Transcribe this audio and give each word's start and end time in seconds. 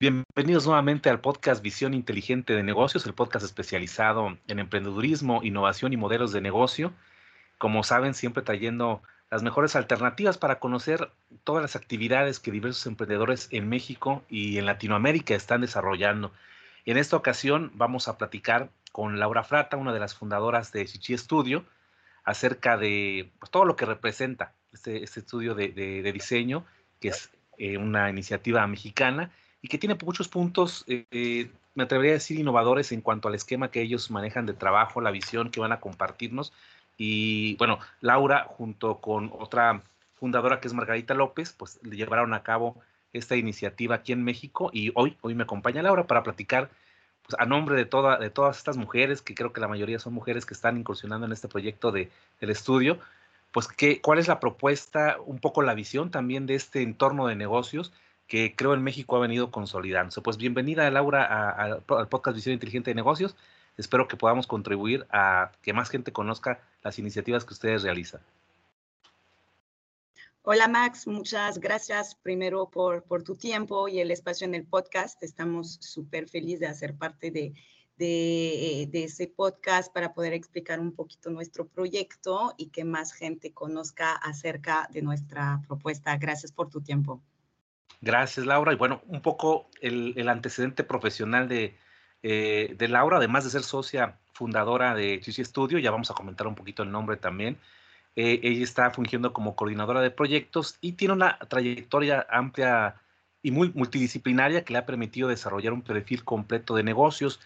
Bienvenidos 0.00 0.64
nuevamente 0.64 1.10
al 1.10 1.18
podcast 1.18 1.60
Visión 1.60 1.92
Inteligente 1.92 2.52
de 2.52 2.62
Negocios, 2.62 3.04
el 3.06 3.14
podcast 3.14 3.44
especializado 3.44 4.38
en 4.46 4.60
emprendedurismo, 4.60 5.42
innovación 5.42 5.92
y 5.92 5.96
modelos 5.96 6.30
de 6.30 6.40
negocio. 6.40 6.92
Como 7.58 7.82
saben, 7.82 8.14
siempre 8.14 8.44
trayendo 8.44 9.02
las 9.28 9.42
mejores 9.42 9.74
alternativas 9.74 10.38
para 10.38 10.60
conocer 10.60 11.10
todas 11.42 11.62
las 11.62 11.74
actividades 11.74 12.38
que 12.38 12.52
diversos 12.52 12.86
emprendedores 12.86 13.48
en 13.50 13.68
México 13.68 14.22
y 14.28 14.58
en 14.58 14.66
Latinoamérica 14.66 15.34
están 15.34 15.62
desarrollando. 15.62 16.32
En 16.84 16.96
esta 16.96 17.16
ocasión 17.16 17.72
vamos 17.74 18.06
a 18.06 18.16
platicar 18.18 18.70
con 18.92 19.18
Laura 19.18 19.42
Frata, 19.42 19.76
una 19.76 19.92
de 19.92 19.98
las 19.98 20.14
fundadoras 20.14 20.70
de 20.70 20.86
Chichi 20.86 21.18
Studio, 21.18 21.64
acerca 22.22 22.76
de 22.76 23.32
pues, 23.40 23.50
todo 23.50 23.64
lo 23.64 23.74
que 23.74 23.84
representa 23.84 24.52
este, 24.72 25.02
este 25.02 25.18
estudio 25.18 25.56
de, 25.56 26.12
diseño, 26.12 26.64
que 27.00 27.08
es 27.08 27.32
eh, 27.56 27.78
una 27.78 28.08
iniciativa 28.10 28.64
mexicana 28.68 29.32
y 29.62 29.68
que 29.68 29.78
tiene 29.78 29.96
muchos 30.04 30.28
puntos, 30.28 30.84
eh, 30.86 31.50
me 31.74 31.84
atrevería 31.84 32.12
a 32.12 32.14
decir, 32.14 32.38
innovadores 32.38 32.92
en 32.92 33.00
cuanto 33.00 33.28
al 33.28 33.34
esquema 33.34 33.70
que 33.70 33.82
ellos 33.82 34.10
manejan 34.10 34.46
de 34.46 34.54
trabajo, 34.54 35.00
la 35.00 35.10
visión 35.10 35.50
que 35.50 35.60
van 35.60 35.72
a 35.72 35.80
compartirnos. 35.80 36.52
Y 36.96 37.56
bueno, 37.56 37.78
Laura, 38.00 38.44
junto 38.44 38.98
con 38.98 39.30
otra 39.38 39.82
fundadora 40.14 40.60
que 40.60 40.68
es 40.68 40.74
Margarita 40.74 41.14
López, 41.14 41.52
pues 41.52 41.78
le 41.82 41.96
llevaron 41.96 42.34
a 42.34 42.42
cabo 42.42 42.76
esta 43.12 43.36
iniciativa 43.36 43.96
aquí 43.96 44.12
en 44.12 44.24
México. 44.24 44.70
Y 44.72 44.90
hoy, 44.94 45.16
hoy 45.20 45.34
me 45.34 45.44
acompaña 45.44 45.82
Laura 45.82 46.06
para 46.06 46.22
platicar 46.22 46.70
pues, 47.26 47.40
a 47.40 47.46
nombre 47.46 47.76
de, 47.76 47.84
toda, 47.84 48.18
de 48.18 48.30
todas 48.30 48.58
estas 48.58 48.76
mujeres, 48.76 49.22
que 49.22 49.34
creo 49.34 49.52
que 49.52 49.60
la 49.60 49.68
mayoría 49.68 49.98
son 49.98 50.14
mujeres 50.14 50.46
que 50.46 50.54
están 50.54 50.76
incursionando 50.76 51.26
en 51.26 51.32
este 51.32 51.48
proyecto 51.48 51.92
de, 51.92 52.10
del 52.40 52.50
estudio, 52.50 52.98
pues 53.52 53.68
¿qué, 53.68 54.00
cuál 54.00 54.18
es 54.18 54.28
la 54.28 54.40
propuesta, 54.40 55.16
un 55.24 55.38
poco 55.38 55.62
la 55.62 55.74
visión 55.74 56.10
también 56.10 56.46
de 56.46 56.54
este 56.54 56.82
entorno 56.82 57.26
de 57.26 57.36
negocios 57.36 57.92
que 58.28 58.54
creo 58.54 58.74
en 58.74 58.82
México 58.82 59.16
ha 59.16 59.20
venido 59.20 59.50
consolidándose. 59.50 60.20
Pues 60.20 60.36
bienvenida, 60.36 60.88
Laura, 60.90 61.50
al 61.50 61.82
podcast 61.82 62.36
Visión 62.36 62.52
Inteligente 62.52 62.90
de 62.90 62.94
Negocios. 62.94 63.34
Espero 63.78 64.06
que 64.06 64.16
podamos 64.16 64.46
contribuir 64.46 65.06
a 65.10 65.50
que 65.62 65.72
más 65.72 65.88
gente 65.88 66.12
conozca 66.12 66.60
las 66.82 66.98
iniciativas 66.98 67.44
que 67.44 67.54
ustedes 67.54 67.82
realizan. 67.82 68.20
Hola 70.42 70.68
Max, 70.68 71.06
muchas 71.06 71.58
gracias 71.58 72.14
primero 72.14 72.70
por, 72.70 73.02
tu 73.22 73.34
tiempo 73.34 73.88
y 73.88 74.00
el 74.00 74.10
espacio 74.10 74.46
en 74.46 74.54
el 74.54 74.64
podcast. 74.64 75.22
Estamos 75.22 75.78
súper 75.80 76.28
felices 76.28 76.60
de 76.60 76.66
hacer 76.66 76.96
parte 76.96 77.30
de, 77.30 77.54
ese 78.92 79.26
podcast 79.28 79.92
para 79.92 80.12
poder 80.12 80.34
explicar 80.34 80.80
un 80.80 80.92
poquito 80.92 81.30
nuestro 81.30 81.66
proyecto 81.66 82.54
y 82.58 82.68
que 82.68 82.84
más 82.84 83.12
gente 83.12 83.52
conozca 83.52 84.12
acerca 84.12 84.88
de 84.92 85.02
nuestra 85.02 85.62
propuesta. 85.66 86.16
Gracias 86.16 86.52
por 86.52 86.68
tu 86.68 86.80
tiempo. 86.80 87.22
Gracias, 88.00 88.46
Laura. 88.46 88.72
Y 88.72 88.76
bueno, 88.76 89.02
un 89.06 89.22
poco 89.22 89.68
el, 89.80 90.28
antecedente 90.28 90.84
profesional 90.84 91.48
de, 91.48 91.76
eh, 92.22 92.74
de, 92.78 92.88
Laura, 92.88 93.18
además 93.18 93.44
de 93.44 93.50
ser 93.50 93.62
socia 93.62 94.18
fundadora 94.32 94.94
de 94.94 95.20
Chichi 95.20 95.44
Studio, 95.44 95.78
ya 95.78 95.90
vamos 95.90 96.10
a 96.10 96.14
comentar 96.14 96.46
un 96.46 96.54
poquito 96.54 96.82
el 96.82 96.92
nombre 96.92 97.16
también. 97.16 97.58
Eh, 98.16 98.40
ella 98.42 98.64
está 98.64 98.90
fungiendo 98.90 99.32
como 99.32 99.56
coordinadora 99.56 100.00
de 100.00 100.10
proyectos 100.10 100.76
y 100.80 100.92
tiene 100.92 101.14
una 101.14 101.38
trayectoria 101.38 102.26
amplia 102.30 102.96
y 103.42 103.50
muy 103.50 103.70
multidisciplinaria 103.74 104.64
que 104.64 104.72
le 104.72 104.80
ha 104.80 104.86
permitido 104.86 105.28
desarrollar 105.28 105.72
un 105.72 105.82
perfil 105.82 106.24
completo 106.24 106.74
de 106.74 106.82
negocios. 106.82 107.40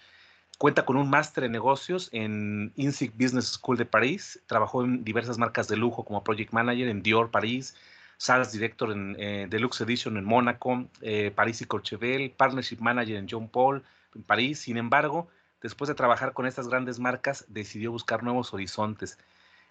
Cuenta 0.58 0.84
con 0.84 0.96
un 0.96 1.10
máster 1.10 1.44
en 1.44 1.52
negocios 1.52 2.08
en 2.12 2.72
INSIC 2.76 3.12
Business 3.16 3.52
School 3.52 3.76
de 3.76 3.84
París. 3.84 4.40
Trabajó 4.46 4.84
en 4.84 5.04
diversas 5.04 5.38
marcas 5.38 5.68
de 5.68 5.76
lujo 5.76 6.04
como 6.04 6.24
Project 6.24 6.52
Manager 6.52 6.88
en 6.88 7.02
Dior 7.02 7.30
París, 7.30 7.74
Sales 8.22 8.52
Director 8.52 8.92
en 8.92 9.16
eh, 9.18 9.48
Deluxe 9.50 9.80
Edition 9.80 10.16
en 10.16 10.24
Mónaco, 10.24 10.84
eh, 11.00 11.32
París 11.34 11.60
y 11.60 11.64
Courchevel, 11.64 12.30
Partnership 12.30 12.76
Manager 12.78 13.16
en 13.16 13.26
John 13.28 13.48
Paul 13.48 13.82
en 14.14 14.22
París. 14.22 14.60
Sin 14.60 14.76
embargo, 14.76 15.26
después 15.60 15.88
de 15.88 15.96
trabajar 15.96 16.32
con 16.32 16.46
estas 16.46 16.68
grandes 16.68 17.00
marcas, 17.00 17.44
decidió 17.48 17.90
buscar 17.90 18.22
nuevos 18.22 18.54
horizontes. 18.54 19.18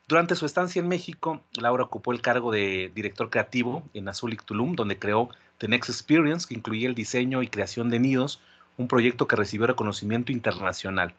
Durante 0.06 0.36
su 0.36 0.46
estancia 0.46 0.81
en 0.81 0.90
México, 0.90 1.42
Laura 1.53 1.86
ocupó 1.86 2.12
el 2.12 2.20
cargo 2.20 2.52
de 2.52 2.92
director 2.94 3.30
creativo 3.30 3.84
en 3.94 4.09
Azulik 4.09 4.44
Tulum, 4.44 4.75
donde 4.75 5.00
creó 5.00 5.30
The 5.59 5.70
Next 5.70 5.90
Experience, 5.90 6.46
que 6.46 6.56
incluía 6.56 6.90
el 6.90 6.96
diseño 6.96 7.44
y 7.44 7.48
creación 7.48 7.90
de 7.90 8.00
nidos, 8.00 8.42
un 8.75 8.90
proyecto 8.90 9.30
que 9.30 9.38
recibió 9.38 9.66
reconocimiento 9.66 10.34
internacional. 10.34 11.14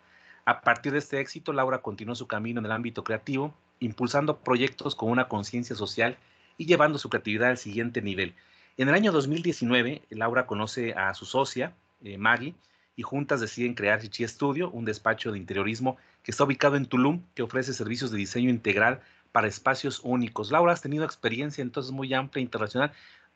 A 0.44 0.60
partir 0.60 0.92
de 0.92 0.98
este 0.98 1.18
éxito, 1.18 1.54
Laura 1.54 1.78
continuó 1.78 2.14
su 2.14 2.26
camino 2.26 2.60
en 2.60 2.66
el 2.66 2.72
ámbito 2.72 3.04
creativo, 3.04 3.54
impulsando 3.80 4.36
proyectos 4.36 4.94
con 4.94 5.08
una 5.08 5.28
conciencia 5.28 5.74
social 5.74 6.18
y 6.58 6.66
llevando 6.66 6.98
su 6.98 7.08
creatividad 7.08 7.50
al 7.50 7.58
siguiente 7.58 8.02
nivel. 8.02 8.34
En 8.76 8.88
el 8.88 8.94
año 8.94 9.12
2019, 9.12 10.02
Laura 10.10 10.46
conoce 10.46 10.94
a 10.94 11.14
su 11.14 11.26
socia, 11.26 11.74
eh, 12.02 12.16
Maggie, 12.18 12.54
y 12.96 13.02
juntas 13.02 13.40
deciden 13.40 13.74
crear 13.74 14.00
Chichi 14.00 14.26
Studio, 14.26 14.70
un 14.70 14.84
despacho 14.84 15.32
de 15.32 15.38
interiorismo 15.38 15.96
que 16.22 16.30
está 16.30 16.44
ubicado 16.44 16.76
en 16.76 16.86
Tulum, 16.86 17.22
que 17.34 17.42
ofrece 17.42 17.72
servicios 17.72 18.10
de 18.10 18.18
diseño 18.18 18.50
integral 18.50 19.00
para 19.32 19.48
espacios 19.48 20.00
únicos. 20.04 20.50
Laura, 20.50 20.72
has 20.72 20.82
tenido 20.82 21.04
experiencia 21.04 21.62
entonces 21.62 21.92
muy 21.92 22.12
amplia 22.12 22.40
e 22.40 22.44
internacional. 22.44 22.92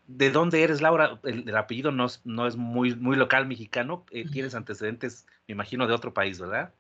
¿De 0.07 0.31
dónde 0.31 0.63
eres, 0.63 0.81
Laura? 0.81 1.19
El, 1.25 1.57
apellido 1.57 1.91
no 1.91 2.07
es, 2.07 2.21
no 2.25 2.47
es, 2.47 2.57
muy, 2.57 2.95
muy 2.95 3.17
local 3.17 3.47
mexicano. 3.47 4.05
Eh, 4.11 4.27
tienes 4.31 4.55
antecedentes, 4.55 5.27
me 5.49 5.53
imagino, 5.53 5.87
de 5.87 5.95
otro 5.95 6.15
país, 6.15 6.39
¿verdad? 6.39 6.73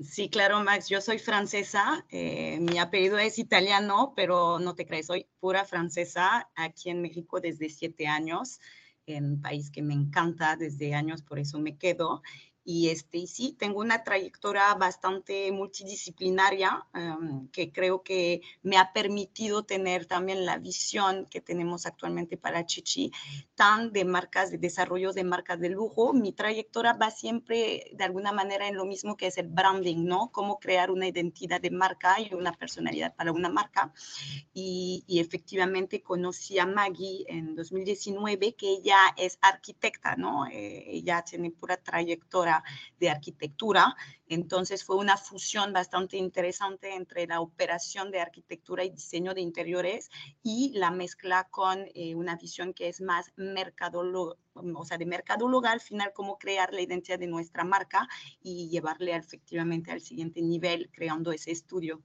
Sí, 0.00 0.28
claro, 0.28 0.60
Max, 0.64 0.88
yo 0.88 1.00
soy 1.00 1.20
francesa, 1.20 2.04
eh, 2.10 2.58
mi 2.60 2.78
apellido 2.78 3.16
es 3.16 3.38
italiano, 3.38 4.12
pero 4.16 4.58
no 4.58 4.74
te 4.74 4.86
crees, 4.86 5.06
soy 5.06 5.28
pura 5.38 5.64
francesa 5.64 6.50
aquí 6.56 6.90
en 6.90 7.00
México 7.00 7.40
desde 7.40 7.68
siete 7.68 8.08
años, 8.08 8.58
en 9.06 9.24
un 9.24 9.40
país 9.40 9.70
que 9.70 9.82
me 9.82 9.94
encanta 9.94 10.56
desde 10.56 10.94
años, 10.94 11.22
por 11.22 11.38
eso 11.38 11.60
me 11.60 11.78
quedo. 11.78 12.22
Y 12.64 12.88
este, 12.88 13.26
sí, 13.26 13.54
tengo 13.58 13.80
una 13.80 14.02
trayectoria 14.02 14.72
bastante 14.74 15.52
multidisciplinaria 15.52 16.86
em, 16.94 17.48
que 17.48 17.70
creo 17.70 18.02
que 18.02 18.40
me 18.62 18.78
ha 18.78 18.92
permitido 18.94 19.64
tener 19.64 20.06
también 20.06 20.46
la 20.46 20.56
visión 20.56 21.26
que 21.26 21.42
tenemos 21.42 21.84
actualmente 21.84 22.38
para 22.38 22.64
Chichi, 22.64 23.12
tan 23.54 23.92
de 23.92 24.06
marcas, 24.06 24.50
de 24.50 24.56
desarrollo 24.56 25.12
de 25.12 25.24
marcas 25.24 25.60
de 25.60 25.68
lujo. 25.68 26.14
Mi 26.14 26.32
trayectoria 26.32 26.94
va 26.94 27.10
siempre 27.10 27.90
de 27.92 28.04
alguna 28.04 28.32
manera 28.32 28.66
en 28.66 28.76
lo 28.76 28.86
mismo 28.86 29.16
que 29.16 29.26
es 29.26 29.36
el 29.36 29.48
branding, 29.48 30.04
¿no? 30.04 30.30
Cómo 30.32 30.58
crear 30.58 30.90
una 30.90 31.06
identidad 31.06 31.60
de 31.60 31.70
marca 31.70 32.18
y 32.18 32.32
una 32.32 32.52
personalidad 32.52 33.14
para 33.14 33.32
una 33.32 33.50
marca. 33.50 33.92
Y, 34.54 35.04
y 35.06 35.20
efectivamente 35.20 36.02
conocí 36.02 36.58
a 36.58 36.66
Maggie 36.66 37.24
en 37.28 37.54
2019, 37.54 38.54
que 38.54 38.70
ella 38.70 38.96
es 39.18 39.38
arquitecta, 39.42 40.16
¿no? 40.16 40.46
Eh, 40.46 40.84
ella 40.88 41.22
tiene 41.22 41.50
pura 41.50 41.76
trayectoria 41.76 42.53
de 42.98 43.10
arquitectura. 43.10 43.96
Entonces 44.28 44.84
fue 44.84 44.96
una 44.96 45.16
fusión 45.16 45.72
bastante 45.72 46.16
interesante 46.16 46.94
entre 46.94 47.26
la 47.26 47.40
operación 47.40 48.10
de 48.10 48.20
arquitectura 48.20 48.84
y 48.84 48.90
diseño 48.90 49.34
de 49.34 49.40
interiores 49.40 50.10
y 50.42 50.72
la 50.74 50.90
mezcla 50.90 51.48
con 51.50 51.86
eh, 51.94 52.14
una 52.14 52.36
visión 52.36 52.74
que 52.74 52.88
es 52.88 53.00
más 53.00 53.32
mercadóloga, 53.36 54.36
o 54.54 54.84
sea, 54.84 54.98
de 54.98 55.06
mercadóloga 55.06 55.72
al 55.72 55.80
final, 55.80 56.12
cómo 56.14 56.38
crear 56.38 56.72
la 56.72 56.82
identidad 56.82 57.18
de 57.18 57.26
nuestra 57.26 57.64
marca 57.64 58.08
y 58.40 58.68
llevarle 58.68 59.14
efectivamente 59.16 59.90
al 59.90 60.00
siguiente 60.00 60.42
nivel 60.42 60.90
creando 60.92 61.32
ese 61.32 61.50
estudio. 61.50 62.02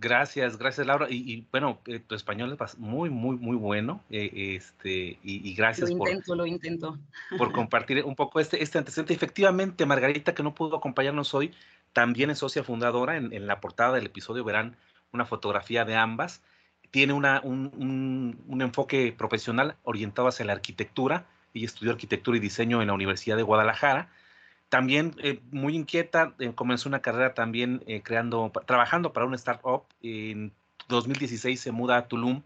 Gracias, 0.00 0.56
gracias 0.56 0.86
Laura. 0.86 1.08
Y, 1.10 1.46
bueno, 1.52 1.78
eh, 1.84 1.98
tu 1.98 2.14
español 2.14 2.56
es 2.58 2.78
muy, 2.78 3.10
muy, 3.10 3.36
muy 3.36 3.54
bueno. 3.54 4.02
Eh, 4.08 4.56
este, 4.56 5.18
y, 5.22 5.54
gracias 5.54 5.90
lo 5.90 5.98
intento, 5.98 6.34
lo 6.34 6.46
intento. 6.46 6.98
por 7.36 7.52
compartir 7.52 8.02
un 8.04 8.16
poco 8.16 8.40
este, 8.40 8.62
este 8.62 8.78
antecedente. 8.78 9.12
Efectivamente, 9.12 9.84
Margarita, 9.84 10.34
que 10.34 10.42
no 10.42 10.54
pudo 10.54 10.78
acompañarnos 10.78 11.34
hoy, 11.34 11.52
también 11.92 12.30
es 12.30 12.38
socia 12.38 12.64
fundadora. 12.64 13.18
En, 13.18 13.46
la 13.46 13.60
portada 13.60 13.92
del 13.92 14.06
episodio 14.06 14.42
verán 14.42 14.76
una 15.12 15.26
fotografía 15.26 15.84
de 15.84 15.96
ambas. 15.96 16.42
Tiene 16.90 17.12
una, 17.12 17.42
un, 17.44 18.42
un 18.48 18.62
enfoque 18.62 19.12
profesional 19.12 19.76
orientado 19.82 20.28
hacia 20.28 20.46
la 20.46 20.54
arquitectura. 20.54 21.26
Ella 21.52 21.66
estudió 21.66 21.92
arquitectura 21.92 22.38
y 22.38 22.40
diseño 22.40 22.80
en 22.80 22.86
la 22.86 22.94
Universidad 22.94 23.36
de 23.36 23.42
Guadalajara 23.42 24.08
también 24.70 25.16
eh, 25.18 25.40
muy 25.50 25.76
inquieta, 25.76 26.32
eh, 26.38 26.52
comenzó 26.54 26.88
una 26.88 27.02
carrera 27.02 27.34
también 27.34 27.82
eh, 27.86 28.02
creando, 28.02 28.50
trabajando 28.66 29.12
para 29.12 29.26
una 29.26 29.36
startup. 29.36 29.84
En 30.00 30.52
2016 30.88 31.60
se 31.60 31.72
muda 31.72 31.98
a 31.98 32.08
Tulum 32.08 32.42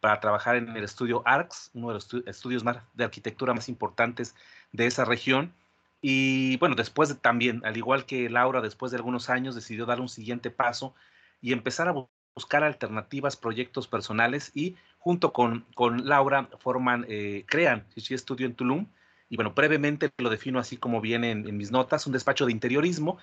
para 0.00 0.18
trabajar 0.20 0.56
en 0.56 0.70
el 0.70 0.82
estudio 0.82 1.22
ARCS, 1.26 1.70
uno 1.74 1.88
de 1.88 1.94
los 1.94 2.08
estudios 2.26 2.64
más 2.64 2.78
de 2.94 3.04
arquitectura 3.04 3.52
más 3.54 3.68
importantes 3.68 4.34
de 4.72 4.86
esa 4.86 5.04
región. 5.04 5.52
Y 6.00 6.56
bueno, 6.58 6.76
después 6.76 7.14
también, 7.20 7.60
al 7.64 7.76
igual 7.76 8.06
que 8.06 8.30
Laura, 8.30 8.62
después 8.62 8.90
de 8.90 8.96
algunos 8.96 9.28
años 9.28 9.54
decidió 9.54 9.84
dar 9.84 10.00
un 10.00 10.08
siguiente 10.08 10.50
paso 10.50 10.94
y 11.42 11.52
empezar 11.52 11.88
a 11.88 12.06
buscar 12.34 12.64
alternativas, 12.64 13.36
proyectos 13.36 13.86
personales 13.86 14.50
y 14.54 14.76
junto 14.98 15.32
con, 15.32 15.66
con 15.74 16.06
Laura 16.06 16.48
forman, 16.58 17.06
crean 17.46 17.84
Shishi 17.94 18.16
Studio 18.16 18.46
en 18.46 18.54
Tulum, 18.54 18.86
y 19.28 19.36
bueno, 19.36 19.52
brevemente 19.52 20.10
lo 20.18 20.30
defino 20.30 20.58
así 20.58 20.76
como 20.76 21.00
viene 21.00 21.30
en, 21.30 21.56
mis 21.56 21.70
notas, 21.70 22.06
un 22.06 22.12
despacho 22.12 22.46
de 22.46 22.52
interiorismo 22.52 23.18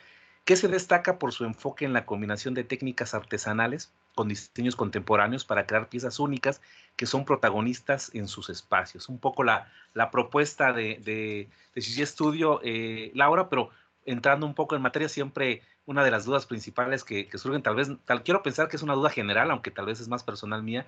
que 0.45 0.57
se 0.57 0.67
destaca 0.67 1.19
por 1.19 1.31
su 1.31 1.45
enfoque 1.45 1.85
en 1.85 1.93
la 1.93 2.05
combinación 2.05 2.53
de 2.53 2.65
técnicas 2.65 3.13
artesanales 3.13 3.93
con 4.13 4.27
diseños 4.27 4.75
contemporáneos 4.75 5.45
para 5.45 5.65
crear 5.65 5.87
piezas 5.87 6.19
únicas 6.19 6.61
que 6.97 7.05
son 7.05 7.23
protagonistas 7.23 8.13
en 8.13 8.27
sus 8.27 8.49
espacios. 8.49 9.07
Un 9.07 9.19
poco 9.19 9.43
la, 9.43 9.71
la 9.93 10.11
propuesta 10.11 10.73
de, 10.73 10.99
de, 11.03 11.49
de 11.73 12.05
Studio, 12.05 12.59
eh, 12.63 13.11
Laura, 13.15 13.49
pero 13.49 13.69
entrando 14.05 14.45
un 14.45 14.53
poco 14.53 14.75
en 14.75 14.81
materia, 14.81 15.07
siempre 15.07 15.61
una 15.85 16.03
de 16.03 16.11
las 16.11 16.25
dudas 16.25 16.45
principales 16.45 17.03
que, 17.03 17.29
surgen, 17.37 17.61
tal 17.61 17.75
vez, 17.75 17.89
tal, 18.05 18.23
quiero 18.23 18.43
pensar 18.43 18.67
que 18.67 18.75
es 18.75 18.83
una 18.83 18.93
duda 18.93 19.09
general, 19.09 19.51
aunque 19.51 19.71
tal 19.71 19.85
vez 19.85 19.99
es 19.99 20.07
más 20.07 20.23
personal 20.23 20.63
mía, 20.63 20.85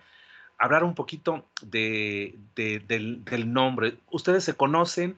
hablar 0.57 0.83
un 0.83 0.95
poquito 0.95 1.45
de, 1.61 2.37
del, 2.55 3.53
nombre. 3.53 3.97
Ustedes 4.11 4.43
se 4.43 4.55
conocen, 4.55 5.17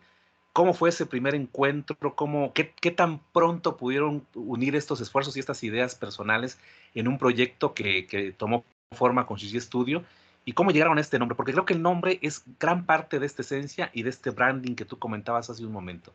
¿cómo 0.54 0.74
fue 0.74 0.89
ese 0.89 1.06
primer 1.06 1.36
encuentro? 1.36 2.16
¿Cómo, 2.16 2.54
qué, 2.54 2.74
qué, 2.80 2.92
tan 2.92 3.19
pronto 3.34 3.78
pudieron 3.78 4.25
unir 4.34 4.75
estos 4.75 5.01
esfuerzos 5.01 5.38
y 5.38 5.39
estas 5.39 5.63
ideas 5.63 5.95
personales 5.95 6.60
en 6.94 7.07
un 7.07 7.18
proyecto 7.18 7.74
que, 7.74 8.07
que 8.07 8.31
tomó 8.31 8.63
forma 8.95 9.25
con 9.25 9.38
Gigi 9.38 9.60
Studio? 9.60 10.04
¿Y 10.45 10.54
cómo 10.54 10.72
llegaron 10.72 10.98
a 10.98 11.01
este 11.01 11.19
nombre? 11.19 11.36
Porque 11.36 11.51
creo 11.51 11.66
que 11.66 11.74
el 11.74 11.81
nombre 11.81 12.19
es 12.22 12.44
gran 12.60 12.86
parte 12.86 13.19
de 13.19 13.25
esta 13.25 13.42
esencia 13.42 13.92
y 13.94 14.04
de 14.04 14.10
este 14.10 14.30
branding 14.30 14.75
que 14.75 14.86
tú 14.86 14.98
comentabas 14.98 15.50
hace 15.50 15.66
un 15.66 15.74
momento. 15.74 16.13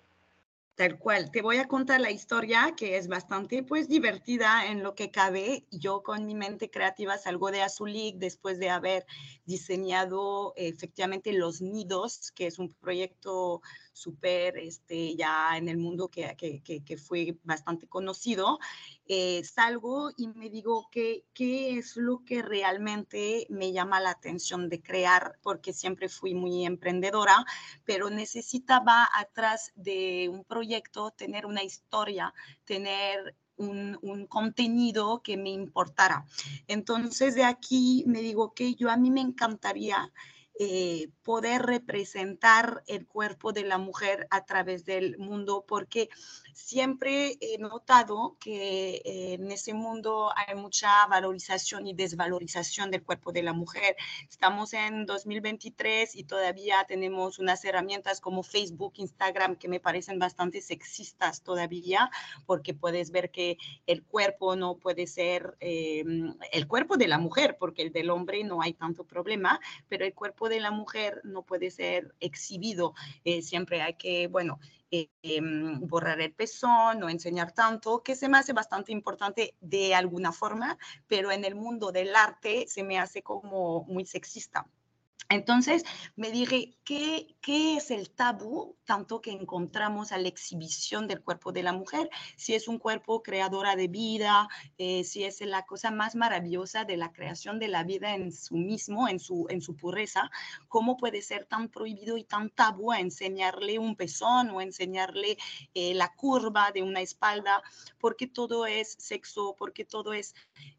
Tal 0.75 0.99
cual. 0.99 1.31
Te 1.31 1.43
voy 1.43 1.59
a 1.59 1.69
contar 1.69 2.01
la 2.01 2.11
historia 2.11 2.73
que 2.75 2.97
es 2.97 3.07
bastante 3.07 3.63
pues 3.63 3.89
divertida 3.89 4.67
en 4.67 4.83
lo 4.83 4.95
que 4.95 5.11
cabe. 5.11 5.67
Yo 5.71 6.03
con 6.03 6.25
mi 6.25 6.35
mente 6.35 6.71
creativa 6.71 7.19
salgo 7.19 7.51
de 7.51 7.61
Azulik 7.61 8.17
después 8.17 8.59
de 8.59 8.71
haber 8.71 9.05
diseñado 9.45 10.55
efectivamente 10.57 11.35
Los 11.35 11.61
Nidos, 11.61 12.33
que 12.33 12.47
es 12.47 12.59
un 12.59 12.73
proyecto 12.73 13.61
súper 13.93 14.59
este, 14.59 15.15
ya 15.17 15.57
en 15.57 15.69
el 15.69 15.77
mundo 15.77 16.09
que, 16.09 16.35
que, 16.37 16.63
que, 16.63 16.97
fue 16.97 17.39
bastante 17.45 17.87
conocido. 17.87 18.59
Eh, 19.07 19.45
salgo 19.45 20.11
y 20.17 20.29
me 20.29 20.49
digo 20.49 20.89
que, 20.91 21.25
qué 21.35 21.79
es 21.79 21.97
lo 21.97 22.25
que 22.25 22.43
realmente 22.43 23.47
me 23.51 23.73
llama 23.73 24.01
la 24.01 24.11
atención 24.11 24.69
de 24.69 24.83
crear, 24.83 25.39
porque 25.43 25.73
siempre 25.73 26.09
fui 26.09 26.35
muy 26.35 26.65
emprendedora, 26.65 27.45
pero 27.85 28.11
necesitaba 28.11 29.09
atrás 29.15 29.73
de 29.75 30.29
un 30.33 30.45
proyecto 30.45 31.11
tener 31.11 31.47
una 31.47 31.63
historia, 31.63 32.33
tener 32.65 33.37
un, 33.57 33.99
un, 34.03 34.27
contenido 34.27 35.23
que 35.23 35.37
me 35.37 35.51
importara. 35.51 36.25
Entonces 36.67 37.35
de 37.35 37.45
aquí 37.45 38.05
me 38.07 38.23
digo 38.23 38.55
que 38.55 38.75
yo 38.75 38.91
a 38.91 38.97
mí 38.97 39.11
me 39.11 39.21
encantaría 39.21 40.11
eh, 40.59 41.09
poder 41.23 41.63
representar 41.63 42.83
el 42.87 43.07
cuerpo 43.07 43.53
de 43.53 43.65
la 43.65 43.79
mujer 43.79 44.27
a 44.31 44.45
través 44.45 44.85
del 44.85 45.17
mundo, 45.19 45.65
porque 45.67 46.09
siempre 46.53 47.37
he 47.41 47.59
notado 47.59 48.37
que 48.41 49.03
eh, 49.05 49.35
en 49.35 49.51
ese 49.51 49.75
mundo 49.75 50.31
hay 50.37 50.55
mucha 50.55 51.07
valorización 51.07 51.87
y 51.87 51.95
desvalorización 51.95 52.91
del 52.91 53.03
cuerpo 53.03 53.33
de 53.33 53.43
la 53.43 53.53
mujer. 53.53 53.97
Estamos 54.29 54.75
en 54.75 55.07
2023 55.07 56.15
y 56.17 56.25
todavía 56.25 56.85
tenemos 56.87 57.39
unas 57.39 57.65
herramientas 57.65 58.21
como 58.21 58.43
Facebook, 58.43 58.95
Instagram, 58.97 59.57
que 59.57 59.69
me 59.69 59.81
parecen 59.81 60.19
bastante 60.19 60.61
sexistas 60.61 61.43
todavía, 61.43 62.11
porque 62.47 62.75
puedes 62.75 63.11
ver 63.11 63.31
que 63.31 63.59
el 63.87 64.03
cuerpo 64.03 64.57
no 64.57 64.77
puede 64.77 65.07
ser 65.07 65.57
eh, 65.61 66.05
el 66.53 66.67
cuerpo 66.67 66.97
de 66.97 67.09
la 67.09 67.19
mujer, 67.19 67.57
porque 67.59 67.83
el 67.83 67.93
del 67.93 68.11
hombre 68.11 68.45
no 68.45 68.63
hay 68.63 68.75
tanto 68.75 69.05
problema, 69.05 69.61
pero 69.89 70.05
el 70.05 70.15
cuerpo 70.15 70.49
de 70.49 70.61
la 70.61 70.71
mujer 70.71 71.21
no 71.25 71.43
puede 71.43 71.71
ser 71.71 72.15
exhibido. 72.21 72.95
Eh, 73.25 73.43
siempre 73.43 73.83
hay 73.83 73.95
que, 73.95 74.27
bueno, 74.27 74.59
eh, 74.93 75.09
em, 75.23 75.81
borrar 75.81 76.21
el 76.21 76.35
pezón, 76.35 77.01
no 77.01 77.09
enseñar 77.09 77.53
tanto, 77.53 78.03
que 78.03 78.15
se 78.15 78.29
me 78.29 78.39
hace 78.39 78.53
bastante 78.53 78.93
importante 78.93 79.57
de 79.61 79.95
alguna 79.95 80.33
forma, 80.33 80.79
pero 81.09 81.33
en 81.33 81.45
el 81.45 81.55
mundo 81.55 81.93
del 81.93 82.15
arte 82.15 82.67
se 82.69 82.83
me 82.85 82.99
hace 82.99 83.23
como 83.23 83.85
muy 83.85 84.05
sexista. 84.05 84.69
Entonces 85.29 85.85
me 86.17 86.31
dije, 86.31 86.77
¿qué, 86.85 87.37
¿qué 87.41 87.77
es 87.77 87.91
el 87.91 88.11
tabú 88.11 88.77
tanto 88.85 89.21
que 89.21 89.31
encontramos 89.31 90.13
a 90.13 90.19
la 90.19 90.29
exhibición 90.29 91.09
del 91.09 91.23
cuerpo 91.23 91.53
de 91.53 91.63
la 91.63 91.73
mujer? 91.73 92.11
Si 92.37 92.55
es 92.55 92.69
un 92.69 92.79
cuerpo 92.79 93.23
creadora 93.23 93.77
de 93.77 93.89
vida, 93.89 94.49
eh, 94.79 95.05
si 95.05 95.25
es 95.25 95.41
la 95.41 95.63
cosa 95.65 95.91
más 95.91 96.15
maravillosa 96.15 96.85
de 96.85 96.97
la 96.97 97.13
creación 97.13 97.59
de 97.59 97.69
la 97.69 97.85
vida 97.85 98.15
en 98.15 98.33
su 98.33 98.57
mismo, 98.57 99.09
en 99.09 99.21
su, 99.21 99.47
en 99.49 99.63
su 99.63 99.77
pureza, 99.77 100.31
¿cómo 100.69 100.97
puede 100.97 101.23
ser 101.23 101.47
tan 101.47 101.69
prohibido 101.69 102.17
y 102.17 102.25
tan 102.25 102.51
tabú 102.51 102.93
enseñarle 102.93 103.79
un 103.79 103.97
pezón 103.97 104.51
o 104.51 104.61
enseñarle 104.61 105.39
eh, 105.75 105.95
la 105.95 106.13
curva 106.15 106.73
de 106.73 106.83
una 106.83 107.01
espalda? 107.01 107.63
Porque 107.99 108.27
todo 108.27 108.67
es 108.67 108.97
sexo, 108.99 109.55
porque 109.59 109.85
todo 109.85 110.13
es 110.13 110.35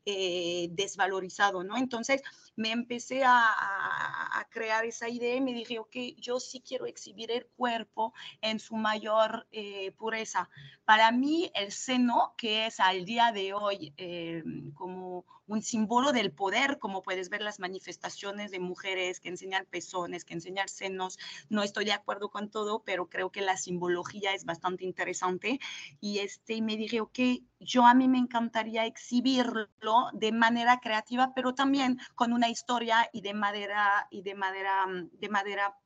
eh, 0.05 0.67
desvalorizado, 0.71 1.63
¿no? 1.63 1.77
Entonces 1.77 2.21
me 2.55 2.71
empecé 2.71 3.23
a, 3.23 3.39
a, 3.39 4.32
crear 4.49 4.85
esa 4.85 5.09
idea 5.09 5.39
me 5.41 5.53
dije, 5.53 5.79
ok, 5.79 5.95
yo 6.17 6.39
sí 6.39 6.61
quiero 6.61 6.85
exhibir 6.85 7.31
el 7.31 7.45
cuerpo 7.55 8.13
en 8.41 8.59
su 8.59 8.75
mayor 8.75 9.47
eh, 9.51 9.91
pureza. 9.91 10.49
Para 10.85 11.11
mí, 11.11 11.51
el 11.53 11.71
seno, 11.71 12.33
que 12.37 12.65
es 12.67 12.79
al 12.79 13.05
día 13.05 13.31
de 13.31 13.53
hoy 13.53 13.93
eh, 13.97 14.43
como 14.73 15.25
un 15.47 15.61
símbolo 15.61 16.11
del 16.11 16.31
poder, 16.31 16.79
como 16.79 17.03
puedes 17.03 17.29
ver 17.29 17.41
las 17.41 17.59
manifestaciones 17.59 18.51
de 18.51 18.59
mujeres 18.59 19.19
que 19.19 19.29
enseñan 19.29 19.65
pezones, 19.69 20.25
que 20.25 20.33
enseñan 20.33 20.67
senos, 20.67 21.17
no 21.49 21.63
estoy 21.63 21.85
de 21.85 21.93
acuerdo 21.93 22.29
con 22.29 22.49
todo, 22.49 22.83
pero 22.83 23.09
creo 23.09 23.31
que 23.31 23.41
la 23.41 23.57
simbología 23.57 24.33
es 24.33 24.45
bastante 24.45 24.85
interesante. 24.85 25.59
Y 25.99 26.19
este, 26.19 26.61
me 26.61 26.77
dije, 26.77 27.01
ok, 27.01 27.19
yo 27.59 27.85
a 27.85 27.93
mí 27.93 28.07
me 28.07 28.17
encantaría 28.17 28.85
exhibirlo 28.85 30.09
de 30.13 30.31
manera 30.31 30.79
creativa, 30.79 31.33
pero 31.33 31.53
también 31.55 31.99
con 32.15 32.33
una 32.33 32.49
historia 32.49 33.09
y 33.11 33.21
de 33.21 33.33
madera, 33.33 34.07
y 34.11 34.21
de 34.21 34.35
madera, 34.35 34.85
de 35.11 35.29
madera, 35.29 35.77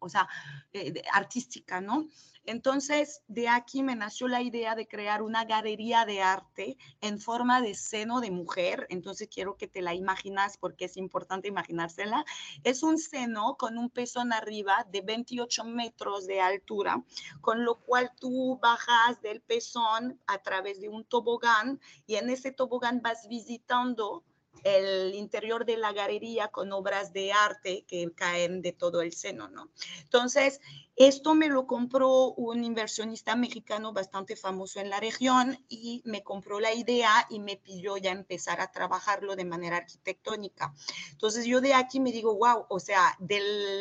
o 0.00 0.08
sea, 0.08 0.28
eh, 0.72 1.02
artística, 1.12 1.80
¿no? 1.80 2.06
Entonces, 2.46 3.22
de 3.28 3.48
aquí 3.48 3.82
me 3.82 3.94
nació 3.94 4.26
la 4.26 4.40
idea 4.40 4.74
de 4.74 4.88
crear 4.88 5.22
una 5.22 5.44
galería 5.44 6.06
de 6.06 6.22
arte 6.22 6.78
en 7.00 7.20
forma 7.20 7.60
de 7.60 7.74
seno 7.74 8.20
de 8.20 8.30
mujer. 8.30 8.86
Entonces, 8.88 9.28
quiero 9.32 9.56
que 9.56 9.68
te 9.68 9.82
la 9.82 9.94
imaginas 9.94 10.56
porque 10.56 10.86
es 10.86 10.96
importante 10.96 11.48
imaginársela. 11.48 12.24
Es 12.64 12.82
un 12.82 12.98
seno 12.98 13.56
con 13.58 13.76
un 13.76 13.90
pezón 13.90 14.32
arriba 14.32 14.86
de 14.90 15.02
28 15.02 15.64
metros 15.64 16.26
de 16.26 16.40
altura, 16.40 17.04
con 17.40 17.64
lo 17.64 17.76
cual 17.78 18.10
tú 18.18 18.58
bajas 18.60 19.20
del 19.20 19.42
pezón 19.42 20.18
a 20.26 20.38
través 20.38 20.80
de 20.80 20.88
un 20.88 21.04
tobogán 21.04 21.78
y 22.06 22.16
en 22.16 22.30
ese 22.30 22.52
tobogán 22.52 23.02
vas 23.02 23.28
visitando 23.28 24.24
el 24.64 25.14
interior 25.14 25.64
de 25.64 25.76
la 25.76 25.92
galería 25.92 26.48
con 26.48 26.72
obras 26.72 27.12
de 27.12 27.32
arte 27.32 27.84
que 27.86 28.10
caen 28.14 28.62
de 28.62 28.72
todo 28.72 29.02
el 29.02 29.12
seno, 29.12 29.48
¿no? 29.48 29.70
Entonces, 30.02 30.60
esto 30.96 31.34
me 31.34 31.48
lo 31.48 31.66
compró 31.66 32.32
un 32.32 32.62
inversionista 32.62 33.34
mexicano 33.34 33.92
bastante 33.92 34.36
famoso 34.36 34.80
en 34.80 34.90
la 34.90 35.00
región 35.00 35.64
y 35.68 36.02
me 36.04 36.22
compró 36.22 36.60
la 36.60 36.74
idea 36.74 37.26
y 37.30 37.38
me 37.38 37.56
pidió 37.56 37.96
ya 37.96 38.10
empezar 38.10 38.60
a 38.60 38.70
trabajarlo 38.70 39.34
de 39.34 39.44
manera 39.44 39.78
arquitectónica. 39.78 40.74
Entonces, 41.12 41.46
yo 41.46 41.60
de 41.60 41.74
aquí 41.74 42.00
me 42.00 42.12
digo, 42.12 42.36
wow, 42.36 42.66
o 42.68 42.80
sea, 42.80 43.16
de 43.18 43.40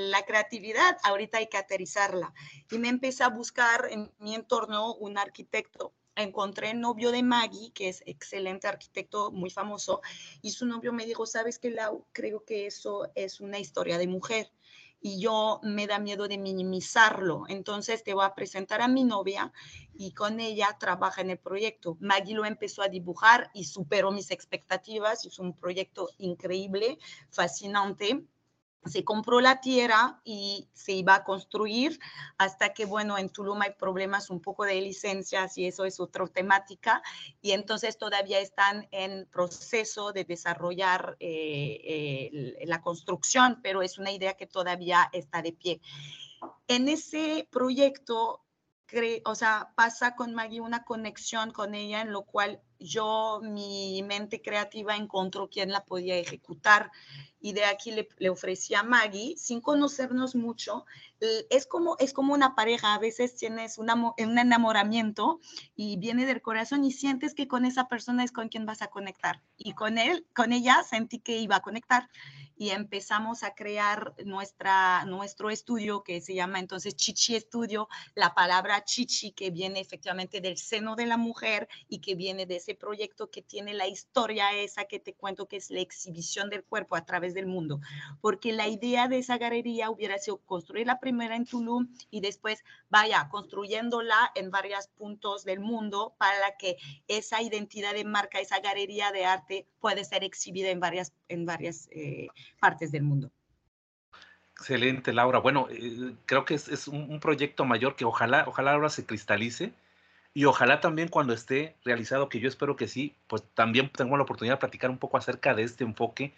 la 0.10 0.24
creatividad 0.24 0.98
ahorita 1.03 1.39
hay 1.39 1.48
que 1.48 1.58
aterrizarla. 1.58 2.34
Y 2.72 2.77
me 2.77 2.88
empecé 2.88 3.24
a 3.24 3.30
buscar 3.30 3.88
en 3.89 4.12
mi 4.20 4.36
entorno 4.36 4.96
un 4.96 5.18
arquitecto 5.18 5.94
encontré 6.24 6.72
el 6.72 6.80
novio 6.80 7.12
de 7.12 7.24
Maggie, 7.24 7.72
que 7.72 7.90
es 7.90 8.04
excelente 8.06 8.68
arquitecto, 8.68 9.32
muy 9.32 9.50
famoso, 9.50 10.02
y 10.42 10.52
su 10.52 10.66
novio 10.66 10.94
me 10.94 11.06
dijo, 11.06 11.26
sabes 11.26 11.60
que 11.60 11.72
Lau, 11.72 12.06
creo 12.12 12.44
que 12.46 12.66
eso 12.68 13.10
es 13.16 13.40
una 13.40 13.60
historia 13.60 13.98
de 13.98 14.08
mujer 14.08 14.52
y 15.02 15.22
yo 15.22 15.60
me 15.64 15.88
da 15.88 16.00
miedo 16.00 16.28
de 16.28 16.38
minimizarlo. 16.38 17.44
Entonces 17.48 18.04
te 18.04 18.14
voy 18.14 18.26
a 18.26 18.36
presentar 18.36 18.82
a 18.82 18.88
mi 18.88 19.04
novia 19.04 19.52
y 19.94 20.12
con 20.12 20.40
ella 20.40 20.76
trabaja 20.80 21.22
en 21.22 21.30
el 21.30 21.38
proyecto. 21.38 21.98
Maggie 22.00 22.36
lo 22.36 22.46
empezó 22.46 22.82
a 22.82 22.90
dibujar 22.90 23.50
y 23.54 23.64
superó 23.66 24.12
mis 24.12 24.32
expectativas. 24.32 25.26
Es 25.26 25.40
un 25.40 25.56
proyecto 25.56 26.10
increíble, 26.18 26.98
fascinante 27.30 28.26
se 28.86 29.03
compró 29.03 29.41
la 29.41 29.59
tierra 29.59 30.21
y 30.24 30.69
se 30.74 30.93
iba 30.93 31.15
a 31.15 31.24
construir 31.24 32.00
hasta 32.38 32.74
que, 32.74 32.86
bueno, 32.86 33.17
en 33.17 33.29
Tulum 33.29 33.62
hay 33.62 33.74
problemas 33.74 34.29
un 34.29 34.41
poco 34.41 34.63
de 34.63 34.81
licencias 34.81 35.57
y 35.57 35.65
eso 35.67 35.86
es 35.86 36.00
otra 36.00 36.25
temática. 36.27 37.01
Y 37.41 37.51
entonces 37.51 37.98
todavía 37.98 38.39
están 38.39 38.88
en 38.91 39.27
proceso 39.27 40.12
de 40.13 40.24
desarrollar 40.24 41.17
eh, 41.19 42.57
la 42.65 42.81
construcción, 42.81 43.59
pero 43.62 43.81
es 43.81 43.98
una 43.98 44.12
idea 44.12 44.36
que 44.36 44.48
todavía 44.48 45.09
está 45.12 45.41
de 45.41 45.53
pie. 45.53 45.81
En 46.67 46.88
ese 46.88 47.48
proyecto, 47.51 48.45
o 49.25 49.36
sea, 49.36 49.74
pasa 49.75 50.15
con 50.15 50.33
Maggie 50.33 50.62
una 50.62 50.83
conexión 50.83 51.51
con 51.51 51.75
ella 51.75 52.01
en 52.01 52.12
lo 52.12 52.24
cual 52.24 52.62
yo, 52.79 53.39
mi 53.43 54.01
mente 54.03 54.41
creativa 54.41 54.95
encontró 54.95 55.50
quién 55.50 55.71
la 55.71 55.83
podía 55.83 56.17
ejecutar 56.17 56.91
y 57.41 57.53
de 57.53 57.65
aquí 57.65 57.91
le, 57.91 58.07
le 58.17 58.29
ofrecí 58.29 58.74
a 58.74 58.83
Maggie, 58.83 59.36
sin 59.38 59.62
conocernos 59.62 60.36
mucho, 60.36 60.86
es 61.22 61.66
como, 61.66 61.96
es 62.00 62.14
como 62.14 62.34
una 62.34 62.56
pareja, 62.56 62.94
a 62.94 63.00
veces 63.00 63.36
tienes 63.36 63.78
un 63.78 63.90
enamoramiento 64.18 65.40
y 65.76 65.98
viene 65.98 66.26
del 66.26 66.42
corazón 66.42 66.84
y 66.84 66.92
sientes 66.92 67.34
que 67.34 67.48
con 67.48 67.66
esa 67.66 67.88
persona 67.88 68.24
es 68.24 68.32
con 68.32 68.50
quien 68.50 68.66
vas 68.66 68.82
a 68.82 68.88
conectar. 68.88 69.42
Y 69.58 69.74
con 69.74 69.98
él, 69.98 70.26
con 70.34 70.54
ella 70.54 70.84
sentí 70.84 71.20
que 71.20 71.38
iba 71.38 71.58
a 71.58 71.62
conectar 71.62 72.10
y 72.60 72.72
empezamos 72.72 73.44
a 73.44 73.56
crear 73.56 74.14
nuestra, 74.26 75.06
nuestro 75.06 75.50
estudio 75.50 76.04
que 76.04 76.20
se 76.20 76.36
llama 76.36 76.60
entonces 76.60 76.94
Chichi 76.94 77.38
Estudio, 77.38 77.88
la 78.16 78.34
palabra 78.34 78.84
Chichi 78.84 79.32
que 79.32 79.50
viene 79.50 79.80
efectivamente 79.80 80.42
del 80.42 80.58
seno 80.58 80.98
de 80.98 81.06
la 81.06 81.16
mujer 81.16 81.70
y 81.88 82.00
que 82.00 82.16
viene 82.16 82.46
de 82.46 82.58
ese 82.58 82.76
proyecto 82.76 83.32
que 83.32 83.42
tiene 83.42 83.74
la 83.74 83.88
historia 83.88 84.52
esa 84.52 84.84
que 84.86 85.00
te 85.00 85.14
cuento 85.14 85.48
que 85.48 85.56
es 85.56 85.70
la 85.70 85.80
exhibición 85.80 86.50
del 86.50 86.66
cuerpo 86.66 86.98
a 86.98 87.06
través 87.06 87.34
del 87.34 87.48
mundo, 87.48 87.80
porque 88.20 88.52
la 88.52 88.68
idea 88.68 89.08
de 89.08 89.20
esa 89.20 89.38
galería 89.38 89.90
hubiera 89.90 90.18
sido 90.18 90.40
construir 90.40 90.86
la 90.86 91.00
primera 91.10 91.36
en 91.36 91.46
Tulum 91.46 91.88
y 92.12 92.22
después 92.22 92.63
vaya 92.89 93.28
construyéndola 93.30 94.32
en 94.36 94.51
varios 94.51 94.88
puntos 94.89 95.44
del 95.44 95.60
mundo 95.60 96.13
para 96.20 96.56
que 96.58 96.78
esa 97.08 97.42
identidad 97.42 97.94
de 97.94 98.06
marca, 98.06 98.39
esa 98.39 98.60
galería 98.60 99.12
de 99.12 99.25
arte 99.25 99.66
puede 99.80 100.06
ser 100.06 100.24
exhibida 100.24 100.70
en 100.70 100.80
varias, 100.80 101.13
en 101.28 101.46
varias 101.46 101.89
eh, 101.92 102.28
partes 102.60 102.92
del 102.92 103.04
mundo. 103.04 103.32
Excelente, 104.51 105.13
Laura. 105.13 105.39
Bueno, 105.39 105.68
eh, 105.72 106.13
creo 106.28 106.46
que 106.46 106.54
es, 106.54 106.88
un, 106.88 107.20
proyecto 107.20 107.66
mayor 107.66 107.96
que 107.96 108.06
ojalá, 108.06 108.44
ojalá 108.46 108.74
ahora 108.74 108.89
se 108.89 109.06
cristalice 109.06 109.74
y 110.36 110.46
ojalá 110.46 110.80
también 110.80 111.08
cuando 111.08 111.34
esté 111.34 111.75
realizado, 111.84 112.30
que 112.30 112.39
yo 112.39 112.48
espero 112.48 112.75
que 112.75 112.88
sí, 112.88 113.16
pues 113.28 113.44
también 113.56 113.89
tengo 113.89 114.16
la 114.16 114.24
oportunidad 114.24 114.56
de 114.56 114.60
platicar 114.60 114.92
un 114.92 115.00
poco 115.00 115.18
acerca 115.18 115.56
de 115.56 115.63
este 115.63 115.86
enfoque, 115.86 116.34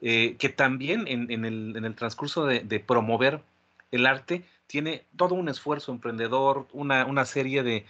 eh, 0.00 0.36
que 0.38 0.48
también 0.48 1.04
en, 1.06 1.44
el, 1.44 1.94
transcurso 1.94 2.44
de, 2.44 2.80
promover 2.80 3.42
el 3.90 4.06
arte 4.06 4.44
tiene 4.66 5.06
todo 5.16 5.34
un 5.34 5.48
esfuerzo 5.48 5.92
emprendedor, 5.92 6.66
una, 6.72 7.06
una 7.06 7.24
serie 7.24 7.62
de, 7.62 7.86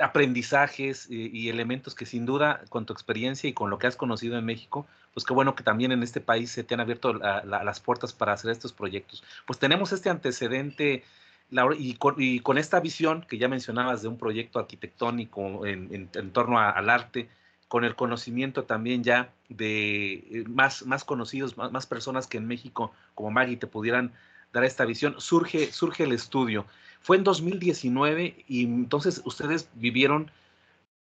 aprendizajes 0.00 1.08
y, 1.10 1.48
elementos 1.48 1.94
que 1.94 2.06
sin 2.06 2.24
duda 2.24 2.62
con 2.68 2.86
tu 2.86 2.92
experiencia 2.92 3.50
y 3.50 3.52
con 3.52 3.70
lo 3.70 3.78
que 3.78 3.88
has 3.88 3.96
conocido 3.96 4.38
en 4.38 4.44
México, 4.44 4.86
pues 5.12 5.26
qué 5.26 5.32
bueno 5.32 5.56
que 5.56 5.64
también 5.64 5.90
en 5.90 6.02
este 6.02 6.20
país 6.20 6.50
se 6.52 6.62
te 6.62 6.74
han 6.74 6.80
abierto 6.80 7.12
las 7.12 7.80
puertas 7.80 8.12
para 8.12 8.32
hacer 8.32 8.52
estos 8.52 8.72
proyectos. 8.72 9.24
Pues 9.46 9.58
tenemos 9.58 9.92
este 9.92 10.08
antecedente 10.08 11.02
y, 11.76 11.94
con, 11.94 12.58
esta 12.58 12.78
visión 12.78 13.22
que 13.28 13.38
ya 13.38 13.48
mencionabas 13.48 14.02
de 14.02 14.08
un 14.08 14.16
proyecto 14.16 14.60
arquitectónico 14.60 15.66
en, 15.66 16.08
torno 16.32 16.60
al 16.60 16.88
arte, 16.88 17.28
con 17.66 17.84
el 17.84 17.96
conocimiento 17.96 18.64
también 18.64 19.02
ya 19.02 19.32
de 19.48 20.12
eh, 20.12 20.44
más, 20.48 20.86
más 20.86 21.04
conocidos, 21.04 21.56
más, 21.56 21.70
más 21.70 21.86
personas 21.86 22.26
que 22.26 22.36
en 22.36 22.48
México 22.48 22.92
como 23.14 23.30
Maggie 23.30 23.56
te 23.56 23.68
pudieran 23.68 24.12
dar 24.52 24.64
esta 24.64 24.84
visión, 24.84 25.14
surge, 25.18 25.72
surge 25.72 26.04
el 26.04 26.12
estudio. 26.12 26.66
Fue 27.00 27.16
en 27.16 27.24
2019 27.24 28.44
y 28.46 28.64
entonces 28.64 29.22
ustedes 29.24 29.68
vivieron 29.74 30.30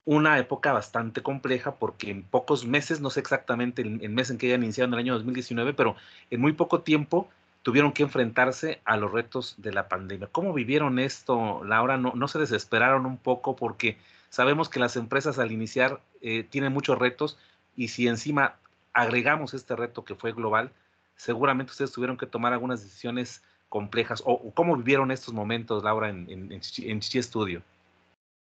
una 0.05 0.39
época 0.39 0.71
bastante 0.71 1.21
compleja 1.21 1.75
porque 1.75 2.11
en 2.11 2.23
pocos 2.23 2.65
meses, 2.65 3.01
no 3.01 3.09
sé 3.09 3.19
exactamente 3.19 3.81
el, 3.81 4.09
mes 4.09 4.29
en 4.29 4.37
que 4.37 4.47
hayan 4.47 4.63
iniciado 4.63 4.87
en 4.87 4.93
el 4.93 4.99
año 4.99 5.13
2019, 5.15 5.73
pero 5.73 5.95
en 6.29 6.39
muy 6.39 6.53
poco 6.53 6.81
tiempo 6.81 7.29
tuvieron 7.61 7.91
que 7.91 8.03
enfrentarse 8.03 8.79
a 8.85 8.95
los 8.95 9.11
retos 9.11 9.55
de 9.57 9.73
la 9.73 9.89
pandemia. 9.89 10.29
¿Cómo 10.31 10.53
vivieron 10.53 10.99
esto, 10.99 11.61
Laura? 11.65 11.97
¿No, 11.97 12.13
no 12.15 12.27
se 12.29 12.39
desesperaron 12.39 13.05
un 13.05 13.17
poco? 13.17 13.57
Porque 13.57 13.97
sabemos 14.29 14.69
que 14.69 14.79
las 14.79 14.95
empresas 14.95 15.39
al 15.39 15.51
iniciar 15.51 15.99
eh, 16.21 16.43
tienen 16.43 16.71
muchos 16.71 16.97
retos 16.97 17.37
y 17.75 17.89
si 17.89 18.07
encima 18.07 18.55
agregamos 18.93 19.53
este 19.53 19.75
reto 19.75 20.05
que 20.05 20.15
fue 20.15 20.31
global, 20.31 20.71
seguramente 21.17 21.71
ustedes 21.71 21.91
tuvieron 21.91 22.17
que 22.17 22.25
tomar 22.25 22.53
algunas 22.53 22.81
decisiones 22.81 23.43
complejas 23.67 24.23
o, 24.25 24.51
cómo 24.53 24.77
vivieron 24.77 25.11
estos 25.11 25.33
momentos, 25.33 25.83
Laura, 25.83 26.09
en, 26.09 26.29
en, 26.29 26.51
en 26.51 26.99
Chichi 26.99 27.21
Studio. 27.21 27.61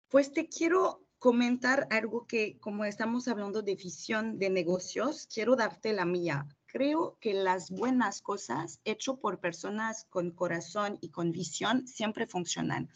Pues 0.10 0.32
te 0.34 0.48
quiero 0.48 1.02
comentar 1.18 1.88
algo 1.90 2.26
que, 2.28 2.58
como 2.60 2.86
estamos 2.86 3.28
hablando 3.28 3.62
de 3.62 3.76
visión 3.76 4.38
de 4.38 4.50
negocios, 4.50 5.28
quiero 5.34 5.56
darte 5.56 5.94
la 5.94 6.06
mía 6.06 6.48
creo 6.72 7.18
que 7.20 7.34
las 7.34 7.72
buenas 7.72 8.22
cosas 8.22 8.80
hecho 8.86 9.18
por 9.18 9.40
personas 9.40 10.06
con 10.10 10.32
corazón 10.32 10.98
y 11.02 11.10
con 11.10 11.32
visión 11.32 11.88
siempre 11.88 12.28
funcionan. 12.28 12.90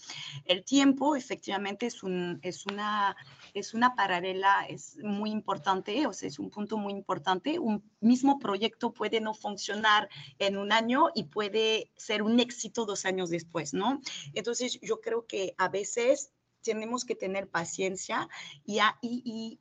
El 0.45 0.63
tiempo 0.63 1.15
efectivamente 1.15 1.87
es, 1.87 2.03
un, 2.03 2.39
es, 2.43 2.65
una, 2.65 3.15
es 3.53 3.73
una 3.73 3.95
paralela, 3.95 4.65
es 4.69 4.97
muy 5.03 5.31
importante, 5.31 6.05
o 6.07 6.13
sea, 6.13 6.27
es 6.27 6.39
un 6.39 6.49
punto 6.49 6.77
muy 6.77 6.93
importante. 6.93 7.59
Un 7.59 7.83
mismo 7.99 8.39
proyecto 8.39 8.93
puede 8.93 9.21
no 9.21 9.33
funcionar 9.33 10.09
en 10.39 10.57
un 10.57 10.71
año 10.71 11.07
y 11.15 11.25
puede 11.25 11.91
ser 11.95 12.21
un 12.21 12.39
éxito 12.39 12.85
dos 12.85 13.05
años 13.05 13.29
después, 13.29 13.73
¿no? 13.73 14.01
Entonces, 14.33 14.79
yo 14.81 15.01
creo 15.01 15.25
que 15.25 15.55
a 15.57 15.69
veces 15.69 16.32
tenemos 16.63 17.05
que 17.05 17.15
tener 17.15 17.49
paciencia 17.49 18.27
y, 18.65 18.79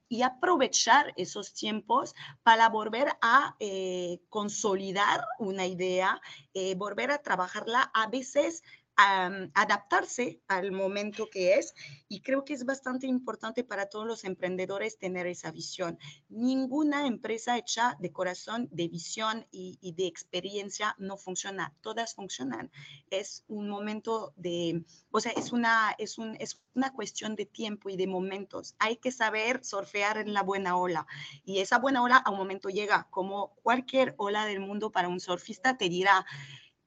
y, 0.09 0.23
aprovechar 0.23 1.13
esos 1.17 1.53
tiempos 1.53 2.15
para 2.43 2.69
volver 2.69 3.09
a 3.21 3.57
eh, 3.59 4.21
consolidar 4.29 5.25
una 5.39 5.67
idea, 5.67 6.21
eh, 6.55 6.75
volver 6.77 7.11
a 7.11 7.19
trabajarla. 7.19 7.91
A 7.93 8.07
veces 8.07 8.63
adaptarse 8.97 10.41
al 10.49 10.71
momento 10.71 11.29
que 11.31 11.55
es 11.55 11.75
y 12.09 12.21
creo 12.21 12.45
que 12.45 12.53
es 12.53 12.65
bastante 12.65 13.07
importante 13.07 13.65
para 13.65 13.87
todos 13.87 14.07
los 14.07 14.25
emprendedores 14.25 14.99
tener 14.99 15.27
esa 15.27 15.51
visión. 15.51 15.99
Ninguna 16.29 17.07
empresa 17.07 17.57
hecha 17.57 17.97
de 18.01 18.13
corazón, 18.13 18.69
de 18.71 18.89
visión 18.89 19.47
y, 19.51 19.79
de 19.97 20.07
experiencia 20.07 20.95
no 20.99 21.17
funciona, 21.17 21.75
todas 21.81 22.15
funcionan. 22.15 22.71
Es 23.11 23.45
un 23.49 23.69
momento 23.69 24.35
de, 24.37 24.85
o 25.11 25.21
sea, 25.21 25.33
es 25.33 25.53
una, 25.53 25.95
es, 25.99 26.19
un, 26.19 26.37
es 26.39 26.61
una 26.75 26.93
cuestión 26.93 27.35
de 27.35 27.47
tiempo 27.47 27.89
y 27.89 27.97
de 27.97 28.07
momentos. 28.07 28.75
Hay 28.79 28.97
que 28.97 29.11
saber 29.11 29.65
surfear 29.65 30.19
en 30.19 30.35
la 30.35 30.43
buena 30.43 30.77
ola 30.77 31.07
y 31.45 31.59
esa 31.59 31.79
buena 31.79 32.03
ola 32.03 32.17
a 32.17 32.31
un 32.31 32.37
momento 32.37 32.69
llega, 32.69 33.09
como 33.11 33.55
cualquier 33.63 34.15
ola 34.19 34.45
del 34.47 34.61
mundo 34.61 34.93
para 34.93 35.09
un 35.09 35.21
surfista 35.21 35.77
te 35.79 35.89
dirá, 35.89 36.27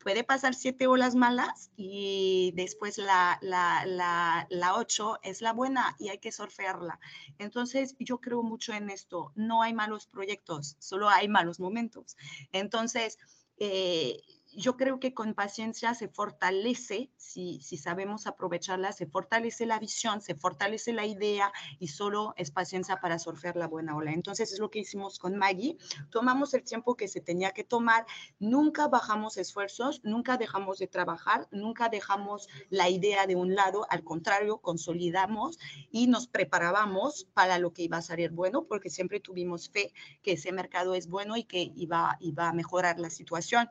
puede 0.05 0.24
pasar 0.24 0.53
siete 0.53 0.85
olas 0.85 1.15
malas 1.15 1.71
y 1.75 2.53
después 2.55 3.00
la, 3.00 3.39
la, 3.41 3.88
la, 3.88 4.45
la, 4.51 4.75
ocho 4.75 5.17
es 5.24 5.41
la 5.41 5.51
buena 5.51 5.95
y 5.97 6.09
hay 6.09 6.19
que 6.19 6.31
surfearla. 6.31 7.00
Entonces, 7.39 7.95
yo 7.97 8.19
creo 8.21 8.43
mucho 8.43 8.71
en 8.74 8.91
esto. 8.91 9.31
No 9.33 9.63
hay 9.63 9.74
malos 9.74 10.05
proyectos, 10.05 10.75
solo 10.77 11.09
hay 11.09 11.27
malos 11.27 11.59
momentos. 11.59 12.17
Entonces, 12.51 13.17
eh, 13.57 14.21
yo 14.55 14.77
creo 14.77 15.00
que 15.00 15.13
con 15.13 15.33
paciencia 15.33 15.93
se 15.93 16.07
fortalece, 16.07 17.12
si, 17.17 17.59
si 17.62 17.77
sabemos 17.77 18.27
aprovecharla, 18.27 18.91
se 18.91 19.05
fortalece 19.05 19.65
la 19.65 19.79
visión, 19.79 20.21
se 20.21 20.35
fortalece 20.35 20.93
la 20.93 21.05
idea 21.05 21.51
y 21.79 21.89
solo 21.89 22.33
es 22.38 22.51
paciencia 22.51 22.97
para 22.97 23.19
surfear 23.19 23.55
la 23.55 23.67
buena 23.67 23.95
ola. 23.95 24.12
Entonces 24.12 24.51
es 24.51 24.59
lo 24.59 24.69
que 24.69 24.79
hicimos 24.79 25.19
con 25.19 25.35
Maggie. 25.35 25.77
Tomamos 26.09 26.53
el 26.53 26.63
tiempo 26.63 26.95
que 26.95 27.07
se 27.07 27.21
tenía 27.21 27.51
que 27.51 27.63
tomar, 27.63 28.05
nunca 28.39 28.88
bajamos 28.88 29.38
esfuerzos, 29.38 30.01
nunca 30.03 30.38
dejamos 30.38 30.79
de 30.79 30.88
trabajar, 30.88 31.47
nunca 31.51 31.89
dejamos 31.89 32.47
la 32.69 32.89
idea 32.89 33.27
de 33.27 33.35
un 33.35 33.55
lado, 33.55 33.85
al 33.89 34.03
contrario, 34.03 34.59
consolidamos 34.59 35.59
y 35.91 36.07
nos 36.07 36.27
preparábamos 36.27 37.27
para 37.33 37.59
lo 37.59 37.74
que 37.74 37.83
iba 37.83 37.97
a 37.97 38.01
salir 38.01 38.31
bueno, 38.31 38.65
porque 38.65 38.89
siempre 38.89 39.19
tuvimos 39.19 39.69
fe 39.69 39.93
que 40.21 40.33
ese 40.33 40.51
mercado 40.51 40.95
es 40.95 41.07
bueno 41.07 41.38
y 41.38 41.43
que 41.43 41.71
iba, 41.75 42.17
iba 42.19 42.50
a 42.50 42.53
mejorar 42.53 43.00
la 43.00 43.09
situación. 43.09 43.69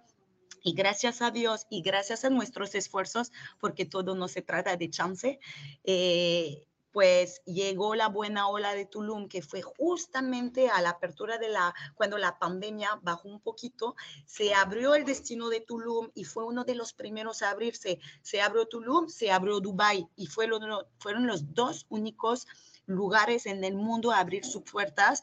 Y 0.67 0.73
gracias 0.73 1.21
a 1.21 1.31
Dios 1.31 1.67
y 1.69 1.83
gracias 1.83 2.25
a 2.25 2.31
nuestros 2.31 2.75
esfuerzos, 2.75 3.31
porque 3.61 3.85
todo 3.85 4.15
no 4.15 4.29
se 4.29 4.41
trata 4.41 4.77
de 4.79 4.89
chance, 4.89 5.39
eh, 5.85 6.65
pues 6.91 7.43
llegó 7.45 7.95
la 7.95 8.09
buena 8.09 8.49
ola 8.49 8.73
de 8.75 8.87
Tulum, 8.87 9.29
que 9.29 9.43
fue 9.43 9.61
justamente 9.61 10.71
a 10.71 10.81
la 10.81 10.91
apertura 10.91 11.37
de 11.37 11.51
la, 11.51 11.75
cuando 11.97 12.17
la 12.17 12.39
pandemia 12.39 12.99
bajó 13.03 13.29
un 13.29 13.41
poquito, 13.41 13.95
se 14.25 14.55
abrió 14.55 14.95
el 14.95 15.05
destino 15.05 15.51
de 15.51 15.61
Tulum 15.61 16.11
y 16.15 16.25
fue 16.25 16.45
uno 16.45 16.65
de 16.65 16.77
los 16.77 16.95
primeros 16.95 17.43
a 17.43 17.51
abrirse. 17.51 17.99
Se 18.23 18.41
abrió 18.41 18.67
Tulum, 18.67 19.09
se 19.09 19.31
abrió 19.31 19.61
Dubai 19.61 20.09
y 20.17 20.29
fue 20.29 20.49
fueron 20.99 21.27
los 21.27 21.53
dos 21.53 21.85
únicos 21.91 22.47
lugares 22.87 23.47
en 23.47 23.65
el 23.65 23.75
mundo 23.75 24.13
a 24.13 24.19
abrir 24.19 24.45
sus 24.45 24.63
puertas. 24.63 25.23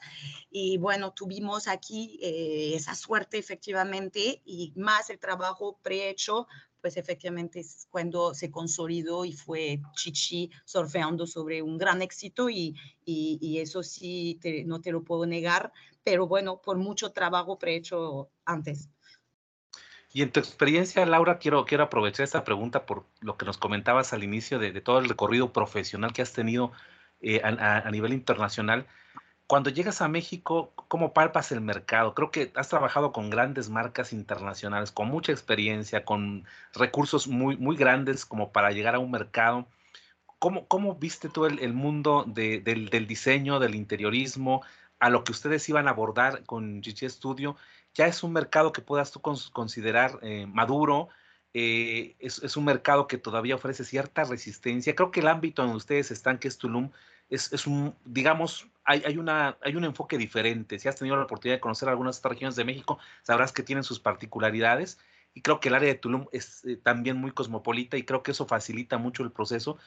Y 0.50 0.78
bueno, 0.78 1.14
tuvimos 1.14 1.68
aquí 1.68 2.20
eh, 2.22 2.74
esa 2.76 2.96
suerte 2.96 3.38
efectivamente 3.38 4.42
y 4.46 4.74
más 4.76 5.10
el 5.10 5.20
trabajo 5.20 5.78
prehecho 5.82 6.48
pues 6.82 6.98
efectivamente 6.98 7.60
es 7.60 7.88
cuando 7.90 8.34
se 8.34 8.50
consolidó 8.50 9.24
y 9.24 9.34
fue 9.34 9.80
Chichi 9.96 10.50
surfeando 10.66 11.28
sobre 11.28 11.62
un 11.62 11.78
gran 11.78 12.02
éxito 12.02 12.50
y, 12.50 12.76
y, 13.06 13.60
eso 13.60 13.84
sí, 13.84 14.40
no 14.66 14.82
te 14.82 14.92
lo 14.92 15.04
puedo 15.04 15.26
negar, 15.26 15.72
pero 16.04 16.28
bueno, 16.28 16.62
por 16.62 16.78
mucho 16.78 17.12
trabajo 17.12 17.60
prehecho 17.60 18.32
antes. 18.46 18.90
Y 20.14 20.24
en 20.24 20.32
tu 20.32 20.40
experiencia, 20.40 21.06
Laura, 21.06 21.38
quiero, 21.38 21.64
quiero 21.66 21.86
aprovechar 21.86 22.26
esta 22.26 22.44
pregunta 22.44 22.86
por 22.86 23.06
lo 23.22 23.38
que 23.38 23.46
nos 23.46 23.58
comentabas 23.58 24.12
al 24.12 24.24
inicio 24.24 24.60
de, 24.60 24.72
de 24.72 24.82
todo 24.82 25.00
el 25.00 25.08
recorrido 25.08 25.54
profesional 25.54 26.12
que 26.12 26.22
has 26.22 26.34
tenido 26.34 26.74
eh, 27.22 27.42
a, 27.44 27.90
nivel 27.92 28.14
internacional. 28.14 28.88
cuando 29.48 29.70
llegas 29.70 30.02
a 30.02 30.08
México, 30.08 30.74
¿cómo 30.88 31.14
palpas 31.14 31.52
el 31.52 31.62
mercado? 31.62 32.16
Creo 32.16 32.32
que 32.32 32.52
has 32.56 32.70
trabajado 32.70 33.12
con 33.12 33.30
grandes 33.30 33.70
marcas 33.70 34.14
internacionales, 34.14 34.92
con 34.92 35.10
mucha 35.10 35.32
experiencia, 35.32 36.06
con 36.06 36.46
recursos 36.74 37.28
muy, 37.28 37.58
muy 37.58 37.76
grandes 37.76 38.26
como 38.26 38.52
para 38.52 38.72
llegar 38.72 38.96
a 38.96 39.00
un 39.00 39.12
mercado. 39.12 39.68
¿Cómo, 40.40 40.68
cómo 40.68 40.96
viste 40.96 41.30
tú 41.30 41.46
el, 41.46 41.74
mundo 41.74 42.26
del, 42.28 43.08
diseño, 43.08 43.60
del 43.60 43.76
interiorismo, 43.76 44.64
a 45.00 45.10
lo 45.10 45.24
que 45.24 45.34
ustedes 45.34 45.68
iban 45.70 45.88
a 45.88 45.92
abordar 45.92 46.44
con 46.46 46.82
Gigi 46.82 47.10
Studio? 47.10 47.58
Ya 47.94 48.08
es 48.08 48.24
un 48.24 48.34
mercado 48.34 48.72
que 48.72 48.82
puedas 48.82 49.12
tú 49.12 49.22
considerar 49.22 50.18
eh, 50.24 50.48
maduro, 50.48 51.10
eh, 51.54 52.16
es, 52.20 52.42
es, 52.44 52.56
un 52.56 52.66
mercado 52.66 53.08
que 53.08 53.18
todavía 53.18 53.56
ofrece 53.56 53.84
cierta 53.84 54.24
resistencia. 54.24 54.96
Creo 54.96 55.12
que 55.12 55.20
el 55.20 55.28
ámbito 55.28 55.64
en 55.64 55.72
ustedes 55.72 56.12
están, 56.12 56.38
que 56.38 56.48
es 56.48 56.58
Tulum, 56.58 56.92
es, 57.30 57.52
es 57.52 57.68
un, 57.68 57.96
digamos, 58.06 58.68
hay, 58.84 59.04
hay, 59.06 59.18
una, 59.18 59.58
hay 59.62 59.76
un 59.76 59.84
enfoque 59.84 60.18
diferente. 60.18 60.80
Si 60.80 60.88
has 60.88 60.96
tenido 60.96 61.18
la 61.18 61.24
oportunidad 61.24 61.58
de 61.58 61.62
conocer 61.62 61.90
algunas 61.90 62.22
de 62.22 62.30
regiones 62.30 62.56
de 62.56 62.66
México, 62.66 63.00
sabrás 63.24 63.52
que 63.52 63.64
tienen 63.64 63.84
sus 63.84 64.00
particularidades. 64.00 65.00
Y 65.34 65.42
creo 65.42 65.60
que 65.60 65.70
el 65.70 65.76
área 65.76 65.90
de 65.90 65.96
Tulum 65.96 66.28
es 66.32 66.64
eh, 66.66 66.78
también 66.78 67.18
muy 67.18 67.32
cosmopolita 67.32 67.98
y 67.98 68.04
creo 68.04 68.24
que 68.24 68.32
eso 68.32 68.46
facilita 68.48 68.98
mucho 68.98 69.24
el 69.24 69.32
proceso. 69.32 69.78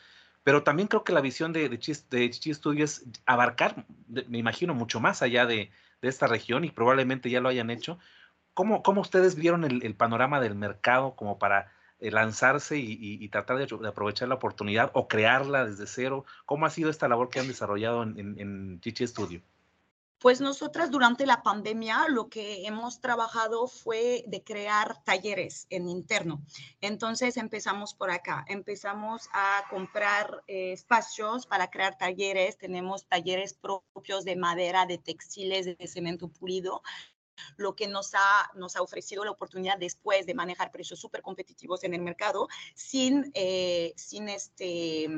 Pero 0.43 0.63
también 0.63 0.89
creo 0.89 1.05
que 1.05 1.13
la 1.13 1.23
visión 1.23 1.53
de, 1.53 1.69
de, 1.69 1.79
Chichi, 1.79 2.53
Studio 2.55 2.85
es 2.85 3.07
abarcar, 3.25 3.87
me 4.29 4.39
imagino, 4.39 4.75
mucho 4.75 5.01
más 5.01 5.23
allá 5.23 5.47
de, 5.47 5.71
de, 6.03 6.09
esta 6.09 6.27
región 6.27 6.65
y 6.65 6.71
probablemente 6.71 7.31
ya 7.31 7.41
lo 7.41 7.49
hayan 7.49 7.71
hecho. 7.71 7.99
¿Cómo, 8.55 8.83
cómo 8.83 9.01
ustedes 9.01 9.35
vieron 9.35 9.65
el, 9.65 9.85
el 9.85 9.95
panorama 9.95 10.41
del 10.41 10.55
mercado 10.55 11.15
como 11.17 11.39
para 11.39 11.73
eh, 12.01 12.11
lanzarse 12.11 12.77
y, 12.77 13.29
tratar 13.29 13.57
de, 13.57 13.89
aprovechar 13.89 14.29
la 14.29 14.35
oportunidad 14.35 14.91
o 14.95 15.09
crearla 15.09 15.65
desde 15.65 15.87
cero? 15.87 16.25
¿Cómo 16.45 16.67
ha 16.67 16.71
sido 16.71 16.91
esta 16.91 17.09
labor 17.09 17.31
que 17.31 17.41
han 17.41 17.49
desarrollado 17.49 18.03
en, 18.03 18.39
en, 18.39 18.81
Chichi 18.81 19.07
Studio? 19.07 19.41
Pues 20.19 20.41
nosotras 20.41 20.91
durante 20.91 21.25
la 21.27 21.43
pandemia 21.43 22.09
lo 22.09 22.29
que 22.29 22.67
hemos 22.67 23.01
trabajado 23.01 23.69
fue 23.69 24.25
de 24.27 24.43
crear 24.43 25.03
talleres 25.05 25.67
en 25.71 25.89
interno. 25.89 26.43
Entonces 26.81 27.37
empezamos 27.37 27.95
por 27.95 28.11
acá, 28.11 28.45
empezamos 28.49 29.29
a 29.33 29.65
comprar 29.71 30.43
eh, 30.47 30.73
espacios 30.73 31.47
para 31.47 31.71
crear 31.71 31.97
talleres. 31.97 32.59
Tenemos 32.59 33.07
talleres 33.07 33.55
propios 33.55 34.25
de 34.25 34.37
madera, 34.37 34.87
de 34.87 34.99
textiles, 34.99 35.67
de 35.67 35.87
cemento 35.87 36.29
pulido 36.29 36.83
lo 37.57 37.75
que 37.75 37.87
nos 37.87 38.15
ha, 38.15 38.51
nos 38.55 38.77
ha 38.77 38.83
ofrecido 38.83 39.25
la 39.25 39.31
oportunidad 39.31 39.79
después 39.79 40.27
de 40.27 40.35
manejar 40.35 40.71
precios 40.71 41.01
súper 41.01 41.23
competitivos 41.23 41.85
en 41.85 41.95
el 41.95 42.03
mercado 42.03 42.49
sin, 42.75 43.31
eh, 43.35 43.93
sin 43.97 44.29
este, 44.29 45.09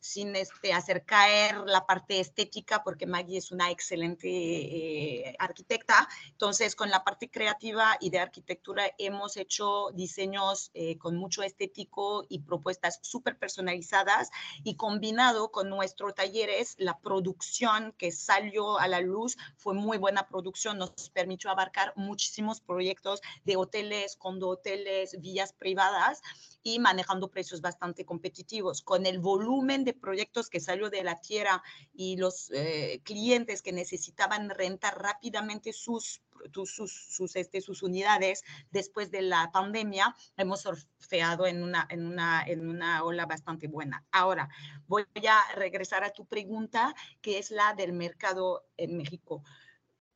sin 0.00 0.36
este, 0.36 0.72
hacer 0.72 1.04
caer 1.04 1.56
la 1.66 1.86
parte 1.86 2.20
estética, 2.20 2.82
porque 2.84 3.06
Maggie 3.06 3.38
es 3.38 3.50
una 3.50 3.70
excelente 3.70 4.28
eh, 4.28 5.36
arquitecta. 5.38 6.08
Entonces, 6.30 6.76
con 6.76 6.90
la 6.90 7.04
parte 7.04 7.30
creativa 7.30 7.96
y 8.00 8.10
de 8.10 8.20
arquitectura 8.20 8.84
hemos 8.98 9.36
hecho 9.36 9.90
diseños 9.94 10.70
eh, 10.74 10.98
con 10.98 11.16
mucho 11.16 11.42
estético 11.42 12.24
y 12.28 12.40
propuestas 12.40 12.98
súper 13.02 13.38
personalizadas 13.38 14.30
y 14.62 14.76
combinado 14.76 15.50
con 15.50 15.68
nuestros 15.68 16.14
talleres, 16.14 16.74
la 16.78 16.98
producción 16.98 17.92
que 17.98 18.12
salió 18.12 18.78
a 18.78 18.88
la 18.88 19.00
luz 19.00 19.36
fue 19.56 19.74
muy 19.74 19.98
buena 19.98 20.28
producción, 20.28 20.78
nos 20.78 20.90
permitió 21.12 21.50
abarcar 21.50 21.92
muchísimos 21.96 22.60
proyectos 22.60 23.20
de 23.44 23.56
hoteles, 23.56 24.16
condo 24.16 24.48
hoteles, 24.48 25.20
villas 25.20 25.52
privadas 25.52 26.22
y 26.66 26.80
manejando 26.80 27.30
precios 27.30 27.60
bastante 27.60 28.04
competitivos. 28.04 28.82
Con 28.82 29.06
el 29.06 29.20
volumen 29.20 29.84
de 29.84 29.94
proyectos 29.94 30.50
que 30.50 30.58
salió 30.58 30.90
de 30.90 31.04
la 31.04 31.20
tierra 31.20 31.62
y 31.94 32.16
los 32.16 32.50
eh, 32.50 33.00
clientes 33.04 33.62
que 33.62 33.70
necesitaban 33.70 34.50
rentar 34.50 35.00
rápidamente 35.00 35.72
sus, 35.72 36.22
sus, 36.64 36.92
sus, 36.92 37.36
este, 37.36 37.60
sus 37.60 37.84
unidades 37.84 38.42
después 38.72 39.12
de 39.12 39.22
la 39.22 39.52
pandemia, 39.52 40.12
hemos 40.36 40.62
surfeado 40.62 41.46
en 41.46 41.62
una, 41.62 41.86
en, 41.88 42.04
una, 42.04 42.42
en 42.44 42.68
una 42.68 43.04
ola 43.04 43.26
bastante 43.26 43.68
buena. 43.68 44.04
Ahora, 44.10 44.48
voy 44.88 45.04
a 45.28 45.54
regresar 45.54 46.02
a 46.02 46.10
tu 46.10 46.26
pregunta, 46.26 46.96
que 47.20 47.38
es 47.38 47.52
la 47.52 47.74
del 47.74 47.92
mercado 47.92 48.66
en 48.76 48.96
México. 48.96 49.44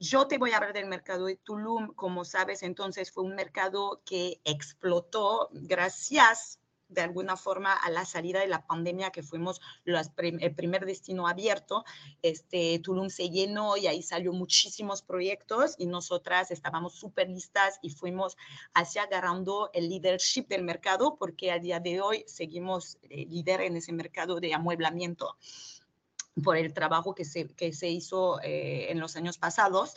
Yo 0.02 0.26
te 0.26 0.38
voy 0.38 0.52
a 0.52 0.56
hablar 0.56 0.72
del 0.72 0.86
mercado 0.86 1.26
de 1.26 1.36
Tulum. 1.36 1.88
Como 1.94 2.24
sabes, 2.24 2.62
entonces 2.62 3.12
fue 3.12 3.22
un 3.22 3.34
mercado 3.34 4.00
que 4.06 4.40
explotó 4.44 5.50
gracias 5.52 6.58
de 6.88 7.02
alguna 7.02 7.36
forma 7.36 7.74
a 7.74 7.90
la 7.90 8.06
salida 8.06 8.40
de 8.40 8.48
la 8.48 8.66
pandemia 8.66 9.10
que 9.10 9.22
fuimos 9.22 9.60
el 9.84 10.54
primer 10.54 10.86
destino 10.86 11.28
abierto, 11.28 11.84
este, 12.22 12.80
Tulum 12.80 13.10
se 13.10 13.30
llenó 13.30 13.76
y 13.76 13.86
ahí 13.86 14.02
salió 14.02 14.32
muchísimos 14.32 15.02
proyectos 15.02 15.76
y 15.78 15.86
nosotras 15.86 16.50
estábamos 16.50 16.94
súper 16.94 17.28
listas 17.28 17.78
y 17.80 17.90
fuimos 17.90 18.36
hacia 18.74 19.02
agarrando 19.02 19.70
el 19.72 19.88
leadership 19.88 20.48
del 20.48 20.64
mercado 20.64 21.16
porque 21.16 21.52
a 21.52 21.58
día 21.60 21.78
de 21.78 22.00
hoy 22.00 22.24
seguimos 22.26 22.98
eh, 23.02 23.26
líder 23.26 23.60
en 23.60 23.76
ese 23.76 23.92
mercado 23.92 24.40
de 24.40 24.52
amueblamiento 24.52 25.36
por 26.42 26.56
el 26.56 26.72
trabajo 26.72 27.14
que 27.14 27.24
se, 27.24 27.48
que 27.48 27.72
se 27.72 27.88
hizo 27.88 28.40
eh, 28.42 28.90
en 28.90 29.00
los 29.00 29.16
años 29.16 29.38
pasados. 29.38 29.94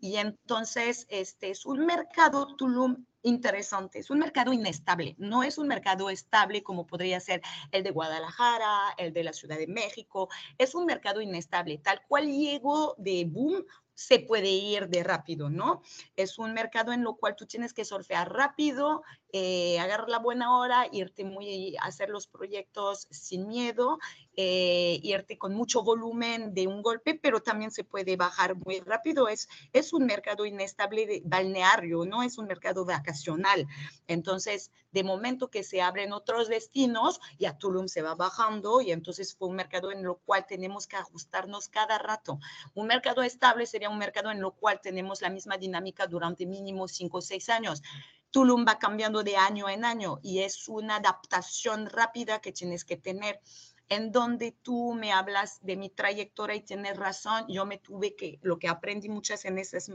Y 0.00 0.16
entonces, 0.16 1.06
este 1.08 1.50
es 1.50 1.66
un 1.66 1.86
mercado 1.86 2.54
Tulum 2.56 3.04
interesante, 3.22 3.98
es 3.98 4.10
un 4.10 4.20
mercado 4.20 4.52
inestable, 4.52 5.16
no 5.18 5.42
es 5.42 5.58
un 5.58 5.66
mercado 5.66 6.10
estable 6.10 6.62
como 6.62 6.86
podría 6.86 7.18
ser 7.18 7.42
el 7.72 7.82
de 7.82 7.90
Guadalajara, 7.90 8.94
el 8.98 9.12
de 9.12 9.24
la 9.24 9.32
Ciudad 9.32 9.58
de 9.58 9.66
México, 9.66 10.28
es 10.58 10.76
un 10.76 10.86
mercado 10.86 11.20
inestable, 11.20 11.78
tal 11.78 12.00
cual 12.06 12.28
llegó 12.30 12.94
de 12.98 13.24
boom 13.24 13.64
se 13.94 14.20
puede 14.20 14.50
ir 14.50 14.88
de 14.88 15.02
rápido, 15.02 15.48
¿no? 15.48 15.82
Es 16.16 16.38
un 16.38 16.52
mercado 16.52 16.92
en 16.92 17.02
lo 17.02 17.16
cual 17.16 17.34
tú 17.34 17.46
tienes 17.46 17.72
que 17.72 17.84
surfear 17.84 18.30
rápido, 18.30 19.02
eh, 19.38 19.78
agarrar 19.78 20.08
la 20.08 20.18
buena 20.18 20.56
hora, 20.56 20.86
irte 20.90 21.22
muy, 21.22 21.76
hacer 21.82 22.08
los 22.08 22.26
proyectos 22.26 23.06
sin 23.10 23.46
miedo, 23.46 23.98
eh, 24.34 24.98
irte 25.02 25.36
con 25.36 25.54
mucho 25.54 25.82
volumen 25.82 26.54
de 26.54 26.66
un 26.66 26.80
golpe, 26.80 27.14
pero 27.14 27.42
también 27.42 27.70
se 27.70 27.84
puede 27.84 28.16
bajar 28.16 28.54
muy 28.54 28.80
rápido. 28.80 29.28
Es, 29.28 29.46
es 29.74 29.92
un 29.92 30.06
mercado 30.06 30.46
inestable 30.46 31.06
de 31.06 31.22
balneario, 31.22 32.06
no 32.06 32.22
es 32.22 32.38
un 32.38 32.46
mercado 32.46 32.86
vacacional. 32.86 33.66
Entonces, 34.06 34.70
de 34.92 35.04
momento 35.04 35.50
que 35.50 35.62
se 35.62 35.82
abren 35.82 36.14
otros 36.14 36.48
destinos, 36.48 37.20
ya 37.38 37.58
Tulum 37.58 37.88
se 37.88 38.00
va 38.00 38.14
bajando 38.14 38.80
y 38.80 38.92
entonces 38.92 39.36
fue 39.36 39.48
un 39.48 39.56
mercado 39.56 39.92
en 39.92 40.02
lo 40.02 40.14
cual 40.24 40.46
tenemos 40.46 40.86
que 40.86 40.96
ajustarnos 40.96 41.68
cada 41.68 41.98
rato. 41.98 42.38
Un 42.74 42.86
mercado 42.86 43.22
estable 43.22 43.66
sería 43.66 43.90
un 43.90 43.98
mercado 43.98 44.30
en 44.30 44.40
lo 44.40 44.52
cual 44.52 44.80
tenemos 44.82 45.20
la 45.20 45.28
misma 45.28 45.58
dinámica 45.58 46.06
durante 46.06 46.46
mínimo 46.46 46.88
cinco 46.88 47.18
o 47.18 47.20
seis 47.20 47.50
años. 47.50 47.82
Tulum 48.30 48.64
va 48.66 48.78
cambiando 48.78 49.22
de 49.22 49.36
año 49.36 49.68
en 49.68 49.84
año 49.84 50.18
y 50.22 50.40
es 50.40 50.68
una 50.68 50.96
adaptación 50.96 51.86
rápida 51.86 52.40
que 52.40 52.52
tienes 52.52 52.84
que 52.84 52.96
tener 52.96 53.40
en 53.88 54.10
donde 54.10 54.52
tú 54.52 54.94
me 54.94 55.12
hablas 55.12 55.60
de 55.62 55.76
mi 55.76 55.90
trayectoria 55.90 56.56
y 56.56 56.62
tienes 56.62 56.96
razón, 56.96 57.44
yo 57.48 57.64
me 57.66 57.78
tuve 57.78 58.16
que, 58.16 58.38
lo 58.42 58.58
que 58.58 58.68
aprendí 58.68 59.08
muchas 59.08 59.44
en 59.44 59.58
esas, 59.58 59.90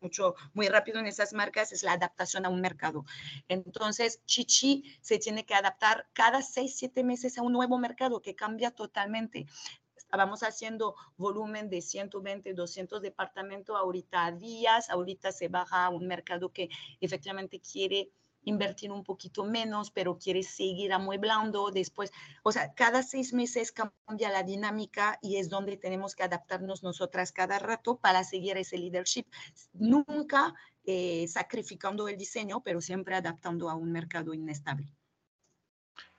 mucho, 0.00 0.34
muy 0.54 0.68
rápido 0.68 1.00
en 1.00 1.06
esas 1.06 1.32
marcas 1.32 1.72
es 1.72 1.82
la 1.82 1.92
adaptación 1.92 2.46
a 2.46 2.48
un 2.48 2.60
mercado. 2.60 3.04
Entonces, 3.48 4.22
Chichi 4.24 4.98
se 5.02 5.18
tiene 5.18 5.44
que 5.44 5.54
adaptar 5.54 6.08
cada 6.12 6.42
seis, 6.42 6.76
siete 6.76 7.04
meses 7.04 7.36
a 7.36 7.42
un 7.42 7.52
nuevo 7.52 7.78
mercado 7.78 8.22
que 8.22 8.34
cambia 8.34 8.70
totalmente 8.70 9.46
estábamos 10.06 10.42
haciendo 10.44 10.94
volumen 11.16 11.68
de 11.68 11.82
120, 11.82 12.54
200 12.54 13.02
departamentos, 13.02 13.76
ahorita 13.76 14.26
a 14.26 14.32
días, 14.32 14.88
ahorita 14.88 15.32
se 15.32 15.48
baja 15.48 15.86
a 15.86 15.90
un 15.90 16.06
mercado 16.06 16.52
que 16.52 16.70
efectivamente 17.00 17.60
quiere 17.60 18.10
invertir 18.44 18.92
un 18.92 19.02
poquito 19.02 19.44
menos, 19.44 19.90
pero 19.90 20.16
quiere 20.16 20.44
seguir 20.44 20.92
amueblando 20.92 21.70
después. 21.72 22.12
O 22.44 22.52
sea, 22.52 22.72
cada 22.74 23.02
seis 23.02 23.32
meses 23.32 23.72
cambia 23.72 24.30
la 24.30 24.44
dinámica 24.44 25.18
y 25.20 25.36
es 25.36 25.48
donde 25.48 25.76
tenemos 25.76 26.14
que 26.14 26.22
adaptarnos 26.22 26.84
nosotras 26.84 27.32
cada 27.32 27.58
rato 27.58 27.96
para 27.98 28.22
seguir 28.22 28.56
ese 28.56 28.78
leadership. 28.78 29.26
Nunca 29.72 30.54
eh, 30.84 31.26
sacrificando 31.26 32.06
el 32.06 32.16
diseño, 32.16 32.62
pero 32.62 32.80
siempre 32.80 33.16
adaptando 33.16 33.68
a 33.68 33.74
un 33.74 33.90
mercado 33.90 34.32
inestable. 34.32 34.95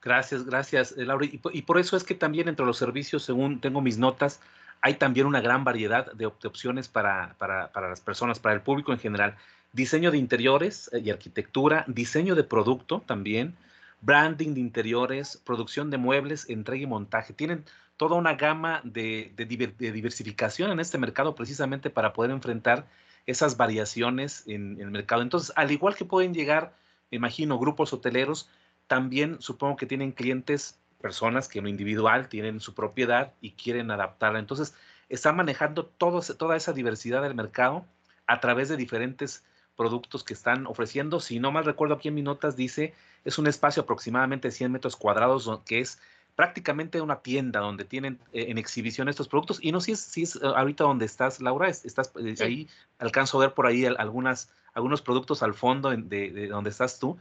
Gracias, 0.02 0.44
gracias, 0.44 0.94
eh, 0.96 1.04
Laura. 1.04 1.26
Y, 1.26 1.62
por 1.62 1.78
eso 1.78 1.96
es 1.96 2.04
que 2.04 2.14
también 2.14 2.48
entre 2.48 2.64
los 2.64 2.78
servicios, 2.78 3.24
según 3.24 3.60
tengo 3.60 3.80
mis 3.80 3.98
notas, 3.98 4.40
hay 4.80 4.94
también 4.94 5.26
una 5.26 5.40
gran 5.40 5.64
variedad 5.64 6.12
de, 6.12 6.26
opciones 6.26 6.88
para, 6.88 7.34
para, 7.38 7.72
para, 7.72 7.88
las 7.88 8.00
personas, 8.00 8.38
para 8.38 8.54
el 8.54 8.60
público 8.60 8.92
en 8.92 9.00
general. 9.00 9.36
Diseño 9.72 10.10
de 10.10 10.18
interiores 10.18 10.88
eh, 10.92 11.00
y 11.04 11.10
arquitectura, 11.10 11.84
diseño 11.88 12.36
de 12.36 12.44
producto 12.44 13.02
también, 13.06 13.56
branding 14.00 14.54
de 14.54 14.60
interiores, 14.60 15.42
producción 15.44 15.90
de 15.90 15.98
muebles, 15.98 16.48
entrega 16.48 16.84
y 16.84 16.86
montaje. 16.86 17.32
Tienen 17.32 17.64
toda 17.96 18.14
una 18.16 18.34
gama 18.34 18.80
de, 18.84 19.32
diversificación 19.36 20.70
en 20.70 20.78
este 20.78 20.98
mercado 20.98 21.34
precisamente 21.34 21.90
para 21.90 22.12
poder 22.12 22.30
enfrentar 22.30 22.86
esas 23.26 23.56
variaciones 23.56 24.44
en, 24.46 24.74
en 24.74 24.82
el 24.82 24.90
mercado. 24.92 25.22
Entonces, 25.22 25.52
al 25.56 25.72
igual 25.72 25.96
que 25.96 26.04
pueden 26.04 26.32
llegar, 26.32 26.72
me 27.10 27.16
imagino, 27.16 27.58
grupos 27.58 27.92
hoteleros, 27.92 28.48
también 28.88 29.40
supongo 29.40 29.76
que 29.76 29.86
tienen 29.86 30.10
clientes, 30.12 30.78
personas 31.00 31.48
que 31.48 31.60
en 31.60 31.64
lo 31.64 31.70
individual 31.70 32.28
tienen 32.28 32.58
su 32.58 32.74
propiedad 32.74 33.32
y 33.40 33.52
quieren 33.52 33.90
adaptarla. 33.92 34.40
Entonces, 34.40 34.74
están 35.08 35.36
manejando 35.36 35.86
toda 35.86 36.56
esa 36.56 36.72
diversidad 36.72 37.22
del 37.22 37.36
mercado 37.36 37.86
a 38.26 38.40
través 38.40 38.68
de 38.68 38.76
diferentes 38.76 39.44
productos 39.76 40.24
que 40.24 40.34
están 40.34 40.66
ofreciendo. 40.66 41.20
Si 41.20 41.38
no 41.38 41.52
mal 41.52 41.64
recuerdo 41.64 41.94
aquí 41.94 42.08
en 42.08 42.14
mis 42.16 42.24
notas 42.24 42.56
dice, 42.56 42.94
es 43.24 43.38
un 43.38 43.46
espacio 43.46 43.84
aproximadamente 43.84 44.48
de 44.48 44.52
100 44.52 44.72
metros 44.72 44.96
cuadrados 44.96 45.48
que 45.64 45.78
es 45.78 46.00
prácticamente 46.34 47.00
una 47.00 47.20
tienda 47.20 47.60
donde 47.60 47.84
tienen 47.84 48.18
eh, 48.32 48.46
en 48.48 48.58
exhibición 48.58 49.08
estos 49.08 49.28
productos. 49.28 49.58
Y 49.60 49.72
no 49.72 49.80
sé 49.80 49.86
si 49.86 49.92
es, 49.92 50.00
si 50.00 50.22
es 50.22 50.36
ahorita 50.42 50.84
donde 50.84 51.04
estás, 51.04 51.40
Laura, 51.40 51.68
estás 51.68 52.12
eh, 52.16 52.34
ahí, 52.40 52.68
alcanzo 52.98 53.38
a 53.38 53.46
ver 53.46 53.54
por 53.54 53.66
ahí 53.66 53.86
algunas, 53.86 54.50
algunos 54.72 55.02
productos 55.02 55.42
al 55.42 55.54
fondo 55.54 55.90
de, 55.90 56.48
donde 56.48 56.70
estás 56.70 56.98
tú. 56.98 57.18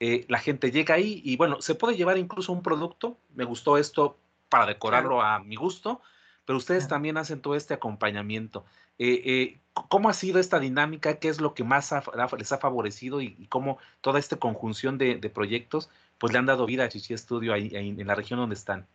Eh, 0.00 0.24
la 0.28 0.38
gente 0.38 0.70
llega 0.70 0.94
ahí 0.94 1.20
y 1.24 1.36
bueno, 1.36 1.60
se 1.60 1.74
puede 1.74 1.96
llevar 1.96 2.18
incluso 2.18 2.52
un 2.52 2.62
producto. 2.62 3.18
Me 3.34 3.44
gustó 3.44 3.78
esto 3.78 4.18
para 4.48 4.66
decorarlo 4.66 5.22
a 5.22 5.40
mi 5.40 5.56
gusto, 5.56 6.00
pero 6.44 6.56
ustedes 6.56 6.88
también 6.88 7.16
hacen 7.16 7.40
todo 7.40 7.54
este 7.54 7.74
acompañamiento. 7.74 8.64
Eh, 8.98 9.22
eh, 9.24 9.60
¿Cómo 9.88 10.08
ha 10.08 10.14
sido 10.14 10.40
esta 10.40 10.58
dinámica? 10.58 11.18
¿Qué 11.18 11.28
es 11.28 11.40
lo 11.40 11.54
que 11.54 11.64
más 11.64 11.92
les 12.36 12.52
ha 12.52 12.58
favorecido 12.58 13.20
y, 13.20 13.46
cómo 13.48 13.78
toda 14.00 14.18
esta 14.18 14.36
conjunción 14.36 14.98
de, 14.98 15.16
proyectos 15.32 15.90
pues 16.18 16.32
le 16.32 16.38
han 16.38 16.46
dado 16.46 16.66
vida 16.66 16.84
a 16.84 16.88
Chichi 16.88 17.16
Studio 17.16 17.52
ahí, 17.52 17.70
en 17.72 18.06
la 18.06 18.14
región 18.14 18.40
donde 18.40 18.56
están? 18.56 18.86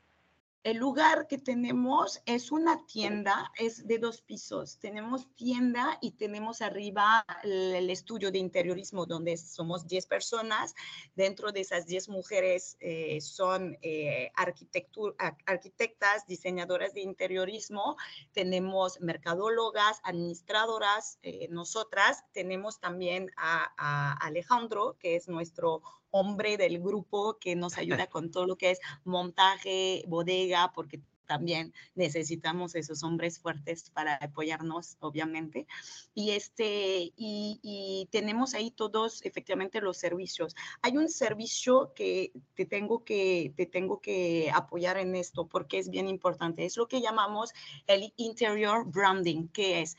El 0.64 0.78
lugar 0.78 1.28
que 1.28 1.38
tenemos 1.38 2.22
es 2.26 2.50
una 2.50 2.86
tienda, 2.86 3.52
es 3.58 3.86
de 3.86 3.98
dos 3.98 4.22
pisos. 4.22 4.80
Tenemos 4.80 5.28
tienda 5.36 5.98
y 6.00 6.12
tenemos 6.12 6.62
arriba 6.62 7.26
el, 7.44 7.90
estudio 7.90 8.32
de 8.32 8.38
interiorismo 8.38 9.06
donde 9.06 9.36
somos 9.36 9.86
10 9.88 10.08
personas. 10.08 10.74
Dentro 11.16 11.52
de 11.52 11.60
esas 11.60 11.86
10 11.86 12.08
mujeres 12.08 12.78
eh, 12.80 13.20
son 13.20 13.78
eh, 13.82 14.32
arquitectas, 14.36 16.26
diseñadoras 16.28 16.94
de 16.94 17.02
interiorismo. 17.02 17.98
Tenemos 18.32 19.02
mercadólogas, 19.02 20.00
administradoras, 20.06 21.20
eh, 21.24 21.50
nosotras. 21.50 22.24
Tenemos 22.32 22.80
también 22.80 23.32
a 23.36 24.14
Alejandro, 24.26 24.96
que 24.98 25.18
es 25.18 25.28
nuestro 25.28 25.82
hombre 26.14 26.58
del 26.58 26.80
grupo 26.80 27.40
que 27.40 27.56
nos 27.56 27.78
ayuda 27.78 28.08
con 28.08 28.30
todo 28.30 28.46
lo 28.46 28.56
que 28.56 28.72
es 28.72 28.80
montaje, 29.04 30.04
bodega, 30.08 30.72
porque 30.74 31.02
también 31.26 31.74
necesitamos 31.96 32.76
esos 32.76 33.02
hombres 33.02 33.40
fuertes 33.40 33.90
para 33.90 34.16
apoyarnos, 34.16 34.98
obviamente. 35.00 35.66
Y, 36.14 36.32
este, 36.32 37.12
y, 37.16 38.08
tenemos 38.12 38.54
ahí 38.54 38.70
todos 38.70 39.24
efectivamente 39.26 39.82
los 39.82 39.98
servicios. 39.98 40.56
Hay 40.84 40.98
un 40.98 41.10
servicio 41.10 41.94
que 41.96 42.32
te 42.54 42.66
tengo 42.66 43.04
que, 43.04 43.54
te 43.58 43.66
tengo 43.66 44.00
que 44.00 44.52
apoyar 44.54 44.98
en 44.98 45.16
esto 45.16 45.48
porque 45.48 45.80
es 45.80 45.90
bien 45.90 46.08
importante. 46.08 46.66
Es 46.66 46.78
lo 46.78 46.88
que 46.88 47.02
llamamos 47.02 47.52
el 47.88 48.14
interior 48.18 48.86
branding, 48.86 49.48
que 49.48 49.82
es, 49.82 49.98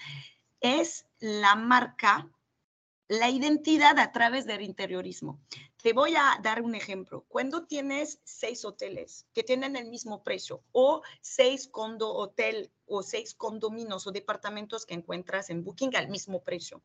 es 0.60 1.06
la 1.18 1.56
marca 1.56 2.30
la 3.08 3.28
identidad 3.28 3.98
a 3.98 4.12
través 4.12 4.46
del 4.46 4.62
interiorismo. 4.62 5.38
Te 5.84 5.92
voy 5.92 6.14
a 6.16 6.40
dar 6.42 6.62
un 6.62 6.74
ejemplo. 6.74 7.26
Cuando 7.28 7.66
tienes 7.66 8.18
seis 8.24 8.64
hoteles 8.64 9.26
que 9.34 9.42
tienen 9.42 9.76
el 9.76 9.90
mismo 9.90 10.22
precio 10.22 10.62
o 10.72 11.02
seis 11.20 11.68
condo 11.68 12.10
hotel 12.14 12.72
o 12.86 13.02
seis 13.02 13.34
condominios 13.34 14.06
o 14.06 14.10
departamentos 14.10 14.86
que 14.86 14.94
encuentras 14.94 15.50
en 15.50 15.62
Booking 15.62 15.94
al 15.94 16.08
mismo 16.08 16.42
precio, 16.42 16.82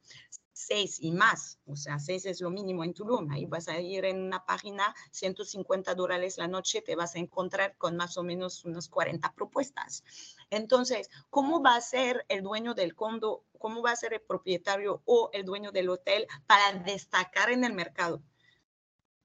seis 0.51 0.97
y 0.99 1.13
más, 1.13 1.59
o 1.65 1.77
sea, 1.77 1.97
seis 1.97 2.25
es 2.25 2.41
lo 2.41 2.49
mínimo 2.49 2.83
en 2.83 2.93
Tulum. 2.93 3.31
Ahí 3.31 3.45
vas 3.45 3.69
a 3.69 3.79
ir 3.79 4.03
en 4.03 4.21
una 4.21 4.45
página, 4.45 4.93
150 5.12 5.95
dólares 5.95 6.38
la 6.38 6.49
noche, 6.49 6.81
te 6.81 6.97
vas 6.97 7.15
a 7.15 7.19
encontrar 7.19 7.77
con 7.77 7.95
más 7.95 8.17
o 8.17 8.23
menos 8.23 8.65
unas 8.65 8.89
40 8.89 9.33
propuestas. 9.33 10.03
Entonces, 10.49 11.09
¿cómo 11.29 11.63
va 11.63 11.77
a 11.77 11.81
ser 11.81 12.25
el 12.27 12.43
dueño 12.43 12.73
del 12.73 12.95
condo, 12.95 13.45
cómo 13.59 13.81
va 13.81 13.91
a 13.91 13.95
ser 13.95 14.12
el 14.12 14.21
propietario 14.21 15.01
o 15.05 15.29
el 15.31 15.45
dueño 15.45 15.71
del 15.71 15.88
hotel 15.88 16.27
para 16.47 16.73
destacar 16.79 17.49
en 17.49 17.63
el 17.63 17.73
mercado? 17.73 18.21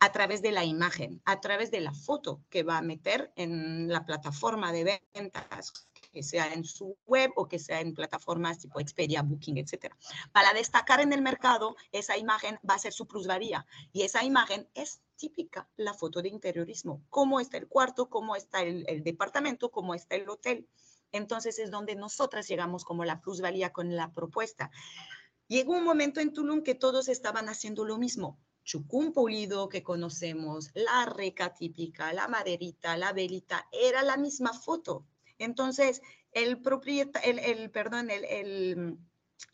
A 0.00 0.12
través 0.12 0.42
de 0.42 0.52
la 0.52 0.64
imagen, 0.64 1.22
a 1.24 1.40
través 1.40 1.70
de 1.70 1.80
la 1.80 1.92
foto 1.92 2.42
que 2.50 2.62
va 2.62 2.78
a 2.78 2.83
meter 2.83 3.33
en 3.37 3.88
la 3.88 4.04
plataforma 4.04 4.72
de 4.72 5.00
ventas, 5.14 5.72
que 6.12 6.22
sea 6.22 6.52
en 6.52 6.64
su 6.64 6.96
web 7.07 7.33
o 7.37 7.48
que 7.48 7.59
sea 7.59 7.80
en 7.80 7.94
plataformas 7.94 8.59
tipo 8.59 8.80
Expedia, 8.80 9.22
Booking, 9.22 9.59
etc. 9.59 9.94
Para 10.33 10.52
destacar 10.52 11.00
en 11.00 11.12
el 11.12 11.22
mercado, 11.22 11.76
esa 11.90 12.16
imagen 12.16 12.59
va 12.68 12.74
a 12.74 12.78
ser 12.78 12.92
su 12.92 13.07
plusvalía 13.07 13.66
y 13.92 14.02
esa 14.02 14.22
imagen 14.24 14.68
es 14.74 15.00
típica, 15.16 15.68
la 15.76 15.94
foto 15.94 16.22
de 16.22 16.28
interiorismo, 16.28 17.02
cómo 17.09 17.40
está 17.40 17.57
el 17.57 17.68
cuarto, 17.68 18.09
cómo 18.09 18.37
está 18.37 18.62
el, 18.62 18.85
el 18.88 19.02
departamento, 19.02 19.70
cómo 19.70 19.94
está 19.94 20.16
el 20.16 20.28
hotel. 20.28 20.68
Entonces 21.12 21.59
es 21.59 21.70
donde 21.70 21.94
nosotras 21.94 22.48
llegamos 22.48 22.85
como 22.85 23.04
la 23.04 23.20
plusvalía 23.20 23.72
con 23.72 23.94
la 23.94 24.12
propuesta. 24.12 24.70
Llegó 25.46 25.72
un 25.72 25.85
momento 25.85 26.20
en 26.20 26.33
Tulum 26.33 26.62
que 26.62 26.74
todos 26.74 27.09
estaban 27.09 27.48
haciendo 27.48 27.85
lo 27.85 27.98
mismo 27.98 28.38
chucún 28.64 29.12
pulido 29.12 29.68
que 29.68 29.83
conocemos, 29.83 30.70
la 30.74 31.07
reca 31.07 31.55
típica, 31.55 32.12
la 32.12 32.29
maderita, 32.29 32.96
la 32.96 33.12
velita, 33.12 33.68
era 33.70 34.03
la 34.03 34.16
misma 34.16 34.53
foto. 34.53 35.07
Entonces, 35.38 36.03
el 36.33 36.61
propietario, 36.61 37.40
el, 37.42 37.70
perdón, 37.70 38.11
el, 38.11 38.24
el, 38.24 38.98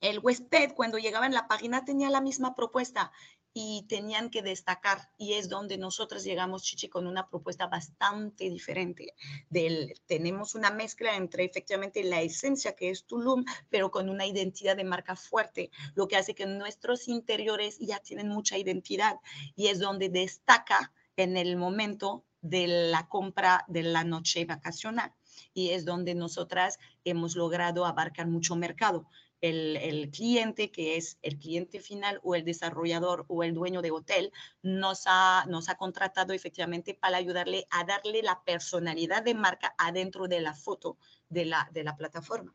el 0.00 0.18
huésped 0.20 0.72
cuando 0.74 0.98
llegaba 0.98 1.26
en 1.26 1.34
la 1.34 1.48
página 1.48 1.84
tenía 1.84 2.10
la 2.10 2.20
misma 2.20 2.54
propuesta 2.54 3.12
y 3.52 3.84
tenían 3.88 4.30
que 4.30 4.42
destacar. 4.42 5.10
Y 5.18 5.34
es 5.34 5.48
donde 5.48 5.78
nosotros 5.78 6.24
llegamos, 6.24 6.62
Chichi, 6.62 6.88
con 6.88 7.06
una 7.06 7.28
propuesta 7.28 7.66
bastante 7.66 8.48
diferente. 8.48 9.14
Del, 9.48 9.94
tenemos 10.06 10.54
una 10.54 10.70
mezcla 10.70 11.16
entre 11.16 11.44
efectivamente 11.44 12.04
la 12.04 12.22
esencia 12.22 12.74
que 12.74 12.90
es 12.90 13.04
Tulum, 13.04 13.44
pero 13.68 13.90
con 13.90 14.08
una 14.08 14.26
identidad 14.26 14.76
de 14.76 14.84
marca 14.84 15.16
fuerte, 15.16 15.70
lo 15.94 16.08
que 16.08 16.16
hace 16.16 16.34
que 16.34 16.46
nuestros 16.46 17.08
interiores 17.08 17.78
ya 17.78 17.98
tienen 17.98 18.28
mucha 18.28 18.58
identidad 18.58 19.16
y 19.56 19.68
es 19.68 19.78
donde 19.78 20.08
destaca 20.08 20.92
en 21.16 21.36
el 21.36 21.56
momento 21.56 22.24
de 22.40 22.66
la 22.66 23.08
compra 23.08 23.64
de 23.68 23.82
la 23.82 24.04
noche 24.04 24.44
vacacional 24.44 25.12
y 25.52 25.70
es 25.70 25.84
donde 25.84 26.14
nosotras 26.14 26.78
hemos 27.04 27.36
logrado 27.36 27.84
abarcar 27.84 28.26
mucho 28.26 28.56
mercado 28.56 29.06
el, 29.40 30.10
cliente, 30.10 30.70
que 30.70 30.96
es 30.96 31.18
el 31.22 31.38
cliente 31.38 31.80
final 31.80 32.20
o 32.22 32.34
el 32.34 32.44
desarrollador 32.44 33.24
o 33.28 33.42
el 33.42 33.54
dueño 33.54 33.82
de 33.82 33.90
hotel, 33.90 34.32
nos 34.62 35.04
ha, 35.06 35.44
nos 35.48 35.68
ha 35.68 35.76
contratado 35.76 36.32
efectivamente 36.32 36.94
para 36.94 37.16
ayudarle 37.16 37.66
a 37.70 37.84
darle 37.84 38.22
la 38.22 38.42
personalidad 38.42 39.22
de 39.22 39.34
marca 39.34 39.74
adentro 39.78 40.28
de 40.28 40.40
la 40.40 40.54
foto 40.54 40.96
de 41.28 41.46
la, 41.46 41.68
de 41.72 41.84
la 41.84 41.96
plataforma. 41.96 42.52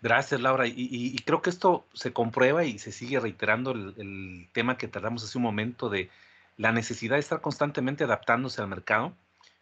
Gracias, 0.00 0.38
Laura. 0.40 0.66
Y, 0.66 1.16
creo 1.24 1.40
que 1.40 1.48
esto 1.48 1.86
se 1.94 2.12
comprueba 2.12 2.64
y 2.64 2.78
se 2.78 2.92
sigue 2.92 3.20
reiterando 3.20 3.70
el, 3.70 4.48
tema 4.52 4.76
que 4.76 4.86
tardamos 4.86 5.24
hace 5.24 5.38
un 5.38 5.44
momento 5.44 5.88
de 5.88 6.10
la 6.58 6.72
necesidad 6.72 7.16
de 7.16 7.20
estar 7.20 7.40
constantemente 7.40 8.04
adaptándose 8.04 8.60
al 8.60 8.68
mercado. 8.68 9.16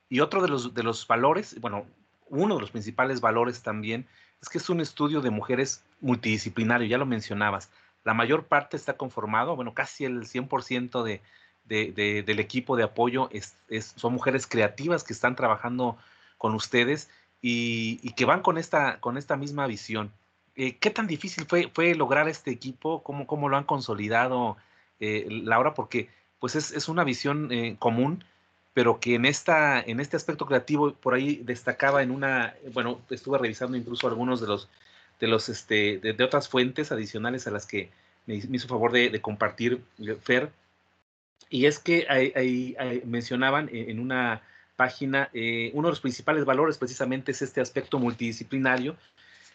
Y 0.08 0.18
otro 0.18 0.42
de 0.42 0.48
los, 0.48 0.74
de 0.74 0.82
los 0.82 1.06
valores, 1.06 1.60
bueno, 1.60 1.86
uno 2.26 2.56
de 2.56 2.60
los 2.60 2.72
principales 2.72 3.20
valores 3.20 3.62
también 3.62 4.08
es 4.42 4.48
que 4.48 4.58
es 4.58 4.68
un 4.68 4.80
estudio 4.80 5.20
de 5.20 5.30
mujeres 5.30 5.84
multidisciplinario, 6.00 6.86
ya 6.88 6.98
lo 6.98 7.06
mencionabas. 7.06 7.70
La 8.04 8.12
mayor 8.12 8.46
parte 8.46 8.76
está 8.76 8.96
conformado, 8.96 9.54
bueno, 9.54 9.72
casi 9.72 10.04
el 10.04 10.26
100% 10.26 11.04
de, 11.04 11.22
de, 11.64 12.22
del 12.22 12.40
equipo 12.40 12.76
de 12.76 12.82
apoyo 12.82 13.30
es, 13.30 13.56
son 13.96 14.12
mujeres 14.12 14.48
creativas 14.48 15.04
que 15.04 15.12
están 15.12 15.36
trabajando 15.36 15.96
con 16.38 16.54
ustedes 16.54 17.08
y, 17.40 18.10
que 18.14 18.24
van 18.24 18.42
con 18.42 18.58
esta, 18.58 18.98
con 19.00 19.16
esta 19.16 19.36
misma 19.36 19.68
visión. 19.68 20.12
Eh, 20.56 20.76
¿Qué 20.76 20.90
tan 20.90 21.06
difícil 21.06 21.46
fue, 21.46 21.70
fue 21.72 21.94
lograr 21.94 22.28
este 22.28 22.50
equipo? 22.50 23.02
¿Cómo, 23.04 23.28
cómo 23.28 23.48
lo 23.48 23.56
han 23.56 23.64
consolidado, 23.64 24.56
eh, 24.98 25.26
Laura? 25.30 25.72
Porque 25.74 26.10
pues 26.40 26.56
es, 26.56 26.72
es 26.72 26.88
una 26.88 27.04
visión 27.04 27.50
eh, 27.52 27.76
común 27.78 28.24
pero 28.74 29.00
que 29.00 29.14
en, 29.14 29.24
esta, 29.24 29.80
en 29.80 30.00
este 30.00 30.16
aspecto 30.16 30.46
creativo 30.46 30.94
por 30.94 31.14
ahí 31.14 31.40
destacaba 31.44 32.02
en 32.02 32.10
una, 32.10 32.54
bueno, 32.72 33.00
estuve 33.10 33.38
revisando 33.38 33.76
incluso 33.76 34.06
algunos 34.06 34.40
de 34.40 34.46
los, 34.46 34.68
de 35.20 35.26
los, 35.26 35.48
este, 35.48 35.98
de, 35.98 36.24
otras 36.24 36.48
fuentes 36.48 36.90
adicionales 36.92 37.46
a 37.46 37.50
las 37.50 37.66
que 37.66 37.90
me, 38.26 38.36
hizo 38.36 38.68
favor 38.68 38.92
de, 38.92 39.20
compartir 39.20 39.82
eh, 39.98 40.16
Fer, 40.20 40.50
y 41.50 41.66
es 41.66 41.78
que 41.78 42.06
ahí, 42.08 42.74
mencionaban 43.04 43.68
en 43.72 44.00
una 44.00 44.42
página, 44.76 45.28
eh, 45.34 45.70
uno 45.74 45.88
de 45.88 45.92
los 45.92 46.00
principales 46.00 46.44
valores 46.44 46.78
precisamente 46.78 47.32
es 47.32 47.42
este 47.42 47.60
aspecto 47.60 47.98
multidisciplinario, 47.98 48.96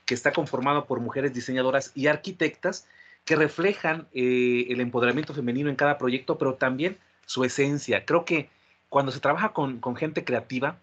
que 0.06 0.13
está 0.13 0.32
conformado 0.32 0.86
por 0.86 1.01
mujeres 1.01 1.34
diseñadoras 1.34 1.91
y 1.95 2.08
arquitectas 2.08 2.88
que 3.25 3.36
reflejan 3.36 4.08
eh, 4.13 4.67
el 4.69 4.80
empoderamiento 4.80 5.34
femenino 5.34 5.69
en 5.69 5.75
cada 5.75 5.97
proyecto, 5.97 6.38
pero 6.38 6.53
también 6.53 6.97
su 7.25 7.43
esencia. 7.43 8.06
Creo 8.06 8.23
que 8.23 8.49
cuando 8.89 9.12
se 9.12 9.19
trabaja 9.19 9.54
con, 9.54 9.82
gente 9.95 10.23
creativa, 10.23 10.80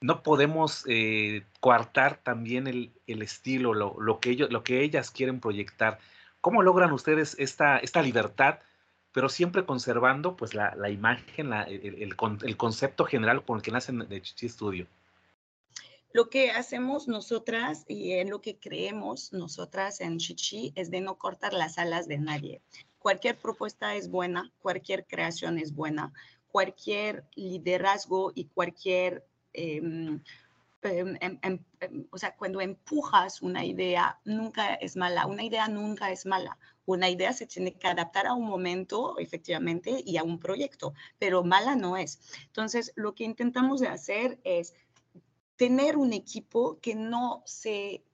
no 0.00 0.22
podemos 0.22 0.84
eh, 0.88 1.44
coartar 1.60 2.16
también 2.16 2.66
el, 2.66 2.92
estilo, 3.06 3.74
lo, 3.74 4.20
que 4.20 4.30
ellos, 4.30 4.50
lo 4.50 4.64
que 4.64 4.82
ellas 4.82 5.10
quieren 5.10 5.40
proyectar. 5.40 5.98
¿Cómo 6.40 6.62
logran 6.62 6.92
ustedes 6.92 7.36
esta, 7.38 7.78
esta 7.78 8.02
libertad, 8.02 8.58
pero 9.12 9.28
siempre 9.28 9.64
conservando 9.64 10.36
pues, 10.36 10.54
la, 10.54 10.90
imagen, 10.90 11.52
el, 11.52 12.16
concepto 12.56 13.04
general 13.04 13.44
con 13.44 13.56
el 13.56 13.62
que 13.62 13.70
nacen 13.70 14.00
de 14.00 14.20
Chichi 14.20 14.48
Studio? 14.48 14.86
Lo 16.12 16.28
que 16.28 16.52
hacemos 16.52 17.08
nosotras 17.08 17.84
y 17.88 18.12
en 18.12 18.30
lo 18.30 18.40
que 18.40 18.56
creemos 18.56 19.32
nosotras 19.32 20.00
en 20.00 20.18
Chichi 20.18 20.72
es 20.76 20.90
de 20.90 21.00
no 21.00 21.16
cortar 21.16 21.52
las 21.52 21.76
alas 21.76 22.06
de 22.06 22.18
nadie. 22.18 22.60
Cualquier 23.00 23.36
propuesta 23.36 23.96
es 23.96 24.08
buena, 24.08 24.52
cualquier 24.60 25.06
creación 25.06 25.58
es 25.58 25.74
buena, 25.74 26.12
cualquier 26.54 27.24
liderazgo 27.34 28.30
y 28.32 28.44
cualquier... 28.44 29.26
Em, 29.52 30.22
em, 30.82 31.18
em, 31.20 31.58
o 32.12 32.16
sea, 32.16 32.36
cuando 32.36 32.60
empujas 32.60 33.42
una 33.42 33.64
idea, 33.64 34.20
nunca 34.24 34.74
es 34.74 34.94
mala. 34.96 35.26
Una 35.26 35.42
idea 35.42 35.66
nunca 35.66 36.12
es 36.12 36.26
mala. 36.26 36.56
Una 36.86 37.10
idea 37.10 37.32
se 37.32 37.48
tiene 37.48 37.72
que 37.72 37.88
adaptar 37.88 38.28
a 38.28 38.34
un 38.34 38.46
momento, 38.46 39.18
efectivamente, 39.18 40.00
y 40.06 40.16
a 40.16 40.22
un 40.22 40.38
proyecto, 40.38 40.94
pero 41.18 41.42
mala 41.42 41.74
no 41.74 41.96
es. 41.96 42.20
Entonces, 42.46 42.92
lo 42.94 43.16
que 43.16 43.24
intentamos 43.24 43.80
de 43.80 43.88
hacer 43.88 44.38
es 44.44 44.74
tener 45.56 45.96
un 45.96 46.12
equipo 46.12 46.78
que 46.80 46.94
no 46.94 47.42
se 47.46 48.04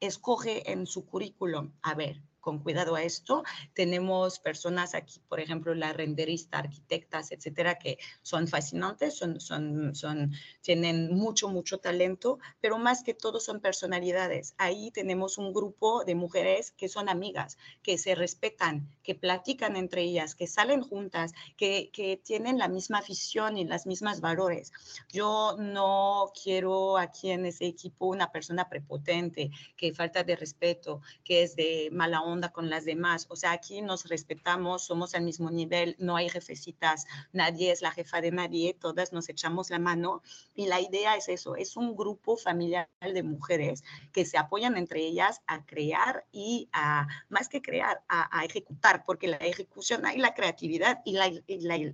escoge 0.00 0.72
en 0.72 0.86
su 0.86 1.04
currículum. 1.04 1.72
A 1.82 1.94
ver, 1.94 2.22
con 2.40 2.58
cuidado 2.58 2.94
a 2.94 3.02
esto. 3.02 3.44
Tenemos 3.74 4.38
personas 4.38 4.94
aquí, 4.94 5.20
por 5.28 5.40
ejemplo, 5.40 5.74
la 5.74 5.92
renderista, 5.92 6.58
arquitectas, 6.58 7.32
etcétera, 7.32 7.78
que 7.78 7.98
son 8.22 8.48
fascinantes, 8.48 9.16
son, 9.16 9.40
son, 9.40 9.94
son, 9.94 10.32
tienen 10.60 11.14
mucho, 11.14 11.48
mucho 11.48 11.78
talento, 11.78 12.38
pero 12.60 12.78
más 12.78 13.02
que 13.02 13.14
todo 13.14 13.40
son 13.40 13.60
personalidades. 13.60 14.54
Ahí 14.58 14.90
tenemos 14.90 15.38
un 15.38 15.52
grupo 15.52 16.04
de 16.04 16.14
mujeres 16.14 16.72
que 16.72 16.88
son 16.88 17.08
amigas, 17.08 17.58
que 17.82 17.98
se 17.98 18.14
respetan, 18.14 18.88
que 19.02 19.14
platican 19.14 19.76
entre 19.76 20.02
ellas, 20.02 20.34
que 20.34 20.46
salen 20.46 20.82
juntas, 20.82 21.32
que, 21.56 21.90
que 21.92 22.16
tienen 22.16 22.58
la 22.58 22.68
misma 22.68 22.98
afición 22.98 23.58
y 23.58 23.64
las 23.64 23.86
mismas 23.86 24.20
valores. 24.20 24.72
Yo 25.12 25.56
no 25.58 26.32
quiero 26.42 26.96
aquí 26.96 27.30
en 27.30 27.46
ese 27.46 27.66
equipo 27.66 28.06
una 28.06 28.32
persona 28.32 28.68
prepotente, 28.68 29.50
que 29.76 29.92
falta 29.92 30.24
de 30.24 30.36
respeto, 30.36 31.02
que 31.24 31.42
es 31.42 31.56
de 31.56 31.90
mala 31.92 32.22
onda 32.22 32.29
onda 32.30 32.50
con 32.50 32.70
las 32.70 32.84
demás. 32.84 33.26
O 33.28 33.36
sea, 33.36 33.52
aquí 33.52 33.82
nos 33.82 34.08
respetamos, 34.08 34.84
somos 34.84 35.14
al 35.14 35.22
mismo 35.22 35.50
nivel, 35.50 35.96
no 35.98 36.16
hay 36.16 36.28
jefecitas, 36.28 37.06
nadie 37.32 37.72
es 37.72 37.82
la 37.82 37.90
jefa 37.90 38.20
de 38.20 38.30
nadie, 38.30 38.74
todas 38.74 39.12
nos 39.12 39.28
echamos 39.28 39.70
la 39.70 39.78
mano. 39.78 40.22
Y 40.54 40.66
la 40.66 40.80
idea 40.80 41.16
es 41.16 41.28
eso, 41.28 41.56
es 41.56 41.76
un 41.76 41.96
grupo 41.96 42.36
familiar 42.36 42.88
de 43.00 43.22
mujeres 43.22 43.82
que 44.12 44.24
se 44.24 44.38
apoyan 44.38 44.76
entre 44.76 45.00
ellas 45.00 45.42
a 45.46 45.64
crear 45.64 46.26
y 46.32 46.68
a, 46.72 47.06
más 47.28 47.48
que 47.48 47.62
crear, 47.62 48.02
a, 48.08 48.44
ejecutar, 48.44 49.04
porque 49.04 49.28
la 49.28 49.36
ejecución 49.36 50.06
hay 50.06 50.18
la 50.18 50.34
creatividad 50.34 51.00
y 51.04 51.12
la, 51.12 51.30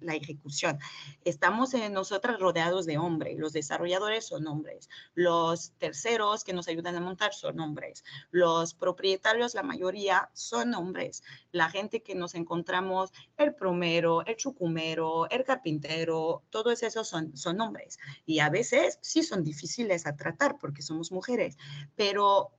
la, 0.00 0.14
ejecución. 0.14 0.78
Estamos 1.24 1.74
en 1.74 1.92
nosotras 1.92 2.38
rodeados 2.38 2.86
de 2.86 2.98
hombres, 2.98 3.38
los 3.38 3.52
desarrolladores 3.52 4.26
son 4.26 4.46
hombres, 4.46 4.88
los 5.14 5.72
terceros 5.78 6.44
que 6.44 6.52
nos 6.52 6.68
ayudan 6.68 6.96
a 6.96 7.00
montar 7.00 7.34
son 7.34 7.60
hombres, 7.60 8.04
los 8.30 8.74
propietarios, 8.74 9.54
la 9.54 9.62
mayoría 9.62 10.25
son 10.32 10.74
hombres. 10.74 11.22
La 11.52 11.68
gente 11.70 12.02
que 12.02 12.14
nos 12.14 12.34
encontramos, 12.34 13.12
el 13.36 13.54
promero, 13.54 14.24
el 14.26 14.36
chucumero, 14.36 15.28
el 15.30 15.44
carpintero, 15.44 16.42
todos 16.50 16.82
esos 16.82 17.08
son, 17.08 17.36
son 17.36 17.60
hombres. 17.60 17.98
Y 18.24 18.40
a 18.40 18.50
veces 18.50 18.98
sí 19.02 19.22
son 19.22 19.42
difíciles 19.44 20.06
a 20.06 20.16
tratar 20.16 20.58
porque 20.58 20.82
somos 20.82 21.12
mujeres, 21.12 21.56
pero 21.96 22.52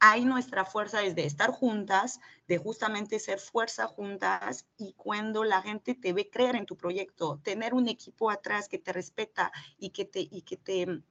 hay 0.00 0.24
nuestra 0.24 0.64
fuerza 0.64 1.02
es 1.02 1.14
de 1.14 1.26
estar 1.26 1.50
juntas, 1.50 2.20
de 2.48 2.56
justamente 2.56 3.18
ser 3.18 3.38
fuerza 3.38 3.86
juntas 3.86 4.66
y 4.78 4.94
cuando 4.94 5.44
la 5.44 5.60
gente 5.60 5.94
te 5.94 6.14
ve 6.14 6.30
creer 6.30 6.56
en 6.56 6.64
tu 6.64 6.76
proyecto, 6.76 7.38
tener 7.44 7.74
un 7.74 7.86
equipo 7.86 8.30
atrás 8.30 8.66
que 8.66 8.78
te 8.78 8.94
respeta 8.94 9.52
y 9.78 9.90
que 9.90 10.06
te, 10.06 10.20
y 10.20 10.40
que 10.42 10.56
te 10.56 11.02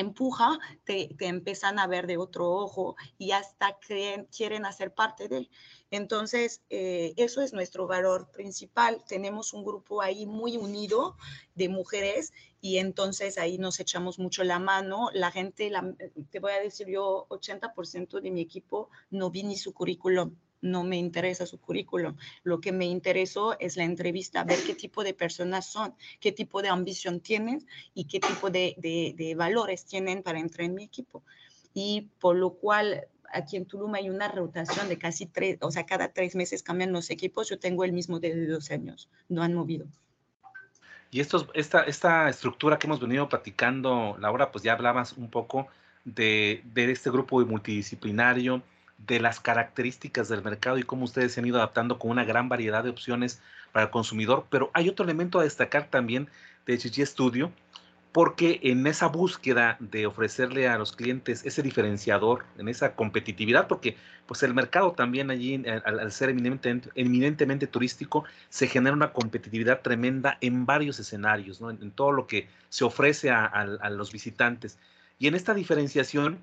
empuja, 0.00 0.58
te, 0.84 1.14
empiezan 1.20 1.78
a 1.78 1.86
ver 1.86 2.06
de 2.06 2.18
otro 2.18 2.50
ojo 2.50 2.96
y 3.18 3.32
hasta 3.32 3.78
quieren 3.78 4.66
hacer 4.66 4.92
parte 4.94 5.28
de. 5.28 5.48
Entonces, 5.90 6.62
eh, 6.70 7.14
eso 7.16 7.42
es 7.42 7.52
nuestro 7.52 7.86
valor 7.86 8.30
principal. 8.30 9.02
Tenemos 9.06 9.52
un 9.52 9.64
grupo 9.64 10.02
ahí 10.02 10.26
muy 10.26 10.56
unido 10.56 11.16
de 11.54 11.68
mujeres 11.68 12.32
y 12.60 12.78
entonces 12.78 13.38
ahí 13.38 13.58
nos 13.58 13.80
echamos 13.80 14.18
mucho 14.18 14.44
la 14.44 14.58
mano. 14.58 15.10
La 15.12 15.30
gente, 15.30 15.70
te 16.30 16.40
voy 16.40 16.52
a 16.52 16.60
decir 16.60 16.88
yo, 16.88 17.26
80% 17.28 18.20
de 18.20 18.30
mi 18.30 18.40
equipo 18.40 18.90
no 19.10 19.30
vi 19.30 19.42
ni 19.42 19.56
su 19.56 19.72
currículum 19.72 20.36
no 20.62 20.84
me 20.84 20.96
interesa 20.96 21.46
su 21.46 21.58
currículum. 21.58 22.16
Lo 22.42 22.60
que 22.60 22.72
me 22.72 22.86
interesó 22.86 23.58
es 23.58 23.76
la 23.76 23.84
entrevista, 23.84 24.44
ver 24.44 24.58
qué 24.66 24.74
tipo 24.74 25.04
de 25.04 25.14
personas 25.14 25.66
son, 25.66 25.94
qué 26.20 26.32
tipo 26.32 26.62
de 26.62 26.68
ambición 26.68 27.20
tienen 27.20 27.66
y 27.94 28.04
qué 28.04 28.20
tipo 28.20 28.50
de, 28.50 28.74
de, 28.78 29.34
valores 29.34 29.84
tienen 29.84 30.22
para 30.22 30.38
entrar 30.38 30.66
en 30.66 30.74
mi 30.74 30.84
equipo. 30.84 31.22
Y 31.74 32.08
por 32.18 32.36
lo 32.36 32.54
cual 32.54 33.06
aquí 33.32 33.56
en 33.56 33.66
Tulum 33.66 33.94
hay 33.94 34.10
una 34.10 34.28
rotación 34.28 34.88
de 34.88 34.98
casi 34.98 35.26
tres, 35.26 35.58
o 35.60 35.70
sea, 35.70 35.86
cada 35.86 36.12
tres 36.12 36.34
meses 36.34 36.62
cambian 36.62 36.92
los 36.92 37.10
equipos. 37.10 37.48
Yo 37.48 37.58
tengo 37.58 37.84
el 37.84 37.92
mismo 37.92 38.20
de 38.20 38.46
dos 38.46 38.70
años, 38.70 39.08
no 39.28 39.42
han 39.42 39.54
movido. 39.54 39.86
Y 41.12 41.20
esta, 41.20 41.82
esta 41.86 42.28
estructura 42.28 42.78
que 42.78 42.86
hemos 42.86 43.00
venido 43.00 43.28
platicando, 43.28 44.16
Laura, 44.20 44.52
pues 44.52 44.62
ya 44.62 44.74
hablabas 44.74 45.14
un 45.14 45.28
poco 45.28 45.66
de, 46.04 46.62
de 46.72 46.92
este 46.92 47.10
grupo 47.10 47.44
multidisciplinario, 47.44 48.62
de 49.06 49.20
las 49.20 49.40
características 49.40 50.28
del 50.28 50.42
mercado 50.42 50.78
y 50.78 50.82
cómo 50.82 51.04
ustedes 51.04 51.32
se 51.32 51.40
han 51.40 51.46
ido 51.46 51.58
adaptando 51.58 51.98
con 51.98 52.10
una 52.10 52.24
gran 52.24 52.48
variedad 52.48 52.84
de 52.84 52.90
opciones 52.90 53.40
para 53.72 53.86
el 53.86 53.90
consumidor. 53.90 54.46
Pero 54.50 54.70
hay 54.74 54.88
otro 54.88 55.04
elemento 55.04 55.38
a 55.38 55.44
destacar 55.44 55.88
también 55.88 56.28
de 56.66 56.78
Chichi 56.78 57.04
Studio, 57.06 57.50
porque 58.12 58.58
en 58.64 58.86
esa 58.86 59.06
búsqueda 59.06 59.76
de 59.78 60.06
ofrecerle 60.06 60.68
a 60.68 60.76
los 60.78 60.92
clientes 60.92 61.46
ese 61.46 61.62
diferenciador, 61.62 62.44
en 62.58 62.68
esa 62.68 62.94
competitividad, 62.94 63.68
porque 63.68 63.96
pues 64.26 64.42
el 64.42 64.52
mercado 64.52 64.92
también 64.92 65.30
allí, 65.30 65.62
al, 65.84 66.12
ser 66.12 66.30
eminentemente, 66.30 67.66
turístico, 67.66 68.24
se 68.48 68.66
genera 68.66 68.94
una 68.94 69.12
competitividad 69.12 69.80
tremenda 69.80 70.38
en 70.40 70.66
varios 70.66 70.98
escenarios, 70.98 71.60
en, 71.60 71.90
todo 71.92 72.12
lo 72.12 72.26
que 72.26 72.48
se 72.68 72.84
ofrece 72.84 73.30
a 73.30 73.90
los 73.90 74.12
visitantes. 74.12 74.78
Y 75.18 75.28
en 75.28 75.34
esta 75.34 75.54
diferenciación, 75.54 76.38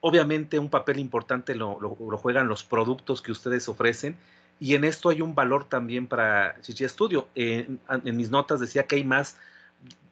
Obviamente 0.00 0.58
un 0.58 0.70
papel 0.70 0.98
importante 0.98 1.54
lo, 1.54 1.74
juegan 2.22 2.48
los 2.48 2.64
productos 2.64 3.20
que 3.22 3.32
ustedes 3.32 3.68
ofrecen 3.68 4.16
y 4.58 4.74
en 4.74 4.84
esto 4.84 5.08
hay 5.08 5.20
un 5.20 5.34
valor 5.34 5.64
también 5.64 6.06
para 6.06 6.60
Chichi 6.60 6.88
Studio. 6.88 7.28
en 7.34 7.78
mis 8.04 8.30
notas 8.30 8.60
decía 8.60 8.84
que 8.84 8.96
hay 8.96 9.04
más, 9.04 9.36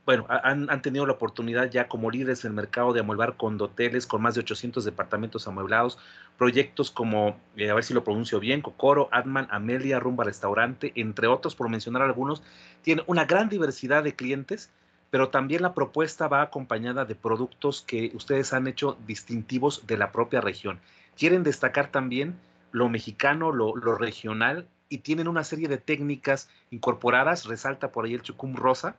bueno, 0.09 0.27
han, 0.29 0.81
tenido 0.81 1.05
la 1.05 1.13
oportunidad 1.13 1.71
ya 1.71 1.87
como 1.87 2.11
líderes 2.11 2.43
en 2.43 2.53
el 2.53 2.55
mercado 2.55 2.95
de 2.95 3.01
amueblar 3.01 3.37
condoteles 3.37 4.07
con 4.07 4.23
más 4.23 4.35
de 4.35 4.41
800 4.41 4.83
departamentos 4.83 5.47
amueblados, 5.47 5.99
proyectos 6.39 6.91
como, 6.91 7.39
eh, 7.57 7.69
a 7.69 7.75
ver 7.75 7.85
si 7.85 7.93
lo 7.93 8.05
pronuncio 8.05 8.41
bien, 8.41 8.63
Cocoro, 8.63 9.11
Adman, 9.13 9.49
Amelia, 9.51 10.01
Rumba 10.01 10.25
Restaurante, 10.25 10.93
entre 10.95 11.27
otros, 11.27 11.55
por 11.55 11.69
mencionar 11.69 12.01
algunos, 12.01 12.43
tienen 12.81 13.05
una 13.07 13.27
gran 13.27 13.51
diversidad 13.51 14.03
de 14.03 14.15
clientes 14.15 14.71
pero 15.11 15.31
también 15.31 15.63
la 15.63 15.75
propuesta 15.75 16.29
va 16.29 16.43
acompañada 16.43 17.05
de 17.05 17.15
productos 17.15 17.83
que 17.87 18.11
ustedes 18.15 18.53
han 18.53 18.67
hecho 18.67 18.99
distintivos 19.07 19.87
de 19.87 19.97
la 19.97 20.13
propia 20.13 20.41
región. 20.41 20.81
Quieren 21.17 21.43
destacar 21.43 21.91
también 21.91 22.39
lo 22.73 22.89
mexicano, 22.89 23.51
lo, 23.53 23.75
regional, 23.97 24.67
y 24.91 24.99
tienen 24.99 25.29
una 25.29 25.45
serie 25.45 25.69
de 25.69 25.79
técnicas 25.79 26.49
incorporadas, 26.71 27.47
resalta 27.47 27.91
por 27.91 28.05
ahí 28.05 28.15
el 28.15 28.23
chucum 28.23 28.55
rosa, 28.55 28.97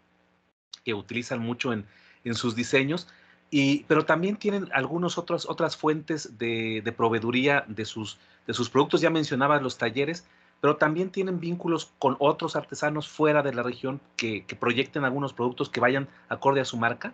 que 0.83 0.93
utilizan 0.93 1.39
mucho 1.39 1.73
en, 1.73 1.85
sus 2.33 2.55
diseños, 2.55 3.07
y, 3.51 3.83
pero 3.85 4.05
también 4.05 4.35
tienen 4.35 4.69
algunas 4.73 5.17
otras 5.17 5.77
fuentes 5.77 6.37
de, 6.37 6.81
de 6.83 6.91
proveeduría 6.91 7.65
de 7.67 7.85
sus, 7.85 8.19
de 8.45 8.53
sus 8.53 8.69
productos, 8.69 9.01
ya 9.01 9.09
mencionabas 9.09 9.61
los 9.61 9.77
talleres, 9.77 10.27
pero 10.61 10.77
también 10.77 11.11
tienen 11.11 11.39
vínculos 11.39 11.93
con 11.99 12.15
otros 12.19 12.55
artesanos 12.55 13.07
fuera 13.07 13.41
de 13.41 13.53
la 13.53 13.63
región 13.63 14.01
que, 14.17 14.45
proyecten 14.59 15.05
algunos 15.05 15.33
productos 15.33 15.69
que 15.69 15.79
vayan 15.79 16.09
acorde 16.27 16.61
a 16.61 16.65
su 16.65 16.77
marca? 16.77 17.13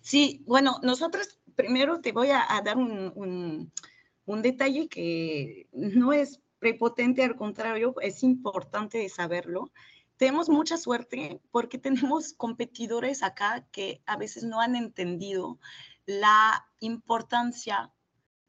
Sí, 0.00 0.42
bueno, 0.46 0.78
nosotros 0.82 1.40
primero 1.54 2.00
te 2.00 2.12
voy 2.12 2.28
a, 2.30 2.46
dar 2.64 2.76
un, 2.76 3.72
detalle 4.26 4.88
que 4.88 5.68
no 5.72 6.12
es 6.12 6.40
prepotente, 6.58 7.22
al 7.22 7.36
contrario, 7.36 7.94
es 8.00 8.22
importante 8.22 9.08
saberlo. 9.08 9.70
Tenemos 10.16 10.48
mucha 10.48 10.76
suerte 10.76 11.40
porque 11.50 11.78
tenemos 11.78 12.32
competidores 12.32 13.22
acá 13.22 13.66
que 13.70 14.02
a 14.06 14.16
veces 14.16 14.44
no 14.44 14.60
han 14.60 14.76
entendido 14.76 15.58
la 16.06 16.66
importancia 16.80 17.92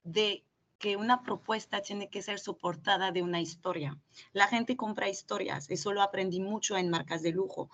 de 0.03 0.45
que 0.77 0.97
una 0.97 1.23
propuesta 1.23 1.81
tiene 1.81 2.09
que 2.09 2.21
ser 2.21 2.39
soportada 2.39 3.11
de 3.11 3.21
una 3.21 3.41
historia. 3.41 3.97
La 4.33 4.47
gente 4.47 4.75
compra 4.75 5.09
historias, 5.09 5.69
eso 5.69 5.93
lo 5.93 6.01
aprendí 6.01 6.39
mucho 6.39 6.77
en 6.77 6.89
marcas 6.89 7.21
de 7.21 7.31
lujo. 7.31 7.69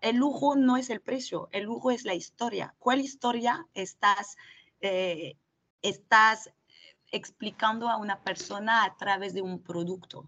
El 0.00 0.16
lujo 0.16 0.56
no 0.56 0.76
es 0.76 0.90
el 0.90 1.00
precio, 1.00 1.48
el 1.52 1.64
lujo 1.64 1.90
es 1.90 2.04
la 2.04 2.14
historia. 2.14 2.74
¿Cuál 2.78 3.00
historia 3.00 3.66
estás, 3.74 4.36
eh, 4.80 5.36
estás 5.82 6.50
explicando 7.12 7.88
a 7.88 7.96
una 7.96 8.20
persona 8.22 8.84
a 8.84 8.96
través 8.96 9.34
de 9.34 9.42
un 9.42 9.62
producto? 9.62 10.26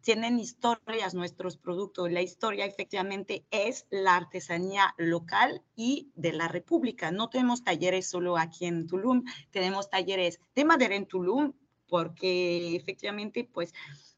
Tienen 0.00 0.38
historias 0.38 1.14
nuestros 1.14 1.56
productos. 1.56 2.10
La 2.10 2.22
historia 2.22 2.64
efectivamente 2.64 3.44
es 3.50 3.86
la 3.90 4.16
artesanía 4.16 4.94
local 4.98 5.62
y 5.76 6.10
de 6.14 6.32
la 6.32 6.48
República. 6.48 7.10
No 7.10 7.28
tenemos 7.28 7.64
talleres 7.64 8.08
solo 8.08 8.36
aquí 8.36 8.66
en 8.66 8.86
Tulum, 8.86 9.24
tenemos 9.50 9.90
talleres 9.90 10.40
de 10.54 10.64
madera 10.64 10.94
en 10.94 11.06
Tulum, 11.06 11.52
porque 11.88 12.74
efectivamente, 12.74 13.44
pues, 13.44 13.74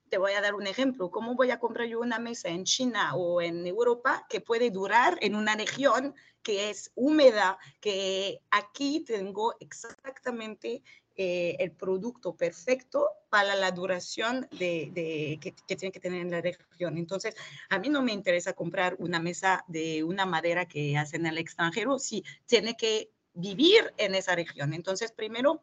te 0.08 0.18
voy 0.18 0.32
a 0.32 0.40
dar 0.40 0.54
un 0.54 0.66
ejemplo. 0.68 1.10
¿Cómo 1.10 1.34
voy 1.34 1.50
a 1.50 1.58
comprar 1.58 1.88
yo 1.88 1.98
una 1.98 2.20
mesa 2.20 2.48
en 2.48 2.62
China 2.62 3.16
o 3.16 3.40
en 3.40 3.66
Europa 3.66 4.26
que 4.28 4.40
puede 4.40 4.70
durar 4.70 5.18
en 5.20 5.34
una 5.34 5.56
región 5.56 6.14
que 6.44 6.70
es 6.70 6.92
húmeda, 6.94 7.58
que 7.80 8.40
aquí 8.50 9.00
tengo 9.00 9.54
exactamente 9.58 10.84
eh, 11.16 11.56
el 11.60 11.70
producto 11.70 12.34
perfecto 12.34 13.08
para 13.30 13.54
la 13.54 13.70
duración 13.70 14.48
de, 14.58 15.38
que, 15.40 15.76
tiene 15.76 15.92
que 15.92 16.00
tener 16.00 16.20
en 16.20 16.30
la 16.30 16.40
región. 16.40 16.98
Entonces, 16.98 17.36
a 17.70 17.78
mí 17.78 17.88
no 17.88 18.02
me 18.02 18.12
interesa 18.12 18.52
comprar 18.52 18.96
una 18.98 19.20
mesa 19.20 19.64
de 19.68 20.02
una 20.02 20.26
madera 20.26 20.66
que 20.66 20.96
hacen 20.96 21.22
en 21.22 21.32
el 21.32 21.38
extranjero, 21.38 21.98
si 21.98 22.24
tiene 22.46 22.76
que 22.76 23.10
vivir 23.32 23.92
en 23.96 24.14
esa 24.14 24.34
región. 24.34 24.74
Entonces, 24.74 25.12
primero, 25.12 25.62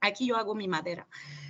aquí 0.00 0.26
yo 0.26 0.36
hago 0.36 0.54
mi 0.54 0.68
madera. 0.68 1.06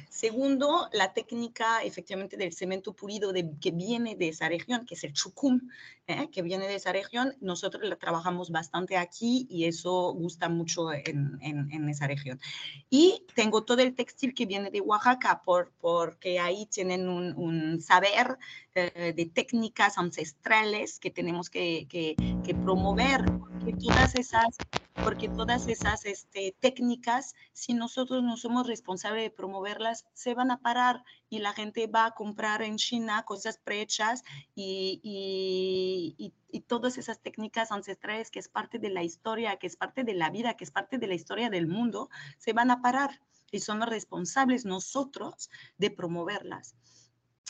Segundo, 0.09 0.88
la 0.92 1.12
técnica 1.12 1.83
efectivamente 1.83 2.37
del 2.37 2.53
cemento 2.53 2.94
pulido 2.94 3.33
de, 3.33 3.51
que 3.61 3.71
viene 3.71 4.16
de 4.16 4.29
esa 4.29 4.49
región, 4.49 4.87
que 4.87 4.94
es 4.94 5.05
el 5.05 5.12
chucum, 5.12 5.61
¿eh? 6.07 6.29
que 6.31 6.42
viene 6.42 6.66
de 6.66 6.77
esa 6.77 6.92
región. 6.92 7.35
Nosotros 7.40 7.83
la 7.87 7.97
trabajamos 7.97 8.51
bastante 8.51 8.97
aquí 8.97 9.47
y 9.51 9.64
eso 9.64 10.12
gusta 10.14 10.49
mucho 10.49 10.92
en, 10.92 11.38
en, 11.40 11.88
esa 11.88 12.07
región. 12.07 12.40
Y 12.88 13.27
tengo 13.35 13.64
todo 13.64 13.83
el 13.83 13.94
textil 13.94 14.35
que 14.35 14.47
viene 14.47 14.71
de 14.71 14.81
Oaxaca, 14.81 15.42
por, 15.44 15.73
porque 15.79 16.40
ahí 16.40 16.66
tienen 16.66 17.09
un, 17.09 17.35
un 17.37 17.81
saber 17.81 18.38
eh, 18.75 19.12
de 19.14 19.27
técnicas 19.27 19.99
ancestrales 19.99 20.99
que 20.99 21.11
tenemos 21.11 21.51
que, 21.51 21.87
que, 21.88 22.16
que 22.44 22.55
promover, 22.55 23.25
porque 23.51 23.75
todas 23.75 24.14
esas 24.14 24.57
porque 25.03 25.29
todas 25.29 25.69
esas 25.69 26.05
este, 26.05 26.57
técnicas, 26.61 27.35
si 27.53 27.75
nosotros 27.75 28.23
no 28.23 28.37
somos 28.37 28.67
responsables 28.67 29.23
de 29.23 29.31
promoverlas, 29.31 30.07
se 30.13 30.35
van 30.35 30.51
a 30.51 30.61
parar 30.61 31.05
y 31.29 31.39
la 31.39 31.53
gente 31.53 31.87
va 31.87 32.07
a 32.07 32.15
comprar 32.15 32.63
en 32.63 32.77
China 32.77 33.25
cosas 33.25 33.59
prehechas 33.59 34.25
y, 34.55 35.01
y, 35.03 36.33
y, 36.51 36.61
todas 36.61 36.99
esas 36.99 37.21
técnicas 37.21 37.73
ancestrales 37.73 38.31
que 38.31 38.39
es 38.39 38.49
parte 38.49 38.79
de 38.79 38.91
la 38.91 39.03
historia, 39.03 39.57
que 39.57 39.67
es 39.67 39.77
parte 39.77 40.05
de 40.05 40.15
la 40.15 40.31
vida, 40.31 40.57
que 40.57 40.65
es 40.65 40.71
parte 40.71 40.99
de 40.99 41.07
la 41.07 41.15
historia 41.15 41.51
del 41.51 41.67
mundo, 41.67 42.11
se 42.39 42.53
van 42.53 42.71
a 42.71 42.83
parar 42.83 43.21
y 43.51 43.61
somos 43.61 43.89
responsables 43.89 44.65
nosotros 44.65 45.51
de 45.79 45.91
promoverlas. 45.91 46.75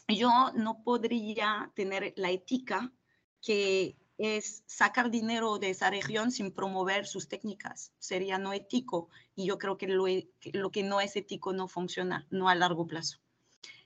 Yo 0.09 0.53
no 0.55 0.83
podría 0.85 1.71
tener 1.75 2.15
la 2.17 2.31
ética 2.31 2.93
que 3.41 3.98
es 4.18 4.64
sacar 4.66 5.11
dinero 5.11 5.59
de 5.59 5.70
esa 5.70 5.90
región 5.90 6.33
sin 6.33 6.52
promover 6.52 7.07
sus 7.07 7.28
técnicas. 7.28 7.92
Sería 7.98 8.37
no 8.38 8.52
ético 8.52 9.09
y 9.35 9.46
yo 9.46 9.59
creo 9.59 9.78
que 9.78 9.87
lo, 9.87 10.09
e, 10.09 10.28
lo 10.52 10.70
que 10.70 10.83
no 10.83 11.00
es 11.00 11.16
ético 11.16 11.52
no 11.52 11.68
funciona, 11.68 12.26
no 12.31 12.48
a 12.48 12.54
largo 12.57 12.87
plazo. 12.87 13.18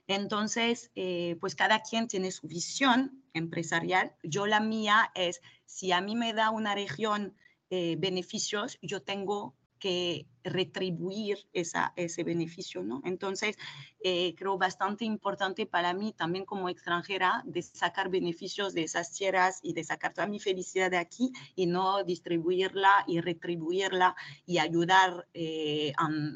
Entonces, 0.07 0.91
eh, 0.95 1.37
pues 1.39 1.55
cada 1.55 1.81
quien 1.81 2.07
tiene 2.07 2.31
su 2.31 2.47
visión 2.47 3.23
empresarial. 3.33 4.15
Yo 4.23 4.47
la 4.47 4.59
mía 4.59 5.11
es, 5.15 5.41
si 5.65 5.91
a 5.91 6.01
mí 6.01 6.15
me 6.15 6.33
da 6.33 6.49
una 6.49 6.75
región 6.75 7.37
eh, 7.69 7.95
beneficios, 7.97 8.77
yo 8.81 9.01
tengo 9.01 9.55
retribuir 10.43 11.37
esa, 11.53 11.93
ese 11.95 12.23
beneficio, 12.23 12.83
¿no? 12.83 13.01
Entonces, 13.05 13.57
eh, 14.03 14.35
creo 14.35 14.57
bastante 14.57 15.05
importante 15.05 15.65
para 15.65 15.93
mí 15.93 16.13
también 16.13 16.45
como 16.45 16.69
extranjera 16.69 17.43
de 17.45 17.61
sacar 17.61 18.09
beneficios 18.09 18.73
de 18.73 18.83
esas 18.83 19.13
tierras 19.13 19.59
y 19.63 19.73
de 19.73 19.83
sacar 19.83 20.13
toda 20.13 20.27
mi 20.27 20.39
felicidad 20.39 20.91
de 20.91 20.97
aquí 20.97 21.31
y 21.55 21.65
no 21.65 22.03
distribuirla 22.03 23.05
y 23.07 23.21
retribuirla 23.21 24.15
y 24.45 24.57
ayudar, 24.57 25.27
eh, 25.33 25.93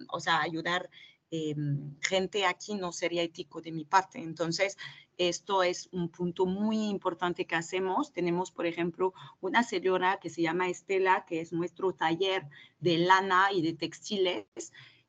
o 0.10 0.20
sea, 0.20 0.42
ayudar 0.42 0.90
em, 1.30 1.96
gente 2.02 2.46
aquí 2.46 2.76
no 2.76 2.94
sería 2.94 3.24
ético 3.24 3.62
de 3.62 3.74
mi 3.74 3.84
parte. 3.84 4.20
Entonces, 4.20 4.78
esto 5.18 5.64
es 5.64 5.90
un 5.92 6.10
punto 6.10 6.46
muy 6.46 6.88
importante 6.88 7.46
que 7.46 7.56
hacemos. 7.56 8.14
Tenemos, 8.14 8.52
por 8.52 8.66
ejemplo, 8.66 9.14
una 9.42 9.64
señora 9.64 10.20
que 10.22 10.30
se 10.30 10.42
llama 10.42 10.70
Estela, 10.70 11.26
que 11.26 11.42
es 11.42 11.54
nuestro 11.54 11.94
taller 11.94 12.48
de 12.80 13.00
lana 13.00 13.48
y 13.52 13.62
de 13.62 13.74
textiles. 13.74 14.46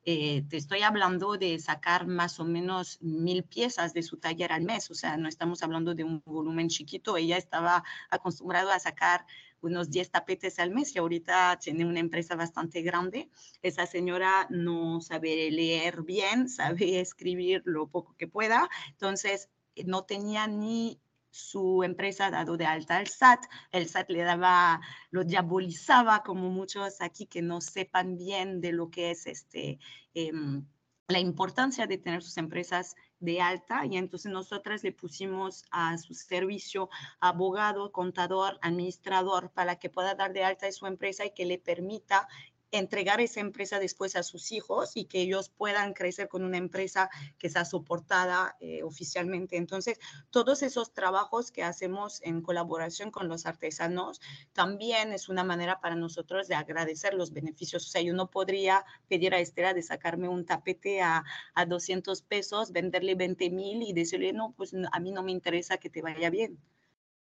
Eh, 0.05 0.43
te 0.49 0.57
estoy 0.57 0.81
hablando 0.81 1.37
de 1.37 1.59
sacar 1.59 2.07
más 2.07 2.39
o 2.39 2.45
menos 2.45 2.97
mil 3.01 3.43
piezas 3.43 3.93
de 3.93 4.01
su 4.01 4.17
taller 4.17 4.51
al 4.51 4.63
mes, 4.63 4.89
o 4.89 4.95
sea, 4.95 5.17
no 5.17 5.27
estamos 5.27 5.61
hablando 5.61 5.93
de 5.93 6.03
un 6.03 6.23
volumen 6.25 6.69
chiquito. 6.69 7.17
Ella 7.17 7.37
estaba 7.37 7.83
acostumbrada 8.09 8.75
a 8.75 8.79
sacar 8.79 9.25
unos 9.61 9.89
10 9.91 10.09
tapetes 10.11 10.57
al 10.57 10.71
mes 10.71 10.95
y 10.95 10.99
ahorita 10.99 11.59
tiene 11.61 11.85
una 11.85 11.99
empresa 11.99 12.35
bastante 12.35 12.81
grande. 12.81 13.29
Esa 13.61 13.85
señora 13.85 14.47
no 14.49 15.01
sabe 15.01 15.51
leer 15.51 16.01
bien, 16.03 16.49
sabe 16.49 16.99
escribir 17.01 17.61
lo 17.65 17.87
poco 17.87 18.15
que 18.17 18.27
pueda, 18.27 18.69
entonces 18.89 19.49
no 19.85 20.03
tenía 20.03 20.47
ni 20.47 21.01
su 21.31 21.83
empresa 21.83 22.31
dado 22.31 22.57
de 22.57 22.65
alta 22.65 22.97
al 22.97 23.07
SAT, 23.07 23.45
el 23.71 23.87
SAT 23.87 24.09
le 24.09 24.23
daba, 24.23 24.81
lo 25.11 25.23
diabolizaba 25.23 26.23
como 26.23 26.49
muchos 26.49 27.01
aquí 27.01 27.25
que 27.27 27.41
no 27.41 27.61
sepan 27.61 28.17
bien 28.17 28.61
de 28.61 28.71
lo 28.71 28.89
que 28.89 29.11
es 29.11 29.27
este, 29.27 29.79
em, 30.13 30.65
la 31.07 31.19
importancia 31.19 31.87
de 31.87 31.97
tener 31.97 32.21
sus 32.21 32.37
empresas 32.37 32.95
de 33.19 33.41
alta 33.41 33.85
y 33.85 33.97
entonces 33.97 34.31
nosotras 34.31 34.83
le 34.83 34.91
pusimos 34.91 35.65
a 35.71 35.97
su 35.97 36.13
servicio 36.13 36.89
abogado, 37.19 37.91
contador, 37.91 38.59
administrador 38.61 39.51
para 39.51 39.77
que 39.77 39.89
pueda 39.89 40.15
dar 40.15 40.33
de 40.33 40.43
alta 40.43 40.71
su 40.71 40.85
empresa 40.85 41.25
y 41.25 41.33
que 41.33 41.45
le 41.45 41.57
permita 41.57 42.27
entregar 42.71 43.21
esa 43.21 43.39
empresa 43.39 43.79
después 43.79 44.15
a 44.15 44.23
sus 44.23 44.51
hijos 44.51 44.95
y 44.95 45.05
que 45.05 45.21
ellos 45.21 45.49
puedan 45.49 45.93
crecer 45.93 46.27
con 46.27 46.43
una 46.43 46.57
empresa 46.57 47.09
que 47.37 47.49
sea 47.49 47.65
soportada 47.65 48.55
eh, 48.59 48.83
oficialmente. 48.83 49.57
Entonces, 49.57 49.99
todos 50.29 50.63
esos 50.63 50.93
trabajos 50.93 51.51
que 51.51 51.63
hacemos 51.63 52.21
en 52.23 52.41
colaboración 52.41 53.11
con 53.11 53.27
los 53.27 53.45
artesanos 53.45 54.21
también 54.53 55.13
es 55.13 55.29
una 55.29 55.43
manera 55.43 55.81
para 55.81 55.95
nosotros 55.95 56.47
de 56.47 56.55
agradecer 56.55 57.13
los 57.13 57.33
beneficios. 57.33 57.85
O 57.85 57.89
sea, 57.89 58.01
yo 58.01 58.13
no 58.13 58.29
podría 58.29 58.85
pedir 59.07 59.33
a 59.33 59.39
Estela 59.39 59.73
de 59.73 59.81
sacarme 59.81 60.27
un 60.27 60.45
tapete 60.45 61.01
a, 61.01 61.23
a 61.55 61.65
200 61.65 62.21
pesos, 62.21 62.71
venderle 62.71 63.15
20 63.15 63.49
mil 63.49 63.83
y 63.83 63.93
decirle, 63.93 64.33
no, 64.33 64.53
pues 64.55 64.73
a 64.91 64.99
mí 64.99 65.11
no 65.11 65.23
me 65.23 65.31
interesa 65.31 65.77
que 65.77 65.89
te 65.89 66.01
vaya 66.01 66.29
bien. 66.29 66.59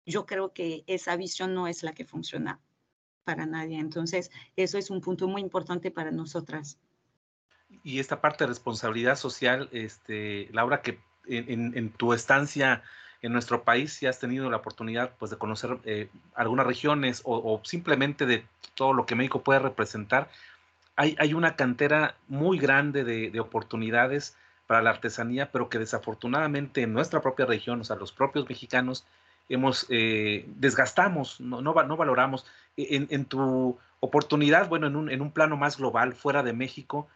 Yo 0.07 0.25
creo 0.25 0.53
que 0.53 0.85
esa 0.87 1.17
visión 1.17 1.53
no 1.55 1.67
es 1.67 1.83
la 1.83 1.93
que 1.93 2.05
funciona 2.05 2.61
para 3.27 3.45
nadie. 3.45 3.79
Entonces, 3.79 4.31
eso 4.55 4.79
es 4.79 4.89
un 4.89 5.01
punto 5.03 5.27
muy 5.27 5.43
importante 5.43 5.91
para 5.91 6.13
nosotras. 6.13 6.79
Y 7.83 7.99
esta 7.99 8.21
parte 8.21 8.45
de 8.45 8.49
responsabilidad 8.49 9.17
social, 9.17 9.69
este, 9.73 10.49
Laura, 10.53 10.81
que 10.81 11.01
en, 11.27 11.91
tu 11.91 12.13
estancia 12.13 12.85
en 13.21 13.33
nuestro 13.33 13.65
país 13.65 13.93
si 13.93 14.07
has 14.07 14.21
tenido 14.21 14.49
la 14.49 14.59
oportunidad 14.59 15.11
pues, 15.19 15.33
de 15.33 15.39
conocer 15.39 15.79
eh, 15.85 16.09
algunas 16.37 16.67
regiones 16.67 17.23
o, 17.25 17.61
simplemente 17.65 18.25
de 18.27 18.47
todo 18.75 18.93
lo 18.93 19.07
que 19.07 19.17
México 19.17 19.43
puede 19.43 19.59
representar, 19.59 20.31
hay, 20.95 21.35
una 21.35 21.57
cantera 21.57 22.15
muy 22.29 22.59
grande 22.59 23.05
de, 23.05 23.31
de, 23.31 23.41
oportunidades 23.41 24.37
para 24.67 24.81
la 24.81 24.91
artesanía, 24.91 25.51
pero 25.53 25.69
que 25.69 25.79
desafortunadamente 25.79 26.83
en 26.83 26.95
nuestra 26.95 27.21
propia 27.21 27.45
región, 27.45 27.81
o 27.81 27.85
sea, 27.85 27.97
los 27.97 28.13
propios 28.13 28.49
mexicanos, 28.49 29.05
hemos, 29.49 29.87
eh, 29.89 30.45
desgastamos, 30.57 31.41
no, 31.41 31.61
no, 31.61 31.73
valoramos. 31.75 32.47
E, 32.77 33.07
en, 33.11 33.25
tu 33.25 33.79
oportunidad, 34.01 34.69
bueno, 34.69 34.87
en 34.87 34.97
un, 34.97 35.11
en 35.11 35.21
un, 35.21 35.31
plano 35.31 35.57
más 35.57 35.79
global, 35.79 36.15
fuera 36.15 36.43
de 36.43 36.53
México, 36.53 37.09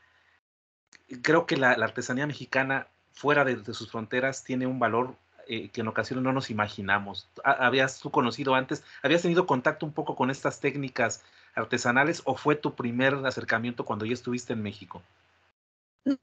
creo 1.22 1.46
que 1.46 1.56
la, 1.56 1.72
artesanía 1.72 2.26
mexicana 2.26 2.86
fuera 3.12 3.44
de, 3.44 3.62
sus 3.74 3.90
fronteras 3.90 4.44
tiene 4.44 4.66
un 4.66 4.78
valor 4.78 5.16
eh, 5.46 5.68
que 5.70 5.80
en 5.80 5.88
ocasiones 5.88 6.22
no 6.22 6.32
nos 6.32 6.50
imaginamos. 6.50 7.28
¿Habías 7.44 7.98
tú 8.00 8.10
conocido 8.10 8.54
antes, 8.54 8.84
habías 9.02 9.22
tenido 9.22 9.46
contacto 9.46 9.84
un 9.84 9.92
poco 9.92 10.14
con 10.14 10.30
estas 10.30 10.60
técnicas 10.60 11.22
artesanales 11.54 12.22
o 12.24 12.36
fue 12.36 12.54
tu 12.54 12.74
primer 12.74 13.14
acercamiento 13.26 13.84
cuando 13.84 14.04
ya 14.04 14.14
estuviste 14.14 14.52
en 14.52 14.62
México? 14.62 15.02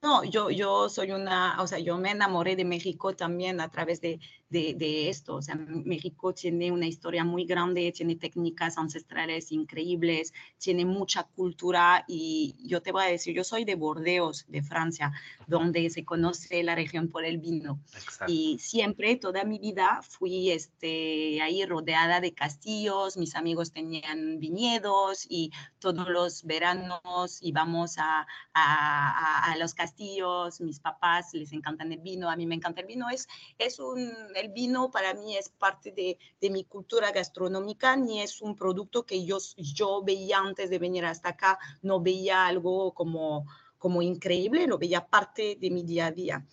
No, 0.01 0.23
yo, 0.23 0.49
yo 0.49 0.89
soy 0.89 1.11
una, 1.11 1.61
o 1.61 1.67
sea, 1.67 1.77
yo 1.77 1.97
me 1.97 2.09
enamoré 2.09 2.55
de 2.55 2.65
México 2.65 3.15
también 3.15 3.61
a 3.61 3.69
través 3.69 4.01
de, 4.01 4.19
de, 4.49 5.09
esto. 5.09 5.35
O 5.35 5.41
sea, 5.41 5.55
México 5.55 6.33
tiene 6.33 6.71
una 6.71 6.87
historia 6.87 7.23
muy 7.23 7.45
grande, 7.45 7.91
tiene 7.91 8.15
técnicas 8.15 8.77
ancestrales 8.77 9.51
increíbles, 9.51 10.33
tiene 10.57 10.85
mucha 10.85 11.23
cultura 11.23 12.05
y 12.07 12.55
yo 12.63 12.81
te 12.81 12.91
voy 12.91 13.03
a 13.03 13.07
decir, 13.07 13.35
yo 13.35 13.43
soy 13.43 13.65
de 13.65 13.75
Bordeaux, 13.75 14.45
de 14.47 14.61
Francia, 14.61 15.11
donde 15.47 15.89
se 15.89 16.05
conoce 16.05 16.63
la 16.63 16.75
región 16.75 17.09
por 17.09 17.25
el 17.25 17.37
vino. 17.39 17.79
Y 18.27 18.57
siempre, 18.59 19.15
toda 19.17 19.43
mi 19.43 19.59
vida, 19.59 20.01
fui 20.07 20.51
este, 20.51 21.41
ahí 21.41 21.65
rodeada 21.65 22.21
de 22.21 22.33
castillos, 22.33 23.17
mis 23.17 23.35
amigos 23.35 23.71
tenían 23.71 24.39
viñedos 24.39 25.25
y 25.29 25.51
todos 25.79 26.07
los 26.09 26.43
veranos 26.43 27.39
íbamos 27.41 27.97
a, 27.97 28.25
a, 28.53 29.51
a, 29.51 29.57
los 29.57 29.73
castillos, 29.73 30.61
mis 30.61 30.79
papás 30.79 31.33
les 31.33 31.51
encantan 31.51 31.91
el 31.91 31.99
vino, 31.99 32.29
a 32.29 32.35
mí 32.35 32.45
me 32.45 32.55
encanta 32.55 32.81
el 32.81 32.87
vino, 32.87 33.09
es, 33.09 33.27
es 33.57 33.79
un 33.79 34.11
el 34.39 34.49
vino 34.49 34.91
para 34.91 35.13
mí 35.13 35.35
es 35.35 35.49
parte 35.49 35.91
de, 35.91 36.49
mi 36.49 36.63
cultura 36.63 37.11
gastronómica, 37.11 37.95
ni 37.95 38.21
es 38.21 38.41
un 38.41 38.55
producto 38.55 39.05
que 39.05 39.25
yo, 39.25 39.37
yo 39.57 40.03
veía 40.03 40.39
antes 40.39 40.69
de 40.69 40.79
venir 40.79 41.05
hasta 41.05 41.29
acá, 41.29 41.59
no 41.81 41.99
veía 41.99 42.45
algo 42.45 42.93
como, 42.93 43.45
como 43.77 44.01
increíble, 44.01 44.67
lo 44.67 44.77
veía 44.77 45.07
parte 45.07 45.57
de 45.59 45.69
mi 45.69 45.83
día 45.83 46.07
a 46.07 46.11
día. 46.11 46.45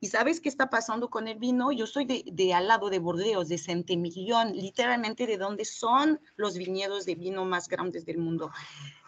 ¿Y 0.00 0.08
sabes 0.08 0.40
qué 0.40 0.48
está 0.48 0.70
pasando 0.70 1.10
con 1.10 1.26
el 1.26 1.38
vino? 1.38 1.72
Yo 1.72 1.86
soy 1.86 2.04
de, 2.04 2.54
al 2.54 2.68
lado 2.68 2.88
de 2.88 3.00
Bordeos, 3.00 3.48
de 3.48 3.58
Centemillón, 3.58 4.52
literalmente 4.52 5.26
de 5.26 5.38
donde 5.38 5.64
son 5.64 6.20
los 6.36 6.56
viñedos 6.56 7.04
de 7.04 7.16
vino 7.16 7.44
más 7.44 7.68
grandes 7.68 8.06
del 8.06 8.18
mundo. 8.18 8.52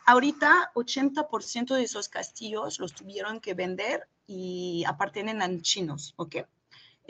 Ahorita 0.04 0.72
80% 0.74 1.76
de 1.76 1.84
esos 1.84 2.08
castillos 2.08 2.80
los 2.80 2.92
tuvieron 2.92 3.38
que 3.38 3.54
vender 3.54 4.08
y 4.26 4.82
apartienen 4.84 5.42
a 5.42 5.62
chinos, 5.62 6.14
¿ok? 6.16 6.36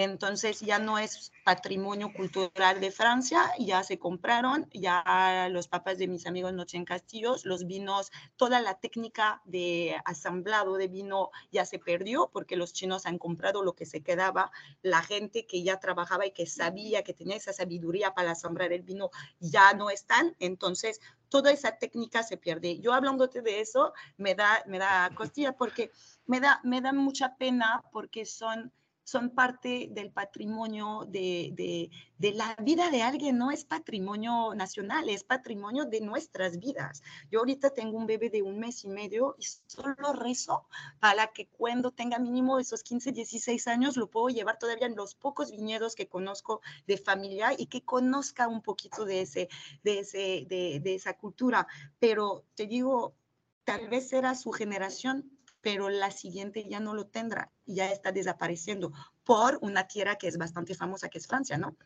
Entonces 0.03 0.61
ya 0.61 0.79
no 0.79 0.99
es 0.99 1.31
patrimonio 1.45 2.11
cultural 2.15 2.81
de 2.81 2.91
Francia, 2.91 3.53
ya 3.59 3.83
se 3.83 3.99
compraron, 3.99 4.67
ya 4.73 5.47
los 5.51 5.69
papás 5.69 5.99
de 5.99 6.09
mis 6.09 6.27
amigos 6.27 6.55
no 6.55 6.65
tienen 6.65 6.87
castillos, 6.87 7.45
los 7.45 7.67
vinos, 7.67 8.11
toda 8.37 8.63
la 8.63 8.81
técnica 8.81 9.43
de 9.45 10.01
asamblado 10.07 10.77
de 10.77 10.89
vino 10.89 11.29
ya 11.53 11.67
se 11.67 11.79
perdió 11.79 12.31
porque 12.33 12.57
los 12.57 12.73
chinos 12.73 13.05
han 13.05 13.19
comprado 13.19 13.63
lo 13.63 13.75
que 13.75 13.85
se 13.85 14.03
quedaba, 14.03 14.51
la 14.81 15.03
gente 15.03 15.45
que 15.45 15.63
ya 15.63 15.79
trabajaba 15.79 16.25
y 16.25 16.31
que 16.31 16.47
sabía 16.47 17.03
que 17.03 17.13
tenía 17.13 17.37
esa 17.37 17.53
sabiduría 17.53 18.15
para 18.15 18.31
asamblar 18.31 18.73
el 18.73 18.81
vino 18.81 19.11
ya 19.39 19.75
no 19.75 19.91
están, 19.91 20.35
entonces 20.39 20.99
toda 21.29 21.51
esa 21.51 21.77
técnica 21.77 22.23
se 22.23 22.39
pierde. 22.39 22.81
Yo 22.81 22.95
hablándote 22.95 23.43
de 23.43 23.61
eso 23.61 23.93
me 24.17 24.35
da, 24.35 24.65
me 24.67 24.79
da 24.79 25.11
costilla 25.15 25.53
porque 25.53 25.91
me 26.25 26.41
da, 26.41 26.59
me 26.65 26.81
da 26.81 26.95
mucha 26.95 27.37
pena 27.37 27.83
porque 27.93 28.25
son 28.25 28.73
son 29.11 29.31
parte 29.31 29.89
del 29.91 30.13
patrimonio 30.13 31.05
de, 31.09 31.91
la 32.21 32.55
vida 32.63 32.91
de 32.91 33.03
alguien, 33.03 33.39
no 33.39 33.51
es 33.51 33.65
patrimonio 33.65 34.55
nacional, 34.55 35.09
es 35.09 35.25
patrimonio 35.25 35.85
de 35.85 36.01
nuestras 36.01 36.61
vidas. 36.61 37.03
Yo 37.29 37.41
ahorita 37.41 37.71
tengo 37.71 37.99
un 37.99 38.07
bebé 38.07 38.31
de 38.31 38.43
un 38.43 38.61
mes 38.61 38.85
y 38.85 38.89
medio 38.89 39.35
y 39.37 39.47
solo 39.67 40.13
rezo 40.13 40.69
para 41.01 41.27
que 41.27 41.49
cuando 41.49 41.91
tenga 41.91 42.21
mínimo 42.21 42.61
esos 42.61 42.85
15, 42.85 43.11
16 43.11 43.67
años 43.67 43.97
lo 43.97 44.09
puedo 44.09 44.29
llevar 44.29 44.59
todavía 44.61 44.87
en 44.87 44.95
los 44.95 45.17
pocos 45.17 45.51
viñedos 45.51 45.97
que 45.97 46.07
conozco 46.07 46.61
de 46.87 46.97
familia 46.97 47.53
y 47.59 47.67
que 47.67 47.83
conozca 47.83 48.47
un 48.47 48.63
poquito 48.63 49.05
de, 49.05 49.23
ese, 49.23 49.49
de, 49.83 49.99
ese, 49.99 50.47
de 50.49 50.95
esa 50.95 51.15
cultura. 51.15 51.67
Pero 51.99 52.45
te 52.55 52.69
digo, 52.69 53.17
tal 53.65 53.89
vez 53.89 54.13
era 54.13 54.37
su 54.37 54.53
generación 54.53 55.40
pero 55.61 55.89
la 55.89 56.11
siguiente 56.11 56.67
ya 56.69 56.81
no 56.81 56.95
lo 56.95 57.07
tendrá, 57.07 57.53
ya 57.67 57.91
está 57.91 58.13
desapareciendo 58.13 58.93
por 59.25 59.59
una 59.63 59.87
tierra 59.87 60.17
que 60.17 60.29
es 60.29 60.39
bastante 60.39 60.75
famosa, 60.75 61.09
que 61.09 61.19
es 61.19 61.27
Francia, 61.27 61.59
¿no? 61.59 61.77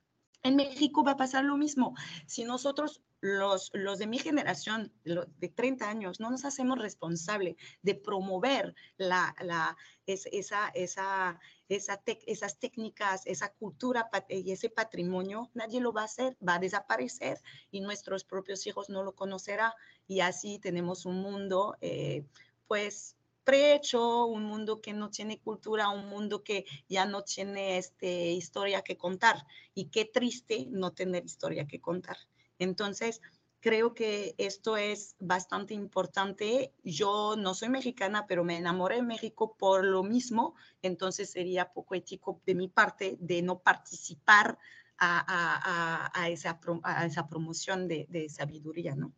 En 0.42 0.56
México 0.56 1.02
va 1.02 1.12
a 1.12 1.16
pasar 1.16 1.42
lo 1.44 1.56
mismo. 1.56 1.94
Si 2.26 2.44
nosotros, 2.44 3.00
los, 3.22 3.70
los 3.72 3.98
de 3.98 4.06
mi 4.06 4.18
generación, 4.18 4.92
de 5.04 5.48
30 5.48 5.88
años, 5.88 6.20
no 6.20 6.30
nos 6.30 6.44
hacemos 6.44 6.78
responsable 6.78 7.56
de 7.80 7.94
promover 7.94 8.74
la, 8.98 9.34
la, 9.40 9.74
esa, 10.06 10.28
esa, 10.34 10.70
esa 10.74 11.40
esas 11.68 12.58
técnicas, 12.58 13.22
esa 13.26 13.52
cultura 13.52 14.10
y 14.28 14.52
ese 14.52 14.68
patrimonio, 14.68 15.50
nadie 15.54 15.80
lo 15.80 15.92
va 15.92 16.02
a 16.02 16.04
hacer, 16.04 16.36
va 16.46 16.56
a 16.56 16.58
desaparecer 16.58 17.40
y 17.70 17.80
nuestros 17.80 18.24
propios 18.24 18.66
hijos 18.66 18.88
no 18.88 19.02
lo 19.02 19.14
conocerán. 19.14 19.72
Y 20.06 20.20
así 20.20 20.58
tenemos 20.58 21.06
un 21.06 21.22
mundo, 21.22 21.76
eh, 21.80 22.26
pues, 22.66 23.16
prehecho, 23.44 24.24
un 24.24 24.44
mundo 24.44 24.80
que 24.80 24.92
no 24.92 25.10
tiene 25.10 25.38
cultura, 25.38 25.90
un 25.90 26.08
mundo 26.08 26.42
que 26.42 26.64
ya 26.88 27.04
no 27.04 27.22
tiene 27.22 27.78
este, 27.78 28.32
historia 28.32 28.82
que 28.82 28.96
contar. 28.96 29.46
Y 29.74 29.86
qué 29.86 30.06
triste 30.06 30.66
no 30.70 30.92
tener 30.92 31.24
historia 31.24 31.66
que 31.66 31.80
contar. 31.80 32.16
Entonces, 32.58 33.20
creo 33.60 33.94
que 33.94 34.34
esto 34.38 34.76
es 34.76 35.16
bastante 35.18 35.74
importante. 35.74 36.72
Yo 36.82 37.34
no 37.36 37.54
soy 37.54 37.68
mexicana, 37.68 38.26
pero 38.26 38.44
me 38.44 38.56
enamoré 38.56 38.96
de 38.96 39.02
México 39.02 39.56
por 39.58 39.84
lo 39.84 40.02
mismo, 40.02 40.54
entonces 40.82 41.30
sería 41.30 41.72
poco 41.72 41.94
ético 41.94 42.42
de 42.44 42.54
mi 42.54 42.68
parte 42.68 43.16
de 43.20 43.40
no 43.42 43.60
participar 43.60 44.58
a, 44.98 45.24
a, 45.26 46.10
a, 46.14 46.28
esa, 46.28 46.60
a 46.82 47.06
esa, 47.06 47.26
promoción 47.26 47.88
de, 47.88 48.06
de, 48.10 48.28
sabiduría, 48.28 48.94
¿no? 48.94 49.12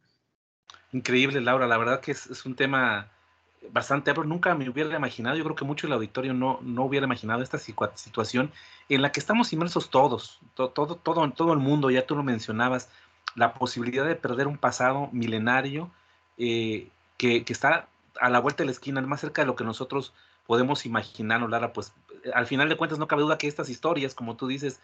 Increíble, 0.92 1.40
Laura. 1.40 1.66
La 1.66 1.76
verdad 1.76 2.00
que 2.00 2.12
es 2.12 2.46
un 2.46 2.56
tema 2.56 3.12
bastante 3.70 4.12
pero 4.12 4.24
Nunca 4.24 4.54
me 4.54 4.68
hubiera 4.68 4.94
imaginado, 4.96 5.36
yo 5.36 5.44
creo 5.44 5.56
que 5.56 5.64
mucho 5.64 5.86
el 5.86 5.92
auditorio 5.92 6.34
no, 6.34 6.60
no 6.62 6.84
hubiera 6.84 7.06
imaginado 7.06 7.42
esta 7.42 7.58
situación 7.58 8.52
en 8.88 9.02
la 9.02 9.12
que 9.12 9.20
estamos 9.20 9.52
inmersos 9.52 9.90
todos, 9.90 10.40
todo, 10.54 10.70
todo, 10.70 10.96
todo, 10.96 11.30
todo 11.30 11.52
el 11.52 11.58
mundo, 11.58 11.90
ya 11.90 12.06
tú 12.06 12.14
lo 12.14 12.22
mencionabas, 12.22 12.88
la 13.34 13.54
posibilidad 13.54 14.06
de 14.06 14.14
perder 14.14 14.46
un 14.46 14.56
pasado 14.56 15.08
milenario 15.12 15.90
eh, 16.38 16.88
que, 17.16 17.44
que, 17.44 17.52
está 17.52 17.88
a 18.20 18.30
la 18.30 18.40
vuelta 18.40 18.62
de 18.62 18.66
la 18.66 18.72
esquina, 18.72 19.00
más 19.02 19.20
cerca 19.20 19.42
de 19.42 19.46
lo 19.46 19.56
que 19.56 19.64
nosotros 19.64 20.14
podemos 20.46 20.86
imaginar, 20.86 21.40
Lara, 21.48 21.72
pues 21.72 21.92
al 22.34 22.46
final 22.46 22.68
de 22.68 22.76
cuentas 22.76 22.98
no 22.98 23.08
cabe 23.08 23.22
duda 23.22 23.38
que 23.38 23.48
estas 23.48 23.68
historias, 23.68 24.14
como 24.14 24.36
tú 24.36 24.46
dices, 24.46 24.80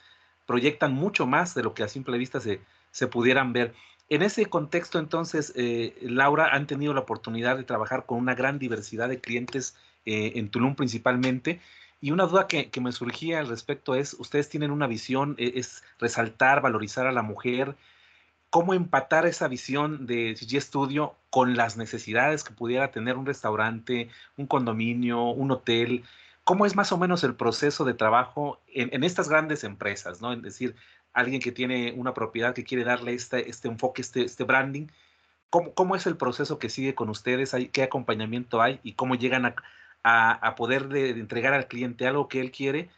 proyectan 0.46 0.92
mucho 0.92 1.26
más 1.26 1.54
de 1.54 1.62
lo 1.62 1.74
que 1.74 1.82
a 1.82 1.88
simple 1.88 2.18
vista 2.18 2.40
se, 2.40 2.60
se 2.90 3.06
pudieran 3.06 3.52
ver. 3.52 3.74
En 4.12 4.20
ese 4.20 4.44
contexto, 4.44 4.98
entonces, 4.98 5.54
eh, 5.56 5.96
Laura, 6.02 6.48
han 6.52 6.66
tenido 6.66 6.92
la 6.92 7.00
oportunidad 7.00 7.56
de 7.56 7.64
trabajar 7.64 8.04
con 8.04 8.18
una 8.18 8.34
gran 8.34 8.58
diversidad 8.58 9.08
de 9.08 9.22
clientes 9.22 9.74
eh, 10.04 10.32
en 10.34 10.50
Tulum 10.50 10.74
principalmente. 10.74 11.62
Y 11.98 12.10
una 12.10 12.26
duda 12.26 12.46
que, 12.46 12.70
me 12.82 12.92
surgía 12.92 13.38
al 13.38 13.48
respecto 13.48 13.94
es, 13.94 14.12
ustedes 14.12 14.50
tienen 14.50 14.70
una 14.70 14.86
visión, 14.86 15.34
e, 15.38 15.54
es 15.56 15.82
resaltar, 15.98 16.60
valorizar 16.60 17.06
a 17.06 17.12
la 17.12 17.22
mujer. 17.22 17.74
¿Cómo 18.50 18.74
empatar 18.74 19.24
esa 19.24 19.48
visión 19.48 20.06
de 20.06 20.34
G 20.34 20.60
Studio 20.60 21.16
con 21.30 21.56
las 21.56 21.78
necesidades 21.78 22.44
que 22.44 22.52
pudiera 22.52 22.90
tener 22.90 23.16
un 23.16 23.24
restaurante, 23.24 24.10
un 24.36 24.46
condominio, 24.46 25.24
un 25.30 25.52
hotel? 25.52 26.04
¿Cómo 26.44 26.66
es 26.66 26.76
más 26.76 26.92
o 26.92 26.98
menos 26.98 27.24
el 27.24 27.34
proceso 27.34 27.86
de 27.86 27.94
trabajo 27.94 28.60
en, 28.66 28.90
en 28.92 29.04
estas 29.04 29.30
grandes 29.30 29.64
empresas? 29.64 30.20
¿no? 30.20 30.34
Es 30.34 30.42
decir, 30.42 30.76
alguien 31.12 31.40
que 31.40 31.52
tiene 31.52 31.92
una 31.96 32.14
propiedad 32.14 32.54
que 32.54 32.64
quiere 32.64 32.84
darle 32.84 33.14
este, 33.14 33.48
este 33.50 33.68
enfoque, 33.68 34.02
este, 34.02 34.24
este 34.24 34.44
branding, 34.44 34.86
¿cómo, 35.50 35.74
¿cómo, 35.74 35.96
es 35.96 36.06
el 36.06 36.16
proceso 36.16 36.58
que 36.58 36.70
sigue 36.70 36.94
con 36.94 37.08
ustedes? 37.10 37.54
¿Qué 37.72 37.82
acompañamiento 37.82 38.62
hay? 38.62 38.80
¿Y 38.82 38.94
cómo 38.94 39.14
llegan 39.14 39.46
a, 39.46 39.54
a, 40.02 40.54
poder 40.54 40.88
entregar 40.94 41.52
al 41.52 41.68
cliente 41.68 42.06
algo 42.06 42.28
que 42.28 42.40
él 42.40 42.50
quiere, 42.50 42.90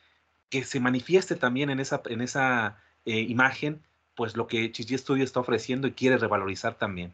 que 0.49 0.65
se 0.65 0.81
manifieste 0.81 1.37
también 1.37 1.71
en 1.71 1.81
esa, 1.81 2.03
en 2.07 2.21
esa 2.21 2.79
eh, 3.05 3.21
imagen, 3.21 3.83
pues 4.15 4.37
lo 4.37 4.47
que 4.47 4.71
Chichi 4.73 4.97
Studio 4.99 5.25
está 5.25 5.41
ofreciendo 5.41 5.87
y 5.89 5.93
quiere 5.93 6.17
revalorizar 6.17 6.75
también? 6.75 7.13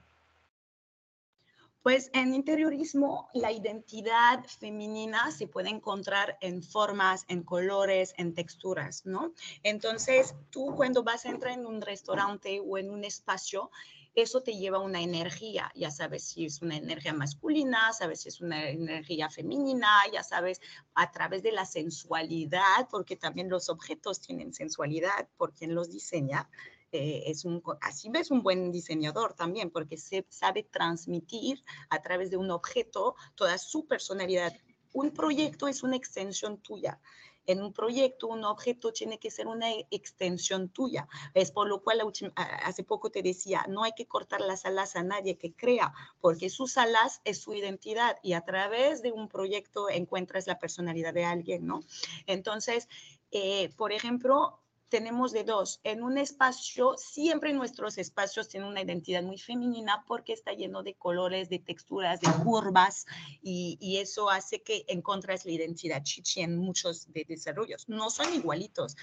Pues 1.82 2.10
en 2.12 2.34
interiorismo 2.34 3.30
la 3.32 3.52
identidad 3.52 4.44
femenina 4.44 5.30
se 5.30 5.46
puede 5.46 5.70
encontrar 5.70 6.36
en 6.42 6.62
formas, 6.62 7.24
en 7.28 7.42
colores, 7.42 8.12
en 8.18 8.34
texturas, 8.34 9.06
¿no? 9.06 9.32
Entonces, 9.62 10.34
tú 10.50 10.74
cuando 10.76 11.02
vas 11.02 11.24
a 11.24 11.30
entrar 11.30 11.54
en 11.54 11.64
un 11.64 11.80
restaurante 11.80 12.60
o 12.60 12.76
en 12.76 12.90
un 12.90 13.02
espacio, 13.04 13.70
eso 14.14 14.42
te 14.42 14.56
lleva 14.56 14.78
una 14.80 15.00
energía, 15.00 15.70
ya 15.74 15.90
sabes 15.90 16.24
si 16.24 16.44
es 16.44 16.60
una 16.60 16.76
energía 16.76 17.14
masculina, 17.14 17.92
sabes 17.92 18.22
si 18.22 18.28
es 18.28 18.40
una 18.40 18.68
energía 18.68 19.30
femenina, 19.30 19.88
ya 20.12 20.22
sabes 20.22 20.60
a 20.94 21.10
través 21.12 21.42
de 21.42 21.52
la 21.52 21.64
sensualidad, 21.64 22.88
porque 22.90 23.16
también 23.16 23.48
los 23.48 23.70
objetos 23.70 24.20
tienen 24.20 24.52
sensualidad 24.52 25.28
por 25.38 25.54
quien 25.54 25.74
los 25.74 25.90
diseña, 25.90 26.50
eh, 26.92 27.24
es 27.26 27.44
un, 27.44 27.62
así 27.80 28.08
ves 28.10 28.30
un 28.30 28.42
buen 28.42 28.72
diseñador 28.72 29.34
también, 29.34 29.70
porque 29.70 29.96
se 29.96 30.26
sabe 30.28 30.64
transmitir 30.64 31.62
a 31.88 32.02
través 32.02 32.30
de 32.30 32.36
un 32.36 32.50
objeto 32.50 33.14
toda 33.34 33.58
su 33.58 33.86
personalidad. 33.86 34.52
Un 34.92 35.12
proyecto 35.12 35.68
es 35.68 35.82
una 35.82 35.96
extensión 35.96 36.58
tuya. 36.58 37.00
En 37.46 37.62
un 37.62 37.72
proyecto, 37.72 38.28
un 38.28 38.44
objeto 38.44 38.92
tiene 38.92 39.18
que 39.18 39.30
ser 39.30 39.46
una 39.46 39.70
extensión 39.90 40.68
tuya. 40.68 41.08
Es 41.34 41.50
por 41.50 41.68
lo 41.68 41.82
cual 41.82 42.02
hace 42.36 42.84
poco 42.84 43.10
te 43.10 43.22
decía, 43.22 43.64
no 43.68 43.82
hay 43.82 43.92
que 43.92 44.06
cortar 44.06 44.40
las 44.40 44.66
alas 44.66 44.94
a 44.94 45.02
nadie 45.02 45.38
que 45.38 45.52
crea, 45.52 45.92
porque 46.20 46.50
sus 46.50 46.76
alas 46.76 47.20
es 47.24 47.40
su 47.40 47.54
identidad 47.54 48.16
y 48.22 48.34
a 48.34 48.42
través 48.42 49.02
de 49.02 49.12
un 49.12 49.28
proyecto 49.28 49.88
encuentras 49.88 50.46
la 50.46 50.58
personalidad 50.58 51.14
de 51.14 51.24
alguien, 51.24 51.66
¿no? 51.66 51.80
Entonces, 52.26 52.88
eh, 53.30 53.70
por 53.76 53.92
ejemplo, 53.92 54.60
tenemos 54.90 55.32
de 55.32 55.44
dos. 55.44 55.80
En 55.84 56.02
un 56.02 56.18
espacio, 56.18 56.96
siempre 56.98 57.52
nuestros 57.52 57.96
espacios 57.96 58.48
tienen 58.48 58.68
una 58.68 58.82
identidad 58.82 59.22
muy 59.22 59.38
femenina 59.38 60.04
porque 60.06 60.32
está 60.32 60.52
lleno 60.52 60.82
de 60.82 60.94
colores, 60.94 61.48
de 61.48 61.60
texturas, 61.60 62.20
de 62.20 62.30
curvas 62.44 63.06
y, 63.42 63.78
eso 64.00 64.30
hace 64.30 64.62
que 64.62 64.84
encontres 64.88 65.44
la 65.44 65.52
identidad 65.52 66.02
chichi 66.02 66.40
en 66.40 66.56
muchos 66.56 67.12
de 67.12 67.24
desarrollos. 67.28 67.86
No 67.88 68.08
son 68.08 68.32
igualitos, 68.32 68.96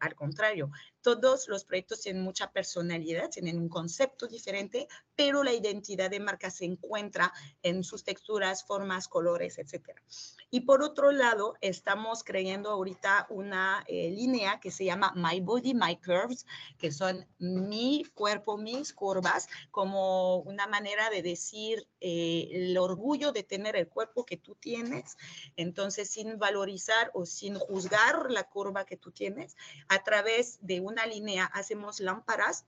al 0.00 0.14
contrario, 0.14 0.70
todos 1.02 1.48
los 1.48 1.64
proyectos 1.64 2.00
tienen 2.00 2.22
mucha 2.22 2.50
personalidad, 2.50 3.30
tienen 3.30 3.58
un 3.58 3.68
concepto 3.68 4.26
diferente, 4.26 4.88
pero 5.14 5.44
la 5.44 5.52
identidad 5.52 6.10
de 6.10 6.20
marca 6.20 6.50
se 6.50 6.64
encuentra 6.64 7.32
en 7.62 7.84
sus 7.84 8.04
texturas, 8.04 8.64
formas, 8.64 9.06
colores, 9.06 9.58
etc. 9.58 9.90
Y 10.50 10.60
por 10.60 10.82
otro 10.82 11.12
lado, 11.12 11.54
estamos 11.60 12.24
creyendo 12.24 12.70
ahorita 12.70 13.26
una 13.30 13.84
eh, 13.86 14.10
línea 14.10 14.60
que 14.60 14.70
se 14.70 14.84
llama 14.84 15.12
My 15.28 15.40
Body, 15.40 15.74
My 15.74 15.96
Curves, 15.96 16.46
que 16.78 16.92
son 16.92 17.26
mi 17.38 18.04
cuerpo, 18.14 18.56
mis 18.56 18.92
curvas, 18.92 19.48
como 19.70 20.38
una 20.38 20.66
manera 20.66 21.10
de 21.10 21.22
decir 21.22 21.88
eh, 22.00 22.48
el 22.50 22.78
orgullo 22.78 23.32
de 23.32 23.42
tener 23.42 23.76
el 23.76 23.88
cuerpo 23.88 24.24
que 24.24 24.36
tú 24.36 24.54
tienes. 24.54 25.16
Entonces, 25.56 26.10
sin 26.10 26.38
valorizar 26.38 27.10
o 27.14 27.26
sin 27.26 27.58
juzgar 27.58 28.30
la 28.30 28.44
curva 28.44 28.84
que 28.84 28.96
tú 28.96 29.12
tienes, 29.12 29.56
a 29.88 30.02
través 30.02 30.58
de 30.60 30.80
una 30.80 31.06
línea 31.06 31.44
hacemos 31.44 32.00
lámparas 32.00 32.66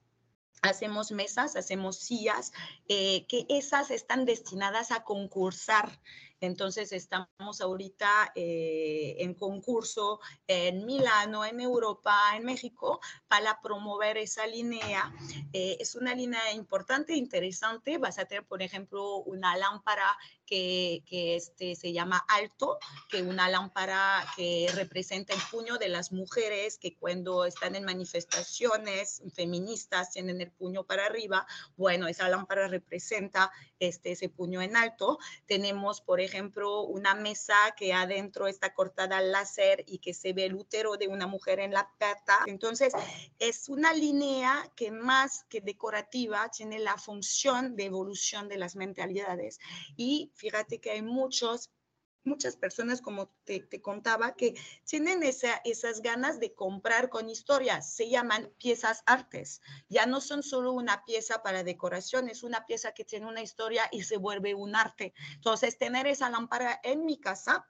hacemos 0.63 1.11
mesas, 1.11 1.57
hacemos 1.57 1.97
sillas, 1.97 2.53
eh, 2.89 3.25
que 3.27 3.47
esas 3.49 3.91
están 3.91 4.27
destinadas 4.27 4.91
a 4.91 5.05
concursar 5.05 5.99
entonces 6.41 6.93
estamos 6.93 7.61
ahorita 7.61 8.32
eh, 8.34 9.16
en 9.18 9.34
concurso 9.34 10.20
en 10.47 10.84
Milano, 10.86 11.45
en 11.45 11.61
Europa, 11.61 12.18
en 12.36 12.45
México, 12.45 13.01
para 13.28 13.61
promover 13.61 14.16
esa 14.18 14.47
línea. 14.47 15.12
Eh, 15.53 15.76
es 15.80 15.95
una 15.95 16.14
línea 16.14 16.53
importante, 16.53 17.14
interesante. 17.14 17.99
Vas 17.99 18.18
a 18.18 18.24
tener, 18.24 18.47
por 18.47 18.62
ejemplo, 18.62 19.16
una 19.18 19.57
lámpara 19.57 20.16
que, 20.51 21.36
este, 21.36 21.76
se 21.76 21.93
llama 21.93 22.24
alto, 22.28 22.78
que 23.09 23.22
una 23.22 23.49
lámpara 23.49 24.24
que 24.36 24.68
representa 24.74 25.32
el 25.32 25.41
puño 25.51 25.78
de 25.78 25.88
las 25.88 26.11
mujeres 26.11 26.76
que 26.76 26.97
cuando 26.97 27.45
están 27.45 27.76
en 27.76 27.84
manifestaciones 27.84 29.22
feministas 29.32 30.11
tienen 30.11 30.41
el 30.41 30.51
puño 30.51 30.84
para 30.84 31.07
arriba. 31.07 31.47
Bueno, 31.76 32.09
esa 32.09 32.28
lámpara 32.28 32.66
representa 32.66 33.53
este, 33.78 34.12
ese 34.12 34.28
puño 34.28 34.61
en 34.61 34.76
alto. 34.76 35.18
Tenemos, 35.47 36.01
por 36.01 36.20
ejemplo, 36.20 36.30
una 36.89 37.14
mesa 37.14 37.57
que 37.76 37.93
adentro 37.93 38.47
está 38.47 38.72
cortada 38.74 39.18
al 39.18 39.33
láser 39.33 39.85
y 39.87 39.99
que 39.99 40.14
se 40.14 40.33
ve 40.33 40.45
el 40.45 40.55
útero 40.55 40.97
de 40.97 41.09
una 41.09 41.26
mujer 41.26 41.61
en 41.61 41.72
la 41.72 41.91
pata. 41.99 42.41
Entonces, 42.47 42.93
es 43.39 43.68
una 43.68 43.93
línea 43.93 44.70
que 44.76 44.91
más 44.91 45.45
que 45.49 45.61
decorativa 45.61 46.49
tiene 46.51 46.78
la 46.78 46.97
función 46.97 47.76
de 47.76 47.87
evolución 47.87 48.49
de 48.49 48.59
las 48.59 48.76
mentalidades 48.76 49.59
y 49.97 50.31
fíjate 50.35 50.81
que 50.81 50.91
hay 50.91 51.03
muchos 51.03 51.70
muchas 52.25 52.57
personas, 52.57 53.01
como 53.01 53.31
te, 53.45 53.66
contaba, 53.81 54.35
que 54.35 54.55
tienen 54.85 55.23
esa, 55.23 55.61
esas 55.64 56.03
ganas 56.03 56.41
de 56.41 56.55
comprar 56.55 57.09
con 57.09 57.29
historias. 57.29 57.95
Se 57.95 58.09
llaman 58.09 58.53
piezas 58.59 59.03
artes. 59.07 59.61
Ya 59.89 60.07
no 60.07 60.21
son 60.21 60.43
solo 60.43 60.73
una 60.73 61.05
pieza 61.05 61.43
para 61.43 61.64
decoración, 61.64 62.29
es 62.29 62.43
una 62.43 62.66
pieza 62.66 62.93
que 62.93 63.05
tiene 63.05 63.27
una 63.27 63.43
historia 63.43 63.89
y 63.91 64.03
se 64.03 64.16
vuelve 64.16 64.55
un 64.55 64.77
arte. 64.77 65.14
Entonces, 65.35 65.79
tener 65.79 66.07
esa 66.07 66.31
lámpara 66.31 66.81
en 66.83 67.05
mi 67.05 67.18
casa 67.18 67.66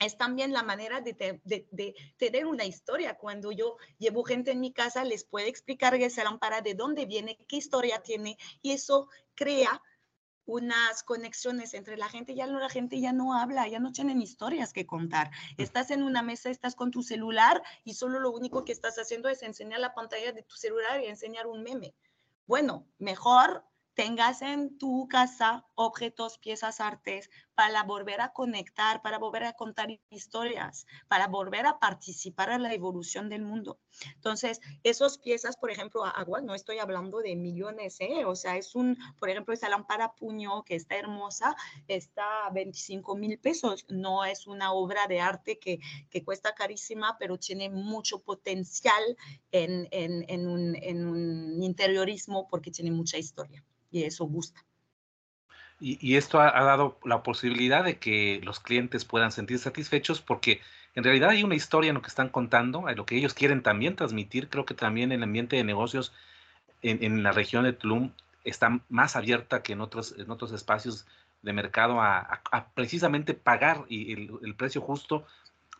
es 0.00 0.16
también 0.16 0.52
la 0.52 0.62
manera 0.62 1.02
de, 1.02 1.40
de, 1.44 1.94
tener 2.16 2.46
una 2.46 2.64
historia. 2.64 3.18
Cuando 3.18 3.52
yo 3.52 3.76
llevo 3.98 4.24
gente 4.24 4.52
en 4.52 4.60
mi 4.60 4.72
casa, 4.72 5.04
les 5.04 5.24
puedo 5.24 5.46
explicar 5.46 5.94
esa 5.94 6.24
lámpara 6.24 6.62
de 6.62 6.74
dónde 6.74 7.04
viene, 7.04 7.36
qué 7.46 7.56
historia 7.56 8.00
tiene, 8.02 8.38
y 8.62 8.72
eso 8.72 9.08
crea 9.34 9.82
unas 10.50 11.02
conexiones 11.04 11.74
entre 11.74 11.96
la 11.96 12.08
gente, 12.08 12.34
ya 12.34 12.46
la 12.46 12.68
gente 12.68 13.00
ya 13.00 13.12
no 13.12 13.34
habla, 13.34 13.68
ya 13.68 13.78
no 13.78 13.92
tienen 13.92 14.20
historias 14.20 14.72
que 14.72 14.86
contar. 14.86 15.30
Mm. 15.30 15.62
Estás 15.62 15.90
en 15.90 16.02
una 16.02 16.22
mesa, 16.22 16.50
estás 16.50 16.74
con 16.74 16.90
tu 16.90 17.02
celular 17.02 17.62
y 17.84 17.94
solo 17.94 18.18
lo 18.18 18.30
único 18.32 18.64
que 18.64 18.72
estás 18.72 18.96
haciendo 18.98 19.28
es 19.28 19.42
enseñar 19.42 19.80
la 19.80 19.94
pantalla 19.94 20.32
de 20.32 20.42
tu 20.42 20.56
celular 20.56 21.00
y 21.00 21.06
enseñar 21.06 21.46
un 21.46 21.62
meme. 21.62 21.94
Bueno, 22.46 22.86
mejor 22.98 23.64
tengas 24.00 24.40
en 24.40 24.78
tu 24.78 25.08
casa 25.08 25.66
objetos, 25.74 26.38
piezas, 26.38 26.80
artes 26.80 27.28
para 27.54 27.82
volver 27.82 28.22
a 28.22 28.32
conectar, 28.32 29.02
para 29.02 29.18
volver 29.18 29.44
a 29.44 29.52
contar 29.52 29.90
historias, 30.08 30.86
para 31.06 31.26
volver 31.26 31.66
a 31.66 31.78
participar 31.78 32.48
en 32.52 32.62
la 32.62 32.72
evolución 32.72 33.28
del 33.28 33.42
mundo. 33.42 33.78
Entonces, 34.14 34.58
esas 34.84 35.18
piezas, 35.18 35.58
por 35.58 35.70
ejemplo, 35.70 36.02
agua, 36.02 36.40
no 36.40 36.54
estoy 36.54 36.78
hablando 36.78 37.18
de 37.18 37.36
millones, 37.36 38.00
¿eh? 38.00 38.24
o 38.24 38.34
sea, 38.34 38.56
es 38.56 38.74
un, 38.74 38.96
por 39.18 39.28
ejemplo, 39.28 39.52
esa 39.52 39.68
lámpara 39.68 40.14
puño 40.14 40.64
que 40.64 40.76
está 40.76 40.96
hermosa, 40.96 41.54
está 41.86 42.46
a 42.46 42.50
25 42.50 43.16
mil 43.16 43.38
pesos, 43.38 43.84
no 43.90 44.24
es 44.24 44.46
una 44.46 44.72
obra 44.72 45.06
de 45.08 45.20
arte 45.20 45.58
que, 45.58 45.78
que 46.08 46.24
cuesta 46.24 46.54
carísima, 46.54 47.18
pero 47.18 47.36
tiene 47.36 47.68
mucho 47.68 48.20
potencial 48.20 49.02
en, 49.52 49.88
en, 49.90 50.24
en, 50.26 50.48
un, 50.48 50.74
en 50.76 51.06
un 51.06 51.62
interiorismo 51.62 52.48
porque 52.48 52.70
tiene 52.70 52.92
mucha 52.92 53.18
historia 53.18 53.62
y 53.90 54.04
eso 54.04 54.24
gusta. 54.24 54.64
Y, 55.82 56.16
esto 56.16 56.38
ha, 56.40 56.62
dado 56.62 56.98
la 57.04 57.22
posibilidad 57.22 57.82
de 57.82 57.98
que 57.98 58.42
los 58.44 58.60
clientes 58.60 59.06
puedan 59.06 59.32
sentir 59.32 59.58
satisfechos 59.58 60.20
porque 60.20 60.60
en 60.94 61.04
realidad 61.04 61.30
hay 61.30 61.42
una 61.42 61.54
historia 61.54 61.88
en 61.88 61.94
lo 61.94 62.02
que 62.02 62.08
están 62.08 62.28
contando, 62.28 62.86
en 62.86 62.98
lo 62.98 63.06
que 63.06 63.16
ellos 63.16 63.32
quieren 63.32 63.62
también 63.62 63.96
transmitir. 63.96 64.50
Creo 64.50 64.66
que 64.66 64.74
también 64.74 65.10
el 65.10 65.22
ambiente 65.22 65.56
de 65.56 65.64
negocios 65.64 66.12
en, 66.82 67.22
la 67.22 67.32
región 67.32 67.64
de 67.64 67.72
Tulum 67.72 68.12
está 68.44 68.80
más 68.90 69.16
abierta 69.16 69.62
que 69.62 69.72
en 69.72 69.80
otros, 69.80 70.14
en 70.18 70.30
otros 70.30 70.52
espacios 70.52 71.06
de 71.40 71.54
mercado 71.54 72.00
a, 72.02 72.42
precisamente 72.74 73.32
pagar 73.32 73.84
el, 73.88 74.54
precio 74.58 74.82
justo 74.82 75.24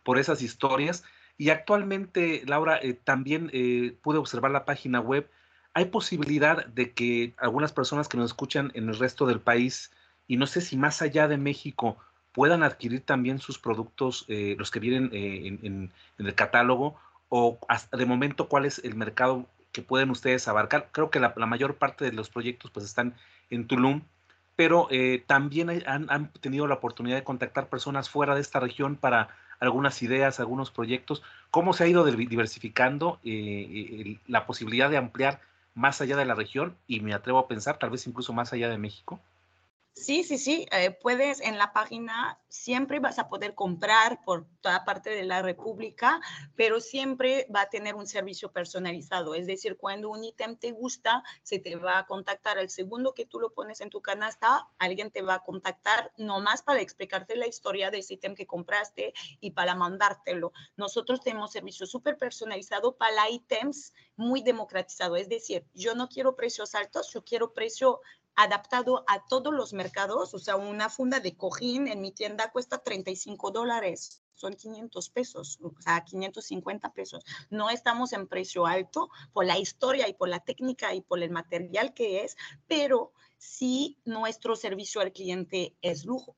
por 0.03 0.17
esas 0.17 0.41
historias. 0.41 1.03
Y 1.37 1.49
actualmente, 1.49 2.41
Laura, 2.47 2.79
eh, 2.81 2.93
también 2.93 3.51
eh, 3.53 3.95
pude 4.01 4.17
observar 4.17 4.49
la 4.49 4.65
página 4.65 4.99
web 4.99 5.29
hay 5.73 5.85
posibilidad 5.85 6.65
de 6.65 6.91
que 6.91 7.33
algunas 7.37 7.71
personas 7.71 8.07
que 8.07 8.17
nos 8.17 8.31
escuchan 8.31 8.71
en 8.73 8.89
el 8.89 8.97
resto 8.97 9.25
del 9.25 9.39
país 9.39 9.91
y 10.27 10.37
no 10.37 10.47
sé 10.47 10.61
si 10.61 10.77
más 10.77 11.01
allá 11.01 11.27
de 11.27 11.37
México 11.37 11.97
puedan 12.33 12.63
adquirir 12.63 13.01
también 13.01 13.39
sus 13.39 13.59
productos, 13.59 14.25
eh, 14.27 14.55
los 14.57 14.71
que 14.71 14.79
vienen 14.79 15.09
eh, 15.13 15.59
en, 15.63 15.91
el 16.17 16.35
catálogo, 16.35 16.95
o 17.29 17.59
hasta 17.67 17.97
de 17.97 18.05
momento 18.05 18.47
cuál 18.47 18.65
es 18.65 18.79
el 18.83 18.95
mercado 18.95 19.45
que 19.71 19.81
pueden 19.81 20.09
ustedes 20.09 20.47
abarcar. 20.47 20.89
Creo 20.91 21.09
que 21.09 21.19
la, 21.19 21.33
mayor 21.45 21.75
parte 21.75 22.05
de 22.05 22.11
los 22.11 22.29
proyectos 22.29 22.71
pues 22.71 22.85
están 22.85 23.15
en 23.49 23.67
Tulum, 23.67 24.01
pero 24.55 24.87
eh, 24.91 25.23
también 25.27 25.69
han, 25.85 26.31
tenido 26.39 26.67
la 26.67 26.75
oportunidad 26.75 27.17
de 27.17 27.23
contactar 27.23 27.67
personas 27.67 28.09
fuera 28.09 28.35
de 28.35 28.41
esta 28.41 28.59
región 28.59 28.95
para 28.95 29.29
algunas 29.59 30.01
ideas, 30.01 30.39
algunos 30.39 30.71
proyectos. 30.71 31.23
¿Cómo 31.51 31.73
se 31.73 31.85
ha 31.85 31.87
ido 31.87 32.05
diversificando 32.05 33.19
la 34.27 34.45
posibilidad 34.45 34.89
de 34.89 34.97
ampliar 34.97 35.39
más 35.73 36.01
allá 36.01 36.17
de 36.17 36.25
la 36.25 36.35
región 36.35 36.77
y 36.87 37.01
me 37.01 37.13
atrevo 37.13 37.39
a 37.39 37.47
pensar 37.47 37.77
tal 37.79 37.89
vez 37.91 38.07
incluso 38.07 38.33
más 38.33 38.53
allá 38.53 38.69
de 38.69 38.77
México? 38.77 39.21
Sí, 39.93 40.23
sí, 40.23 40.37
sí. 40.37 40.65
Eh, 40.71 40.91
puedes 40.91 41.41
en 41.41 41.57
la 41.57 41.73
página, 41.73 42.39
siempre 42.47 42.99
vas 42.99 43.19
a 43.19 43.27
poder 43.27 43.53
comprar 43.53 44.23
por 44.23 44.47
toda 44.61 44.85
parte 44.85 45.09
de 45.11 45.23
la 45.25 45.41
República, 45.41 46.19
pero 46.55 46.79
siempre 46.79 47.45
va 47.53 47.61
a 47.63 47.69
tener 47.69 47.95
un 47.95 48.07
servicio 48.07 48.51
personalizado. 48.51 49.35
Es 49.35 49.45
decir, 49.47 49.77
cuando 49.77 50.09
un 50.09 50.23
ítem 50.23 50.55
te 50.57 50.71
gusta, 50.71 51.23
se 51.43 51.59
te 51.59 51.75
va 51.75 51.99
a 51.99 52.05
contactar. 52.05 52.57
Al 52.57 52.69
segundo 52.69 53.13
que 53.13 53.25
tú 53.25 53.39
lo 53.39 53.53
pones 53.53 53.81
en 53.81 53.89
tu 53.89 54.01
canasta, 54.01 54.67
alguien 54.79 55.11
te 55.11 55.21
va 55.21 55.35
a 55.35 55.43
contactar 55.43 56.11
nomás 56.17 56.63
para 56.63 56.81
explicarte 56.81 57.35
la 57.35 57.47
historia 57.47 57.91
de 57.91 57.99
ese 57.99 58.13
ítem 58.15 58.33
que 58.33 58.47
compraste 58.47 59.13
y 59.41 59.51
para 59.51 59.75
mandártelo. 59.75 60.53
Nosotros 60.77 61.19
tenemos 61.21 61.51
servicio 61.51 61.85
súper 61.85 62.17
personalizado 62.17 62.95
para 62.97 63.29
ítems 63.29 63.93
muy 64.15 64.41
democratizado. 64.41 65.15
Es 65.15 65.29
decir, 65.29 65.67
yo 65.73 65.95
no 65.95 66.07
quiero 66.07 66.35
precios 66.35 66.75
altos, 66.75 67.11
yo 67.13 67.23
quiero 67.23 67.53
precio 67.53 67.99
adaptado 68.43 69.03
a 69.07 69.25
todos 69.25 69.53
los 69.53 69.73
mercados. 69.73 70.33
O 70.33 70.39
sea, 70.39 70.55
una 70.55 70.89
funda 70.89 71.19
de 71.19 71.35
cojín 71.35 71.87
en 71.87 72.01
mi 72.01 72.11
tienda 72.11 72.51
cuesta 72.51 72.79
35 72.79 73.51
dólares. 73.51 74.23
Son 74.33 74.53
500 74.53 75.09
pesos, 75.09 75.59
o 75.61 75.73
sea, 75.79 76.03
550 76.03 76.93
pesos. 76.93 77.23
No 77.49 77.69
estamos 77.69 78.13
en 78.13 78.27
precio 78.27 78.65
alto 78.65 79.09
por 79.33 79.45
la 79.45 79.59
historia 79.59 80.07
y 80.07 80.13
por 80.13 80.29
la 80.29 80.39
técnica 80.39 80.93
y 80.95 81.01
por 81.01 81.21
el 81.21 81.29
material 81.29 81.93
que 81.93 82.23
es, 82.23 82.35
pero 82.67 83.13
sí 83.37 83.99
nuestro 84.05 84.55
servicio 84.55 85.01
al 85.01 85.11
cliente 85.11 85.75
es 85.81 86.05
lujo 86.05 86.35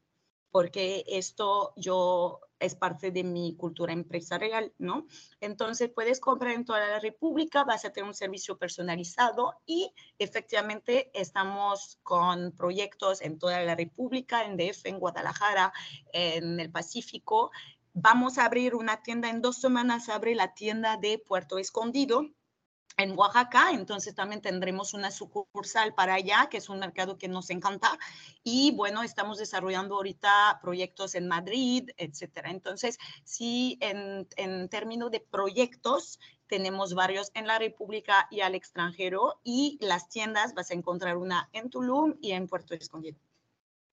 porque 0.53 1.03
esto 1.07 1.73
yo 1.75 2.39
es 2.63 2.75
parte 2.75 3.11
de 3.11 3.23
mi 3.23 3.55
cultura 3.55 3.93
empresarial, 3.93 4.73
¿no? 4.77 5.05
Entonces 5.39 5.89
puedes 5.89 6.19
comprar 6.19 6.53
en 6.53 6.65
toda 6.65 6.87
la 6.87 6.99
República, 6.99 7.63
vas 7.63 7.85
a 7.85 7.91
tener 7.91 8.07
un 8.07 8.13
servicio 8.13 8.57
personalizado 8.57 9.53
y 9.65 9.93
efectivamente 10.17 11.11
estamos 11.13 11.99
con 12.03 12.51
proyectos 12.51 13.21
en 13.21 13.37
toda 13.37 13.61
la 13.61 13.75
República, 13.75 14.43
en 14.43 14.57
DF, 14.57 14.85
en 14.85 14.99
Guadalajara, 14.99 15.73
en 16.11 16.59
el 16.59 16.71
Pacífico, 16.71 17.51
vamos 17.93 18.37
a 18.37 18.45
abrir 18.45 18.75
una 18.75 19.03
tienda, 19.03 19.29
en 19.29 19.41
dos 19.41 19.57
semanas 19.57 20.09
abre 20.09 20.35
la 20.35 20.53
tienda 20.53 20.97
de 20.97 21.19
Puerto 21.19 21.57
Escondido 21.59 22.29
en 22.97 23.17
Oaxaca, 23.17 23.71
entonces 23.71 24.13
también 24.13 24.41
tendremos 24.41 24.93
una 24.93 25.11
sucursal 25.11 25.93
para 25.93 26.15
allá, 26.15 26.47
que 26.49 26.57
es 26.57 26.69
un 26.69 26.79
mercado 26.79 27.17
que 27.17 27.27
nos 27.27 27.49
encanta. 27.49 27.97
Y 28.43 28.71
bueno, 28.75 29.03
estamos 29.03 29.37
desarrollando 29.37 29.95
ahorita 29.95 30.59
proyectos 30.61 31.15
en 31.15 31.27
Madrid, 31.27 31.89
etcétera. 31.97 32.51
Entonces, 32.51 32.99
sí, 33.23 33.77
en, 33.81 34.27
en 34.37 34.69
términos 34.69 35.11
de 35.11 35.19
proyectos, 35.19 36.19
tenemos 36.47 36.93
varios 36.93 37.31
en 37.33 37.47
la 37.47 37.57
República 37.57 38.27
y 38.29 38.41
al 38.41 38.53
extranjero. 38.53 39.39
Y 39.43 39.79
las 39.81 40.09
tiendas, 40.09 40.53
vas 40.53 40.69
a 40.69 40.75
encontrar 40.75 41.17
una 41.17 41.49
en 41.51 41.69
Tulum 41.69 42.15
y 42.21 42.33
en 42.33 42.47
Puerto 42.47 42.75
Escondido. 42.75 43.17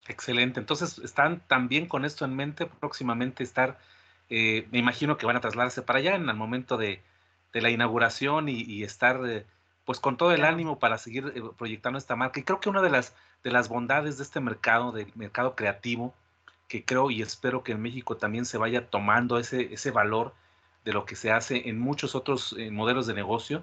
Excelente. 0.08 0.60
Entonces, 0.60 0.98
¿están 0.98 1.46
también 1.46 1.86
con 1.86 2.04
esto 2.04 2.24
en 2.24 2.34
mente 2.34 2.66
próximamente 2.66 3.42
estar, 3.42 3.78
eh, 4.28 4.66
me 4.70 4.78
imagino 4.78 5.16
que 5.16 5.26
van 5.26 5.36
a 5.36 5.40
trasladarse 5.40 5.82
para 5.82 6.00
allá 6.00 6.16
en 6.16 6.28
el 6.28 6.36
momento 6.36 6.76
de 6.76 7.02
de 7.52 7.60
la 7.60 7.70
inauguración 7.70 8.48
y, 8.48 8.82
estar 8.82 9.20
eh, 9.26 9.46
pues 9.84 9.98
con 9.98 10.16
todo 10.16 10.32
el 10.32 10.44
ánimo 10.44 10.78
para 10.78 10.98
seguir 10.98 11.32
eh, 11.34 11.42
proyectando 11.56 11.98
esta 11.98 12.16
marca. 12.16 12.40
Y 12.40 12.44
creo 12.44 12.60
que 12.60 12.68
una 12.68 12.82
de 12.82 12.90
las, 12.90 13.14
de 13.42 13.50
las 13.50 13.68
bondades 13.68 14.18
de 14.18 14.24
este 14.24 14.40
mercado, 14.40 14.92
del 14.92 15.12
mercado 15.14 15.54
creativo, 15.54 16.14
que 16.68 16.84
creo 16.84 17.10
y 17.10 17.22
espero 17.22 17.64
que 17.64 17.72
en 17.72 17.82
México 17.82 18.16
también 18.16 18.44
se 18.44 18.58
vaya 18.58 18.88
tomando 18.88 19.38
ese, 19.38 19.74
ese 19.74 19.90
valor 19.90 20.34
de 20.84 20.92
lo 20.92 21.04
que 21.04 21.16
se 21.16 21.32
hace 21.32 21.68
en 21.68 21.78
muchos 21.78 22.14
otros 22.14 22.54
eh, 22.56 22.70
modelos 22.70 23.06
de 23.06 23.14
negocio, 23.14 23.62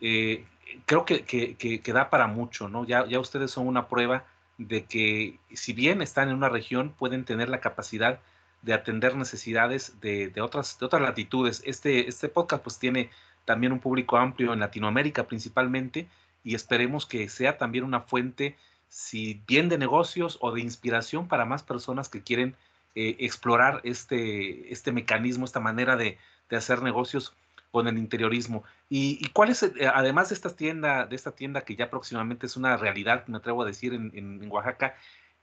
creo 0.00 1.04
que, 1.04 1.24
que, 1.24 1.56
que, 1.56 1.92
da 1.92 2.08
para 2.08 2.28
mucho, 2.28 2.68
¿no? 2.68 2.84
Ya, 2.84 3.04
ya 3.06 3.18
ustedes 3.18 3.50
son 3.50 3.66
una 3.66 3.88
prueba 3.88 4.24
de 4.58 4.84
que 4.84 5.38
si 5.52 5.72
bien 5.72 6.02
están 6.02 6.28
en 6.28 6.36
una 6.36 6.48
región, 6.48 6.94
pueden 6.96 7.24
tener 7.24 7.48
la 7.48 7.60
capacidad 7.60 8.20
de 8.62 8.74
atender 8.74 9.16
necesidades 9.16 10.00
de, 10.00 10.32
otras, 10.40 10.78
de 10.78 10.86
otras 10.86 11.02
latitudes. 11.02 11.62
Este, 11.64 12.08
este 12.08 12.28
podcast 12.28 12.62
pues 12.62 12.78
tiene 12.78 13.10
también 13.44 13.72
un 13.72 13.80
público 13.80 14.16
amplio 14.16 14.52
en 14.52 14.60
Latinoamérica 14.60 15.26
principalmente 15.26 16.08
y 16.44 16.54
esperemos 16.54 17.06
que 17.06 17.28
sea 17.28 17.58
también 17.58 17.84
una 17.84 18.00
fuente, 18.00 18.56
si 18.88 19.42
bien 19.46 19.68
de 19.68 19.78
negocios 19.78 20.38
o 20.40 20.52
de 20.52 20.60
inspiración 20.60 21.28
para 21.28 21.44
más 21.44 21.62
personas 21.62 22.08
que 22.08 22.22
quieren 22.22 22.56
eh, 22.94 23.16
explorar 23.20 23.80
este, 23.84 24.72
este 24.72 24.92
mecanismo, 24.92 25.44
esta 25.44 25.60
manera 25.60 25.96
de, 25.96 26.18
hacer 26.50 26.82
negocios 26.82 27.34
con 27.70 27.86
el 27.86 27.98
interiorismo. 27.98 28.64
¿Y, 28.88 29.28
cuál 29.34 29.50
es, 29.50 29.62
eh, 29.62 29.72
además 29.94 30.30
de 30.30 30.34
esta 30.34 30.56
tienda, 30.56 31.04
de 31.04 31.14
esta 31.14 31.32
tienda 31.32 31.60
que 31.60 31.76
ya 31.76 31.90
próximamente 31.90 32.46
es 32.46 32.56
una 32.56 32.78
realidad, 32.78 33.26
me 33.26 33.36
atrevo 33.36 33.62
a 33.62 33.66
decir, 33.66 33.92
en, 33.92 34.10
en 34.14 34.50
Oaxaca, 34.50 34.96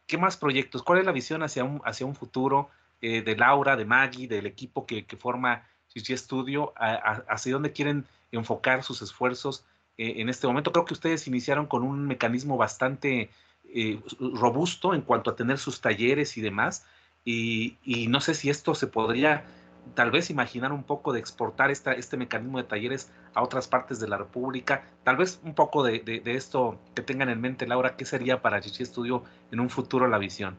qué 0.08 0.18
más 0.18 0.38
proyectos? 0.38 0.84
¿Cuál 0.84 1.00
es 1.00 1.06
la 1.06 1.12
visión 1.12 1.44
hacia 1.44 1.64
un, 1.64 1.82
hacia 1.86 2.06
un 2.06 2.16
futuro? 2.16 2.70
Eh, 3.02 3.22
de 3.22 3.36
Laura, 3.36 3.76
de 3.76 3.86
Maggie, 3.86 4.28
del 4.28 4.46
equipo 4.46 4.86
que, 4.86 5.06
forma 5.20 5.68
Chichi 5.90 6.18
Studio, 6.18 6.74
hacia 6.78 7.54
dónde 7.54 7.72
quieren 7.72 8.06
enfocar 8.32 8.84
sus 8.84 9.02
esfuerzos 9.02 9.66
eh, 9.98 10.16
en 10.18 10.30
este 10.30 10.48
momento. 10.48 10.72
Creo 10.72 10.86
que 10.86 10.94
ustedes 10.94 11.28
iniciaron 11.28 11.68
con 11.68 11.84
un 11.84 12.08
mecanismo 12.08 12.58
bastante 12.58 13.30
eh, 13.66 14.02
robusto 14.20 14.94
en 14.94 15.02
cuanto 15.02 15.30
a 15.30 15.36
tener 15.36 15.58
sus 15.58 15.82
talleres 15.82 16.38
y 16.38 16.42
demás, 16.42 16.86
y, 17.24 17.78
no 18.10 18.22
sé 18.22 18.34
si 18.34 18.50
esto 18.50 18.76
se 18.76 18.88
podría 18.88 19.46
tal 19.94 20.12
vez 20.12 20.30
imaginar 20.30 20.72
un 20.72 20.84
poco 20.84 21.12
de 21.14 21.20
exportar 21.20 21.72
esta, 21.72 21.94
este 21.94 22.18
mecanismo 22.18 22.58
de 22.58 22.64
talleres 22.64 23.12
a 23.34 23.44
otras 23.44 23.68
partes 23.68 24.00
de 24.00 24.08
la 24.08 24.18
República, 24.18 24.88
tal 25.04 25.18
vez 25.18 25.40
un 25.44 25.54
poco 25.54 25.84
de, 25.84 26.00
de 26.00 26.36
esto 26.36 26.80
que 26.96 27.02
tengan 27.02 27.30
en 27.30 27.42
mente, 27.42 27.68
Laura, 27.68 27.96
¿qué 27.98 28.06
sería 28.06 28.42
para 28.42 28.62
Chichi 28.62 28.86
Studio 28.86 29.24
en 29.52 29.60
un 29.60 29.70
futuro 29.70 30.08
la 30.08 30.18
visión? 30.18 30.58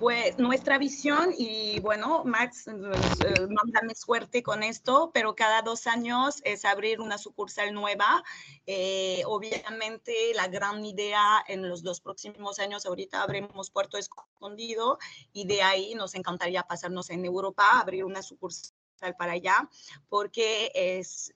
Pues 0.00 0.38
nuestra 0.38 0.78
visión, 0.78 1.34
y 1.36 1.80
bueno, 1.80 2.22
Max, 2.24 2.68
eh, 2.68 2.72
mándame 2.72 3.96
suerte 3.96 4.44
con 4.44 4.62
esto, 4.62 5.10
pero 5.12 5.34
cada 5.34 5.60
dos 5.62 5.88
años 5.88 6.40
es 6.44 6.64
abrir 6.64 7.00
una 7.00 7.18
sucursal 7.18 7.74
nueva. 7.74 8.22
Eh, 8.66 9.22
obviamente, 9.26 10.12
la 10.34 10.46
gran 10.46 10.84
idea 10.84 11.42
en 11.48 11.68
los 11.68 11.82
dos 11.82 12.00
próximos 12.00 12.60
años, 12.60 12.86
ahorita 12.86 13.24
abrimos 13.24 13.70
Puerto 13.70 13.98
Escondido 13.98 14.98
y 15.32 15.48
de 15.48 15.62
ahí 15.62 15.96
nos 15.96 16.14
encantaría 16.14 16.62
pasarnos 16.62 17.10
en 17.10 17.24
Europa, 17.24 17.80
abrir 17.80 18.04
una 18.04 18.22
sucursal 18.22 18.72
para 19.18 19.32
allá, 19.32 19.68
porque 20.08 20.70
es, 20.74 21.34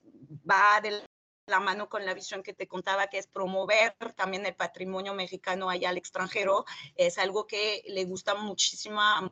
va 0.49 0.79
del 0.81 1.03
la 1.45 1.59
mano 1.59 1.89
con 1.89 2.05
la 2.05 2.13
visión 2.13 2.43
que 2.43 2.53
te 2.53 2.67
contaba, 2.67 3.07
que 3.07 3.17
es 3.17 3.27
promover 3.27 3.95
también 4.15 4.45
el 4.45 4.55
patrimonio 4.55 5.13
mexicano 5.13 5.69
allá 5.69 5.89
al 5.89 5.97
extranjero. 5.97 6.65
Es 6.95 7.17
algo 7.17 7.47
que 7.47 7.83
le 7.87 8.05
gusta 8.05 8.35
muchísima, 8.35 9.31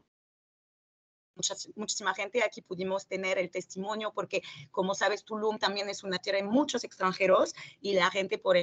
muchísima 1.76 2.14
gente. 2.14 2.44
Aquí 2.44 2.62
pudimos 2.62 3.08
tener 3.08 3.38
el 3.38 3.50
testimonio 3.50 4.12
porque, 4.14 4.42
como 4.72 4.94
sabes, 4.94 5.24
Tulum 5.24 5.58
también 5.58 5.90
es 5.90 6.04
una 6.04 6.20
tierra 6.20 6.40
de 6.40 6.44
muchos 6.44 6.84
extranjeros 6.84 7.54
y 7.80 7.94
la 7.94 8.12
gente, 8.12 8.38
por 8.38 8.58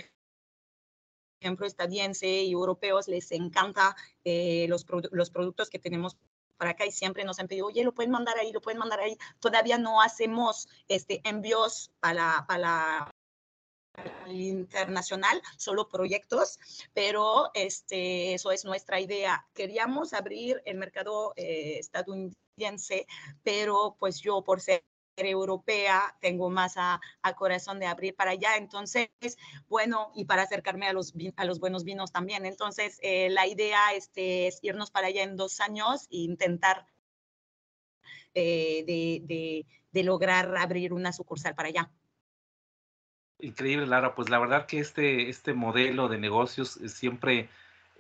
ejemplo, 1.41 1.67
estadounidense 1.67 2.29
y 2.29 2.53
europeos, 2.53 3.09
les 3.09 3.33
encanta 3.33 3.97
eh, 4.25 4.67
los, 4.69 4.85
los 5.11 5.31
productos 5.31 5.71
que 5.71 5.79
tenemos 5.79 6.19
para 6.59 6.73
acá 6.73 6.85
y 6.85 6.91
siempre 6.91 7.25
nos 7.25 7.39
han 7.39 7.47
pedido, 7.47 7.69
oye, 7.69 7.85
lo 7.85 7.95
pueden 7.95 8.11
mandar 8.11 8.37
ahí, 8.37 8.53
lo 8.53 8.61
pueden 8.61 8.79
mandar 8.79 9.01
ahí. 9.01 9.17
Todavía 9.39 9.79
no 9.79 10.03
hacemos 10.03 10.69
este, 10.89 11.21
envíos 11.25 11.93
para, 12.01 12.45
para 12.49 13.09
internacional, 14.27 15.41
solo 15.57 15.89
proyectos, 15.89 16.59
pero 16.95 17.51
este, 17.55 18.35
eso 18.35 18.53
es 18.53 18.65
nuestra 18.65 19.01
idea. 19.01 19.47
Queríamos 19.55 20.13
abrir 20.13 20.63
el 20.65 20.77
mercado 20.77 21.33
eh, 21.37 21.79
estadounidense, 21.79 23.07
pero 23.43 23.97
pues 23.99 24.21
yo 24.21 24.43
por 24.43 24.61
ser 24.61 24.85
europea, 25.27 26.17
tengo 26.21 26.51
más 26.51 26.75
a, 26.77 27.01
corazón 27.37 27.79
de 27.81 27.87
abrir 27.87 28.15
para 28.15 28.33
allá. 28.33 28.57
Entonces, 28.57 29.09
bueno, 29.69 30.13
y 30.15 30.25
para 30.25 30.43
acercarme 30.43 30.87
a 30.87 30.93
los, 30.93 31.13
a 31.37 31.45
los 31.45 31.61
buenos 31.61 31.85
vinos 31.85 32.13
también. 32.13 32.47
Entonces, 32.47 32.99
eh, 33.03 33.29
la 33.31 33.47
idea 33.47 33.93
este, 33.95 34.47
es 34.47 34.59
irnos 34.63 34.91
para 34.91 35.09
allá 35.09 35.23
en 35.23 35.37
dos 35.37 35.61
años 35.61 36.05
e 36.11 36.19
intentar 36.19 36.87
eh, 38.35 38.85
de, 38.87 39.65
de, 39.93 40.03
lograr 40.05 40.57
abrir 40.57 40.93
una 40.93 41.13
sucursal 41.13 41.57
para 41.57 41.71
allá. 41.71 41.91
Increíble, 43.41 43.87
Lara. 43.87 44.15
Pues 44.15 44.31
la 44.31 44.39
verdad 44.39 44.67
que 44.67 44.81
este, 44.81 45.29
este 45.29 45.55
modelo 45.55 46.09
de 46.09 46.19
negocios 46.19 46.79
siempre 46.87 47.49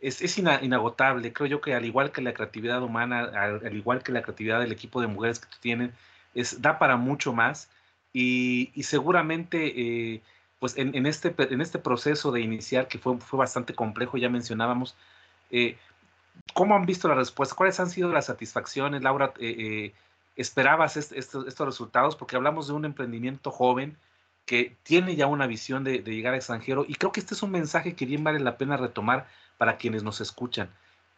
es, 0.00 0.20
es 0.20 0.36
inagotable. 0.38 1.32
Creo 1.32 1.46
yo 1.46 1.60
que 1.60 1.74
al 1.74 1.84
igual 1.84 2.12
que 2.12 2.22
la 2.22 2.34
creatividad 2.34 2.82
humana, 2.82 3.20
al, 3.20 3.76
igual 3.76 4.02
que 4.02 4.12
la 4.12 4.22
creatividad 4.22 4.60
del 4.60 4.72
equipo 4.72 5.00
de 5.00 5.06
mujeres 5.06 5.38
que 5.38 5.46
tú 5.46 5.56
tienes, 5.60 5.92
es, 6.34 6.60
da 6.60 6.78
para 6.78 6.96
mucho 6.96 7.32
más. 7.32 7.70
Y, 8.12 8.72
y 8.74 8.82
seguramente, 8.84 10.14
eh, 10.14 10.22
pues 10.58 10.76
en, 10.76 10.94
en, 10.96 11.06
este, 11.06 11.34
en 11.38 11.60
este 11.60 11.78
proceso 11.78 12.32
de 12.32 12.40
iniciar, 12.40 12.88
que 12.88 12.98
fue, 12.98 13.18
fue 13.18 13.38
bastante 13.38 13.74
complejo, 13.74 14.18
ya 14.18 14.28
mencionábamos, 14.28 14.96
eh, 15.50 15.76
¿cómo 16.54 16.74
han 16.74 16.86
visto 16.86 17.06
la 17.08 17.14
respuesta? 17.14 17.54
¿Cuáles 17.54 17.78
han 17.78 17.90
sido 17.90 18.12
las 18.12 18.26
satisfacciones, 18.26 19.02
Laura? 19.02 19.32
Eh, 19.38 19.92
¿Esperabas 20.36 20.96
estos, 20.96 21.46
estos 21.46 21.66
resultados? 21.66 22.16
Porque 22.16 22.36
hablamos 22.36 22.68
de 22.68 22.74
un 22.74 22.84
emprendimiento 22.84 23.50
joven 23.50 23.96
que 24.48 24.78
tiene 24.82 25.14
ya 25.14 25.26
una 25.26 25.46
visión 25.46 25.84
de, 25.84 25.98
llegar 25.98 26.32
al 26.32 26.38
extranjero 26.38 26.86
y 26.88 26.94
creo 26.94 27.12
que 27.12 27.20
este 27.20 27.34
es 27.34 27.42
un 27.42 27.50
mensaje 27.50 27.94
que 27.94 28.06
bien 28.06 28.24
vale 28.24 28.40
la 28.40 28.56
pena 28.56 28.78
retomar 28.78 29.28
para 29.58 29.76
quienes 29.76 30.02
nos 30.02 30.22
escuchan. 30.22 30.70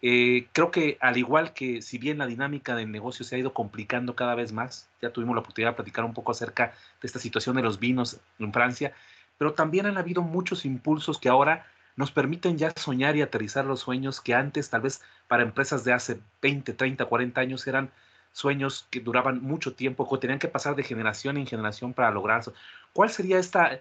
Eh, 0.02 0.48
creo 0.52 0.72
que 0.72 0.98
al 1.00 1.16
igual 1.16 1.52
que 1.54 1.80
si 1.80 1.96
bien 1.96 2.18
la 2.18 2.26
dinámica 2.26 2.74
del 2.74 2.90
negocio 2.90 3.24
se 3.24 3.36
ha 3.36 3.38
ido 3.38 3.54
complicando 3.54 4.16
cada 4.16 4.34
vez 4.34 4.50
más, 4.50 4.90
ya 5.00 5.12
tuvimos 5.12 5.36
la 5.36 5.42
oportunidad 5.42 5.70
de 5.70 5.76
platicar 5.76 6.04
un 6.04 6.12
poco 6.12 6.32
acerca 6.32 6.74
de 7.00 7.06
esta 7.06 7.20
situación 7.20 7.54
de 7.54 7.62
los 7.62 7.78
vinos 7.78 8.18
en 8.40 8.52
Francia, 8.52 8.94
pero 9.38 9.54
también 9.54 9.86
han 9.86 9.96
habido 9.96 10.22
muchos 10.22 10.64
impulsos 10.64 11.20
que 11.20 11.28
ahora 11.28 11.66
nos 11.94 12.10
permiten 12.10 12.58
ya 12.58 12.72
soñar 12.74 13.14
y 13.14 13.22
aterrizar 13.22 13.64
los 13.64 13.78
sueños 13.78 14.20
que 14.20 14.34
antes 14.34 14.70
tal 14.70 14.80
vez 14.80 15.02
para 15.28 15.44
empresas 15.44 15.84
de 15.84 15.92
hace 15.92 16.18
20, 16.42 16.72
30, 16.72 17.04
40 17.04 17.40
años 17.40 17.64
eran 17.68 17.92
sueños 18.32 18.86
que 18.90 19.00
duraban 19.00 19.42
mucho 19.42 19.74
tiempo, 19.74 20.08
que 20.08 20.18
tenían 20.18 20.38
que 20.38 20.48
pasar 20.48 20.76
de 20.76 20.82
generación 20.82 21.36
en 21.36 21.46
generación 21.46 21.94
para 21.94 22.10
lograrlo. 22.10 22.52
¿Cuál 22.92 23.10
sería 23.10 23.38
esta, 23.38 23.72
eh, 23.72 23.80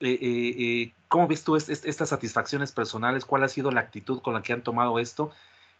eh, 0.00 0.18
eh, 0.20 0.94
cómo 1.08 1.26
ves 1.26 1.44
tú 1.44 1.56
estas 1.56 2.08
satisfacciones 2.08 2.72
personales? 2.72 3.24
¿Cuál 3.24 3.44
ha 3.44 3.48
sido 3.48 3.70
la 3.70 3.80
actitud 3.80 4.20
con 4.20 4.34
la 4.34 4.42
que 4.42 4.52
han 4.52 4.62
tomado 4.62 4.98
esto? 4.98 5.32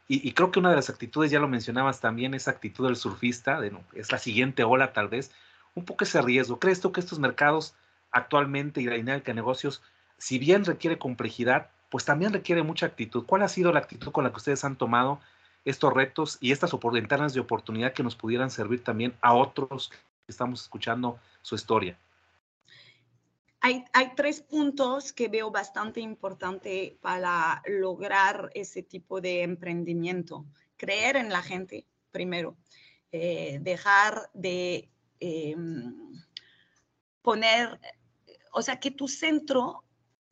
Y, 0.09 0.33
creo 0.35 0.53
que 0.53 0.61
una 0.61 0.71
de 0.71 0.77
las 0.77 0.89
actitudes, 0.89 1.33
ya 1.33 1.41
lo 1.41 1.49
mencionabas 1.49 2.01
también, 2.01 2.33
esa 2.35 2.53
actitud 2.53 2.87
del 2.87 2.95
surfista, 2.95 3.61
de, 3.61 3.77
es 3.95 4.13
la 4.13 4.19
siguiente 4.19 4.63
ola 4.63 4.93
tal 4.93 5.09
vez, 5.09 5.33
un 5.75 5.85
poco 5.85 6.05
ese 6.05 6.23
riesgo. 6.23 6.61
¿Crees 6.61 6.81
tú 6.81 6.93
que 6.93 7.01
estos 7.01 7.19
mercados 7.19 7.75
actualmente 8.13 8.81
y 8.81 8.85
la 8.85 8.95
dinámica 8.95 9.33
de 9.33 9.35
negocios, 9.35 9.83
si 10.17 10.39
bien 10.39 10.65
requiere 10.65 10.97
complejidad, 10.97 11.71
pues 11.91 12.05
también 12.05 12.33
requiere 12.33 12.63
mucha 12.63 12.87
actitud? 12.87 13.27
¿Cuál 13.27 13.43
ha 13.43 13.49
sido 13.49 13.73
la 13.73 13.81
actitud 13.81 14.13
con 14.13 14.23
la 14.23 14.31
que 14.31 14.37
ustedes 14.37 14.65
han 14.65 14.77
tomado 14.77 15.21
estos 15.65 15.93
retos 15.93 16.39
y 16.41 16.53
estas 16.53 16.71
ventanas 16.93 17.35
de 17.35 17.41
oportunidad 17.41 17.93
que 17.93 18.05
nos 18.05 18.15
pudieran 18.15 18.51
servir 18.51 18.85
también 18.85 19.13
a 19.21 19.35
otros 19.35 19.91
que 19.91 19.99
estamos 20.29 20.63
escuchando 20.63 21.19
su 21.43 21.57
historia? 21.57 21.99
Hay, 23.61 23.85
tres 24.15 24.43
puntos 24.43 25.13
que 25.13 25.29
veo 25.29 25.51
bastante 25.51 26.01
importante 26.01 26.99
para 27.01 27.63
lograr 27.67 28.51
ese 28.55 28.83
tipo 28.83 29.21
de 29.21 29.43
emprendimiento. 29.43 30.47
Creer 30.77 31.17
en 31.17 31.31
la 31.31 31.43
gente, 31.43 31.87
primero. 32.11 32.57
eh, 33.13 33.59
dejar 33.63 34.31
de 34.35 34.91
em, 35.21 35.95
poner, 37.23 37.81
o 38.53 38.63
sea, 38.63 38.79
que 38.79 38.91
tu 38.91 39.09
centro, 39.09 39.85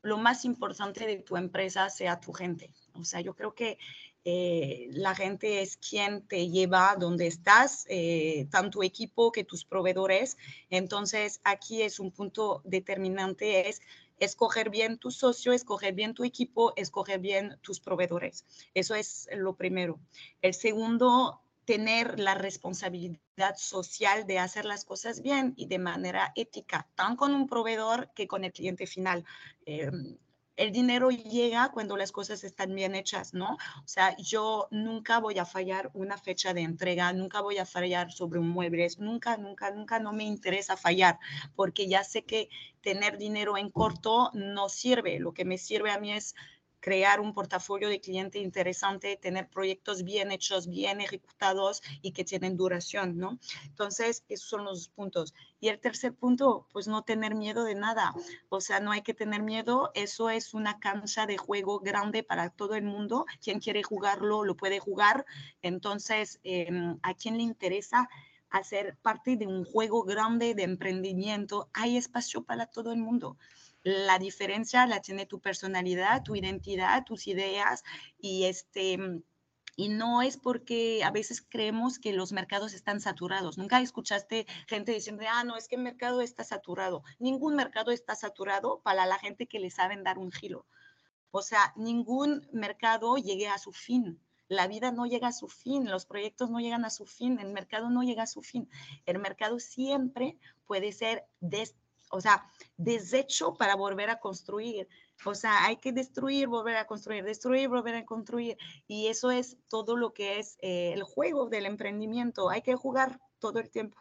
lo 0.03 0.19
más 0.19 0.45
importante 0.45 1.07
de 1.07 1.17
tu 1.19 1.37
empresa 1.37 1.89
sea 1.89 2.21
tu 2.21 2.33
gente. 2.33 2.73
O 2.95 3.05
sea, 3.05 3.21
yo 3.21 3.35
creo 3.35 3.55
que 3.55 3.79
eh, 4.25 4.89
la 4.93 5.15
gente 5.15 5.61
es 5.61 5.77
quien 5.77 6.27
te 6.27 6.49
lleva 6.49 6.97
donde 6.99 7.27
estás, 7.27 7.85
eh, 7.89 8.47
tanto 8.51 8.83
equipo 8.83 9.33
que 9.33 9.45
tus 9.45 9.65
proveedores. 9.65 10.39
Entonces, 10.71 11.41
aquí 11.45 11.83
es 11.83 12.01
un 12.01 12.11
punto 12.11 12.63
determinante, 12.65 13.69
es 13.69 13.83
escoger 14.19 14.71
bien 14.71 14.99
tu 14.99 15.11
socio, 15.11 15.53
escoger 15.53 15.95
bien 15.95 16.15
tu 16.15 16.25
equipo, 16.25 16.73
escoger 16.77 17.21
bien 17.21 17.59
tus 17.63 17.81
proveedores. 17.81 18.45
Eso 18.73 18.95
es 18.95 19.29
lo 19.35 19.57
primero. 19.57 20.01
El 20.41 20.55
segundo, 20.55 21.43
tener 21.65 22.21
la 22.21 22.35
responsabilidad 22.35 23.57
social 23.57 24.27
de 24.27 24.39
hacer 24.39 24.65
las 24.65 24.85
cosas 24.85 25.23
bien 25.23 25.55
y 25.57 25.67
de 25.67 25.79
manera 25.79 26.33
ética, 26.37 26.89
tanto 26.95 27.17
con 27.17 27.35
un 27.35 27.47
proveedor 27.47 28.11
que 28.15 28.27
con 28.27 28.45
el 28.45 28.53
cliente 28.53 28.87
final. 28.87 29.25
Em, 29.67 30.17
el 30.57 30.73
dinero 30.73 31.11
llega 31.11 31.71
cuando 31.73 31.97
las 31.97 32.13
cosas 32.13 32.45
están 32.45 32.75
bien 32.75 32.95
hechas, 32.95 33.35
¿no? 33.35 33.55
O 33.55 33.89
sea, 33.89 34.17
yo 34.17 34.69
nunca 34.71 35.19
voy 35.19 35.39
a 35.39 35.45
fallar 35.45 35.91
una 35.95 36.17
fecha 36.17 36.55
de 36.55 36.63
entrega, 36.63 37.13
nunca 37.13 37.41
voy 37.41 37.59
a 37.59 37.67
fallar 37.67 38.13
sobre 38.13 38.39
un 38.39 38.51
mueble, 38.51 38.87
nunca, 38.99 39.37
nunca, 39.37 39.71
nunca 39.71 39.99
no 39.99 40.13
me 40.13 40.25
interesa 40.25 40.77
fallar, 40.77 41.19
porque 41.57 41.89
ya 41.89 42.05
sé 42.05 42.25
que 42.25 42.49
tener 42.81 43.19
dinero 43.19 43.57
en 43.57 43.71
corto 43.71 44.31
no 44.35 44.69
sirve. 44.69 45.19
Lo 45.19 45.33
que 45.33 45.45
me 45.45 45.59
sirve 45.59 45.91
a 45.91 45.99
mí 45.99 46.13
es 46.13 46.35
crear 46.85 47.19
un 47.19 47.33
portafolio 47.33 47.89
de 47.89 47.99
cliente 47.99 48.39
interesante, 48.39 49.17
tener 49.17 49.49
proyectos 49.49 50.03
bien 50.05 50.31
hechos, 50.31 50.69
bien 50.69 51.01
ejecutados 51.01 51.83
y 52.03 52.13
que 52.13 52.25
tienen 52.25 52.59
duración, 52.59 53.17
¿no? 53.17 53.39
Entonces, 53.65 54.23
esos 54.29 54.51
son 54.51 54.65
los 54.65 54.89
puntos. 54.89 55.33
Y 55.61 55.69
el 55.69 55.81
tercer 55.81 56.13
punto, 56.13 56.69
pues 56.75 56.87
no 56.87 57.01
tener 57.01 57.37
miedo 57.37 57.65
de 57.65 57.75
nada. 57.75 58.13
O 58.51 58.61
sea, 58.61 58.81
no 58.81 58.93
hay 58.93 59.01
que 59.01 59.15
tener 59.15 59.43
miedo. 59.43 59.93
Eso 59.95 60.29
es 60.29 60.53
una 60.53 60.79
cancha 60.79 61.25
de 61.25 61.39
juego 61.39 61.81
grande 61.81 62.23
para 62.23 62.51
todo 62.51 62.75
el 62.75 62.85
mundo. 62.85 63.25
Quien 63.43 63.61
quiere 63.61 63.83
jugarlo, 63.83 64.45
lo 64.45 64.55
puede 64.55 64.79
jugar. 64.79 65.25
Entonces, 65.63 66.39
em, 66.45 66.99
a 67.03 67.15
quien 67.15 67.39
le 67.39 67.45
interesa 67.45 68.11
hacer 68.51 68.99
parte 69.01 69.39
de 69.39 69.47
un 69.47 69.65
juego 69.65 70.03
grande 70.05 70.55
de 70.55 70.65
emprendimiento, 70.65 71.71
hay 71.73 71.97
espacio 71.97 72.45
para 72.45 72.67
todo 72.67 72.93
el 72.93 72.99
mundo. 72.99 73.39
La 73.85 74.19
diferencia 74.19 74.87
la 74.87 75.01
tiene 75.01 75.27
tu 75.27 75.41
personalidad, 75.41 76.23
tu 76.23 76.35
identidad, 76.35 77.05
tus 77.05 77.27
ideas 77.27 77.85
y 78.19 78.45
este 78.45 78.99
y 79.77 79.89
no 79.89 80.23
es 80.23 80.37
porque 80.37 81.03
a 81.05 81.11
veces 81.11 81.43
creemos 81.43 81.99
que 81.99 82.13
los 82.13 82.33
mercados 82.33 82.75
están 82.75 83.01
saturados. 83.01 83.59
Nunca 83.59 83.81
escuchaste 83.81 84.47
gente 84.69 84.93
diciendo, 84.93 85.25
ah, 85.29 85.45
no, 85.45 85.57
es 85.57 85.69
que 85.69 85.77
el 85.77 85.83
mercado 85.83 86.21
está 86.21 86.45
saturado. 86.45 87.03
Ningún 87.19 87.57
mercado 87.57 87.91
está 87.91 88.15
saturado 88.15 88.81
para 88.83 89.05
la 89.07 89.19
gente 89.19 89.47
que 89.47 89.59
le 89.59 89.71
saben 89.71 90.05
dar 90.05 90.19
un 90.19 90.31
giro. 90.31 90.67
O 91.31 91.43
sea, 91.43 91.73
ningún 91.77 92.49
mercado 92.53 93.17
llegue 93.17 93.49
a 93.49 93.59
su 93.59 93.73
fin. 93.73 94.21
La 94.47 94.69
vida 94.69 94.93
no 94.93 95.07
llega 95.07 95.29
a 95.29 95.33
su 95.33 95.49
fin, 95.49 95.91
los 95.91 96.07
proyectos 96.07 96.51
no 96.51 96.61
llegan 96.61 96.85
a 96.85 96.91
su 96.91 97.07
fin, 97.07 97.41
el 97.41 97.53
mercado 97.53 97.91
no 97.91 98.03
llega 98.03 98.25
a 98.25 98.27
su 98.29 98.43
fin. 98.43 98.69
El 99.07 99.19
mercado 99.19 99.59
siempre 99.59 100.39
puede 100.67 100.93
ser 100.93 101.27
o 102.15 102.21
sea, 102.21 102.47
desecho 102.77 103.55
para 103.55 103.75
volver 103.75 104.09
a 104.09 104.21
construir. 104.21 104.89
O 105.25 105.35
sea, 105.35 105.65
hay 105.65 105.77
que 105.77 105.93
destruir, 105.93 106.47
volver 106.47 106.77
a 106.77 106.87
construir, 106.87 107.25
destruir, 107.25 107.69
volver 107.69 107.97
a 107.97 108.05
construir. 108.05 108.57
Y 108.87 109.09
eso 109.09 109.31
es 109.31 109.57
todo 109.69 109.97
lo 109.97 110.13
que 110.13 110.39
es 110.39 110.57
eh, 110.63 110.93
el 110.95 111.03
juego 111.03 111.49
del 111.49 111.67
emprendimiento. 111.67 112.51
Hay 112.51 112.63
que 112.63 112.77
jugar 112.77 113.19
todo 113.41 113.59
el 113.59 113.69
tiempo. 113.71 113.99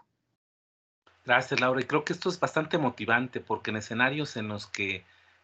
Gracias, 1.26 1.60
Laura. 1.60 1.82
Y 1.82 1.86
creo 1.86 2.04
que 2.04 2.14
esto 2.14 2.30
es 2.30 2.40
bastante 2.40 2.78
motivante 2.78 3.40
porque 3.40 3.72
en 3.72 3.78
escenarios 3.78 4.38
en 4.38 4.48
los 4.48 4.68
que 4.68 5.04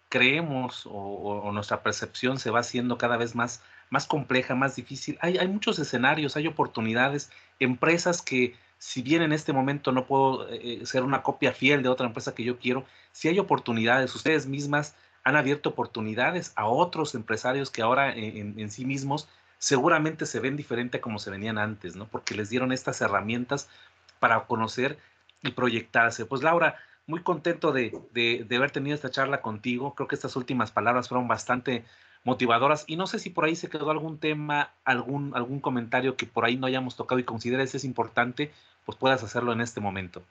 creemos 0.09 0.88
o, 0.89 1.51
nuestra 1.51 1.82
percepción 1.82 2.39
se 2.39 2.51
va 2.51 2.59
haciendo 2.59 2.97
cada 2.97 3.17
vez 3.17 3.36
más, 3.36 3.61
más 3.89 4.05
compleja, 4.05 4.55
más 4.55 4.76
difícil, 4.76 5.17
hay, 5.22 5.38
hay 5.38 5.47
muchos 5.47 5.78
escenarios, 5.78 6.36
hay 6.36 6.47
oportunidades, 6.47 7.32
empresas 7.59 8.22
que 8.24 8.55
si 8.80 9.01
bien 9.01 9.21
en 9.21 9.34
este 9.34 9.53
momento 9.53 9.91
no 9.91 10.07
puedo 10.07 10.49
eh, 10.49 10.86
ser 10.86 11.03
una 11.03 11.21
copia 11.21 11.51
fiel 11.51 11.84
de 11.84 11.89
otra 11.89 12.07
empresa 12.07 12.34
que 12.34 12.45
yo 12.45 12.57
quiero, 12.57 12.86
si 13.11 13.27
hay 13.27 13.38
oportunidades, 13.38 14.15
ustedes 14.15 14.47
mismas 14.47 14.95
han 15.23 15.36
abierto 15.36 15.69
oportunidades 15.69 16.53
a 16.55 16.65
otros 16.65 17.13
empresarios 17.13 17.69
que 17.69 17.82
ahora 17.82 18.15
en, 18.15 18.71
sí 18.71 18.86
mismos 18.86 19.27
seguramente 19.57 20.25
se 20.25 20.39
ven 20.39 20.55
diferente 20.55 20.97
a 20.97 21.01
como 21.01 21.19
se 21.19 21.30
venían 21.30 21.57
antes, 21.57 21.97
¿no? 21.97 22.07
Porque 22.07 22.34
les 22.34 22.49
dieron 22.49 22.71
estas 22.71 23.01
herramientas 23.01 23.69
para 24.19 24.45
conocer 24.45 24.97
y 25.43 25.51
proyectarse. 25.51 26.25
Pues 26.25 26.41
Laura, 26.41 26.77
muy 27.05 27.21
contento 27.21 27.73
de, 27.73 27.99
de 28.13 28.55
haber 28.55 28.71
tenido 28.71 28.95
esta 28.95 29.11
charla 29.11 29.41
contigo. 29.41 29.93
Creo 29.93 30.07
que 30.07 30.15
estas 30.15 30.38
últimas 30.38 30.71
palabras 30.71 31.09
fueron 31.09 31.27
bastante 31.27 31.84
motivadoras. 32.24 32.84
Y 32.88 32.95
no 32.95 33.07
sé 33.07 33.20
si 33.20 33.30
por 33.30 33.45
ahí 33.45 33.55
se 33.55 33.70
quedó 33.70 33.89
algún 33.91 34.20
tema, 34.20 34.74
algún, 34.84 35.36
algún 35.36 35.59
comentario 35.59 36.15
que 36.15 36.26
por 36.26 36.45
ahí 36.45 36.57
no 36.57 36.67
hayamos 36.67 36.95
tocado 36.95 37.20
y 37.20 37.24
consideres 37.24 37.76
es 37.76 37.84
importante, 37.84 38.51
pues 38.86 38.97
puedas 38.97 39.24
hacerlo 39.24 39.53
en 39.53 39.61
este 39.61 39.80
momento. 39.80 40.24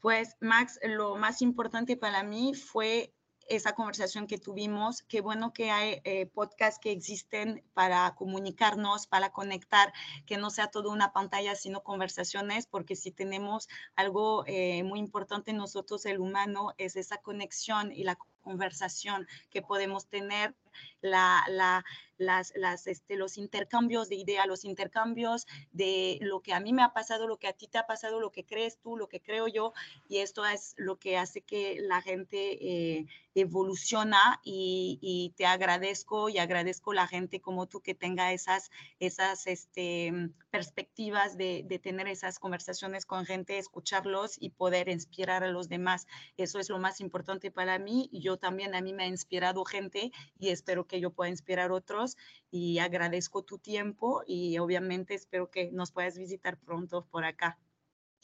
Pues 0.00 0.36
Max, 0.40 0.80
lo 0.82 1.16
más 1.16 1.42
importante 1.42 1.96
para 1.96 2.22
mí 2.22 2.54
fue 2.54 3.12
esa 3.50 3.74
conversación 3.74 4.26
que 4.26 4.38
tuvimos. 4.38 5.02
Qué 5.02 5.20
bueno 5.20 5.52
que 5.52 5.70
hay 5.70 6.00
eh, 6.04 6.26
podcasts 6.26 6.78
que 6.80 6.92
existen 6.92 7.62
para 7.74 8.14
comunicarnos, 8.14 9.06
para 9.06 9.30
conectar, 9.30 9.92
que 10.24 10.38
no 10.38 10.50
sea 10.50 10.68
todo 10.68 10.90
una 10.90 11.12
pantalla, 11.12 11.56
sino 11.56 11.82
conversaciones, 11.82 12.66
porque 12.66 12.94
si 12.94 13.10
tenemos 13.10 13.68
algo 13.96 14.44
eh, 14.46 14.84
muy 14.84 15.00
importante 15.00 15.52
nosotros, 15.52 16.06
el 16.06 16.20
humano, 16.20 16.72
es 16.78 16.96
esa 16.96 17.18
conexión 17.18 17.92
y 17.92 18.04
la 18.04 18.16
conversación 18.40 19.26
que 19.50 19.62
podemos 19.62 20.06
tener, 20.06 20.54
la, 21.00 21.44
la, 21.48 21.84
las, 22.18 22.52
las, 22.54 22.86
este, 22.86 23.16
los 23.16 23.38
intercambios 23.38 24.08
de 24.08 24.16
ideas, 24.16 24.46
los 24.46 24.64
intercambios 24.64 25.46
de 25.72 26.18
lo 26.20 26.40
que 26.40 26.52
a 26.52 26.60
mí 26.60 26.72
me 26.72 26.82
ha 26.82 26.92
pasado, 26.92 27.26
lo 27.26 27.38
que 27.38 27.48
a 27.48 27.54
ti 27.54 27.66
te 27.66 27.78
ha 27.78 27.86
pasado, 27.86 28.20
lo 28.20 28.30
que 28.30 28.44
crees 28.44 28.78
tú, 28.78 28.96
lo 28.96 29.08
que 29.08 29.20
creo 29.20 29.48
yo, 29.48 29.72
y 30.08 30.18
esto 30.18 30.44
es 30.44 30.74
lo 30.76 30.98
que 30.98 31.16
hace 31.16 31.40
que 31.40 31.80
la 31.80 32.02
gente 32.02 32.58
eh, 32.60 33.06
evoluciona 33.34 34.40
y, 34.44 35.32
te 35.36 35.46
agradezco 35.46 36.28
y 36.28 36.38
agradezco 36.38 36.92
la 36.92 37.06
gente 37.06 37.40
como 37.40 37.66
tú 37.66 37.80
que 37.80 37.94
tenga 37.94 38.32
esas, 38.32 38.70
esas 38.98 39.46
este, 39.46 40.30
perspectivas 40.50 41.38
de, 41.38 41.64
de 41.66 41.78
tener 41.78 42.08
esas 42.08 42.38
conversaciones 42.38 43.06
con 43.06 43.24
gente, 43.24 43.56
escucharlos 43.56 44.36
y 44.38 44.50
poder 44.50 44.88
inspirar 44.88 45.44
a 45.44 45.50
los 45.50 45.68
demás. 45.68 46.06
Eso 46.36 46.58
es 46.58 46.68
lo 46.68 46.78
más 46.78 47.00
importante 47.00 47.50
para 47.50 47.78
mí 47.78 48.08
y 48.12 48.20
también 48.38 48.74
a 48.74 48.80
mí 48.80 48.92
me 48.92 49.04
ha 49.04 49.06
inspirado 49.06 49.64
gente 49.64 50.12
y 50.38 50.48
espero 50.48 50.86
que 50.86 51.00
yo 51.00 51.10
pueda 51.10 51.30
inspirar 51.30 51.72
otros 51.72 52.16
y 52.50 52.78
agradezco 52.78 53.42
tu 53.42 53.58
tiempo 53.58 54.22
y 54.26 54.58
obviamente 54.58 55.14
espero 55.14 55.50
que 55.50 55.70
nos 55.72 55.92
puedas 55.92 56.18
visitar 56.18 56.58
pronto 56.58 57.06
por 57.10 57.24
acá. 57.24 57.58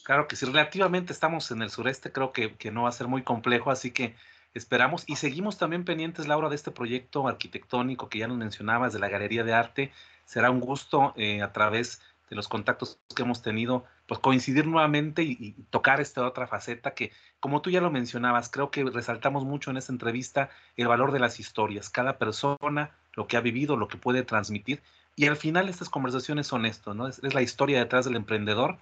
Claro 0.04 0.28
que 0.28 0.36
sí, 0.36 0.46
relativamente 0.46 1.12
estamos 1.12 1.50
en 1.50 1.62
el 1.62 1.70
sureste, 1.70 2.12
creo 2.12 2.32
que, 2.32 2.56
que 2.56 2.70
no 2.70 2.84
va 2.84 2.90
a 2.90 2.92
ser 2.92 3.08
muy 3.08 3.22
complejo, 3.22 3.70
así 3.70 3.90
que 3.90 4.14
esperamos 4.54 5.04
y 5.06 5.16
seguimos 5.16 5.58
también 5.58 5.84
pendientes, 5.84 6.26
Laura, 6.28 6.48
de 6.48 6.56
este 6.56 6.70
proyecto 6.70 7.26
arquitectónico 7.28 8.08
que 8.08 8.18
ya 8.20 8.28
nos 8.28 8.38
mencionabas 8.38 8.92
de 8.92 8.98
la 8.98 9.08
Galería 9.08 9.44
de 9.44 9.52
Arte. 9.52 9.92
Será 10.24 10.50
un 10.50 10.60
gusto 10.60 11.12
eh, 11.16 11.42
a 11.42 11.52
través 11.52 11.98
de 11.98 12.15
los 12.34 12.48
contactos 12.48 12.98
que 13.14 13.22
hemos 13.22 13.42
tenido, 13.42 13.84
pues 14.06 14.20
coincidir 14.20 14.66
nuevamente 14.66 15.22
y, 15.22 15.52
tocar 15.70 16.00
esta 16.00 16.26
otra 16.26 16.46
faceta 16.46 16.92
que, 16.92 17.12
como 17.40 17.62
tú 17.62 17.70
ya 17.70 17.80
lo 17.80 17.90
mencionabas, 17.90 18.50
creo 18.50 18.70
que 18.70 18.84
resaltamos 18.84 19.44
mucho 19.44 19.70
en 19.70 19.76
esta 19.76 19.92
entrevista 19.92 20.50
el 20.76 20.88
valor 20.88 21.12
de 21.12 21.20
las 21.20 21.38
historias, 21.38 21.90
cada 21.90 22.18
persona, 22.18 22.90
lo 23.14 23.26
que 23.26 23.36
ha 23.36 23.40
vivido, 23.40 23.76
lo 23.76 23.88
que 23.88 23.96
puede 23.96 24.22
transmitir. 24.22 24.82
Y 25.14 25.26
al 25.26 25.36
final 25.36 25.68
estas 25.68 25.88
conversaciones 25.88 26.46
son 26.46 26.66
esto, 26.66 26.94
¿no? 26.94 27.06
Es, 27.08 27.20
es 27.20 27.34
la 27.34 27.42
historia 27.42 27.78
detrás 27.78 28.04
del 28.04 28.16
emprendedor 28.16 28.78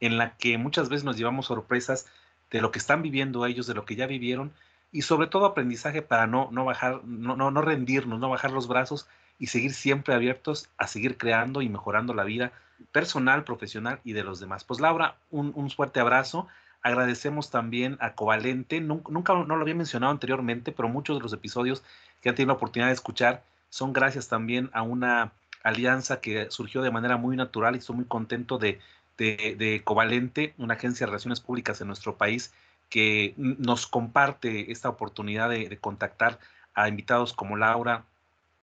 en 0.00 0.18
la 0.18 0.36
que 0.36 0.58
muchas 0.58 0.88
veces 0.88 1.04
nos 1.04 1.16
llevamos 1.16 1.46
sorpresas 1.46 2.06
de 2.50 2.60
lo 2.60 2.70
que 2.70 2.78
están 2.78 3.02
viviendo 3.02 3.46
ellos, 3.46 3.66
de 3.66 3.74
lo 3.74 3.84
que 3.84 3.96
ya 3.96 4.06
vivieron 4.06 4.52
y 4.92 5.02
sobre 5.02 5.26
todo 5.26 5.46
aprendizaje 5.46 6.02
para 6.02 6.26
no, 6.26 6.48
no 6.52 6.64
bajar, 6.64 7.04
no, 7.04 7.36
no, 7.36 7.50
no 7.50 7.60
rendirnos, 7.60 8.18
no 8.18 8.30
bajar 8.30 8.52
los 8.52 8.68
brazos 8.68 9.08
y 9.38 9.48
seguir 9.48 9.74
siempre 9.74 10.14
abiertos 10.14 10.68
a 10.78 10.86
seguir 10.86 11.18
creando 11.18 11.62
y 11.62 11.68
mejorando 11.68 12.14
la 12.14 12.24
vida 12.24 12.52
personal, 12.92 13.44
profesional 13.44 14.00
y 14.04 14.12
de 14.12 14.24
los 14.24 14.40
demás. 14.40 14.64
Pues 14.64 14.80
Laura, 14.80 15.16
un, 15.30 15.70
fuerte 15.70 16.00
abrazo. 16.00 16.46
Agradecemos 16.82 17.50
también 17.50 17.96
a 18.00 18.14
Covalente. 18.14 18.80
Nunca, 18.80 19.34
no 19.34 19.56
lo 19.56 19.62
había 19.62 19.74
mencionado 19.74 20.12
anteriormente, 20.12 20.72
pero 20.72 20.88
muchos 20.88 21.16
de 21.16 21.22
los 21.22 21.32
episodios 21.32 21.82
que 22.20 22.28
han 22.28 22.34
tenido 22.34 22.52
la 22.52 22.56
oportunidad 22.56 22.88
de 22.88 22.94
escuchar 22.94 23.44
son 23.68 23.92
gracias 23.92 24.28
también 24.28 24.70
a 24.72 24.82
una 24.82 25.32
alianza 25.62 26.20
que 26.20 26.50
surgió 26.50 26.82
de 26.82 26.90
manera 26.90 27.16
muy 27.16 27.36
natural 27.36 27.74
y 27.74 27.78
estoy 27.78 27.96
muy 27.96 28.04
contento 28.04 28.58
de, 28.58 28.78
de, 29.18 29.56
de 29.58 29.82
Covalente, 29.82 30.54
una 30.58 30.74
agencia 30.74 31.06
de 31.06 31.10
relaciones 31.10 31.40
públicas 31.40 31.80
en 31.80 31.88
nuestro 31.88 32.16
país 32.16 32.54
que 32.88 33.34
nos 33.36 33.88
comparte 33.88 34.70
esta 34.70 34.88
oportunidad 34.88 35.50
de 35.50 35.76
contactar 35.78 36.38
a 36.74 36.88
invitados 36.88 37.32
como 37.32 37.56
Laura, 37.56 38.04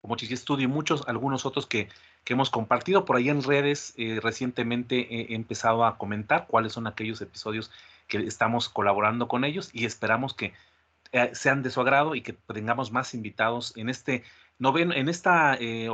como 0.08 0.16
Chichi 0.16 0.38
Studio 0.38 0.64
y 0.64 0.68
muchos, 0.68 1.06
algunos 1.06 1.44
otros 1.44 1.66
que, 1.66 1.90
que 2.24 2.32
hemos 2.32 2.48
compartido 2.48 3.04
por 3.04 3.16
ahí 3.16 3.28
en 3.28 3.42
redes. 3.42 3.92
Eh, 3.98 4.20
recientemente 4.22 5.32
he 5.32 5.34
empezado 5.34 5.84
a 5.84 5.98
comentar 5.98 6.46
cuáles 6.46 6.72
son 6.72 6.86
aquellos 6.86 7.20
episodios 7.20 7.70
que 8.06 8.16
estamos 8.20 8.70
colaborando 8.70 9.28
con 9.28 9.44
ellos 9.44 9.68
y 9.74 9.84
esperamos 9.84 10.32
que 10.32 10.54
eh, 11.12 11.30
sean 11.34 11.62
de 11.62 11.68
su 11.68 11.82
agrado 11.82 12.14
y 12.14 12.22
que 12.22 12.32
tengamos 12.32 12.90
más 12.90 13.12
invitados 13.12 13.76
en 13.76 13.90
este 13.90 14.24
noveno, 14.58 14.94
en 14.94 15.10
esta 15.10 15.58
eh, 15.60 15.90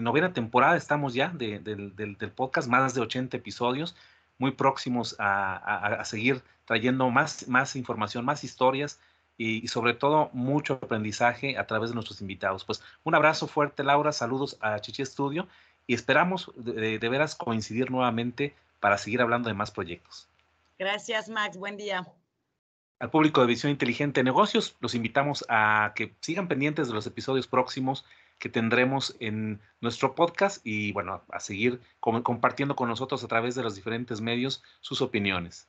novena 0.00 0.32
temporada 0.32 0.76
estamos 0.76 1.12
ya 1.12 1.30
del, 1.30 2.22
podcast, 2.36 2.68
más 2.68 2.94
de 2.94 3.00
80 3.00 3.36
episodios, 3.36 3.96
muy 4.38 4.52
próximos 4.52 5.16
a, 5.18 6.02
seguir 6.04 6.40
trayendo 6.66 7.10
más, 7.10 7.48
más 7.48 7.74
información, 7.74 8.24
más 8.24 8.44
historias, 8.44 9.00
y, 9.38 9.68
sobre 9.68 9.94
todo 9.94 10.30
mucho 10.32 10.74
aprendizaje 10.74 11.58
a 11.58 11.66
través 11.66 11.90
de 11.90 11.94
nuestros 11.94 12.20
invitados. 12.20 12.64
Pues 12.64 12.82
un 13.04 13.14
abrazo 13.14 13.46
fuerte, 13.46 13.84
Laura, 13.84 14.12
saludos 14.12 14.56
a 14.60 14.78
Chichi 14.80 15.04
Studio 15.04 15.46
y 15.86 15.94
esperamos 15.94 16.50
de, 16.56 16.98
veras 16.98 17.34
coincidir 17.34 17.90
nuevamente 17.90 18.54
para 18.80 18.98
seguir 18.98 19.20
hablando 19.20 19.48
de 19.48 19.54
más 19.54 19.70
proyectos. 19.70 20.28
Gracias, 20.78 21.28
Max. 21.28 21.56
Buen 21.56 21.76
día. 21.76 22.06
Al 22.98 23.10
público 23.10 23.42
de 23.42 23.46
Visión 23.46 23.70
Inteligente 23.70 24.20
de 24.20 24.24
Negocios, 24.24 24.76
los 24.80 24.94
invitamos 24.94 25.44
a 25.48 25.92
que 25.94 26.14
sigan 26.20 26.48
pendientes 26.48 26.88
de 26.88 26.94
los 26.94 27.06
episodios 27.06 27.46
próximos 27.46 28.04
que 28.38 28.48
tendremos 28.48 29.16
en 29.20 29.60
nuestro 29.80 30.14
podcast 30.14 30.66
y 30.66 30.92
bueno, 30.92 31.22
a 31.30 31.40
seguir 31.40 31.80
compartiendo 32.00 32.76
con 32.76 32.88
nosotros 32.88 33.22
a 33.24 33.28
través 33.28 33.54
de 33.54 33.62
los 33.62 33.74
diferentes 33.74 34.20
medios 34.20 34.62
sus 34.80 35.00
opiniones. 35.02 35.68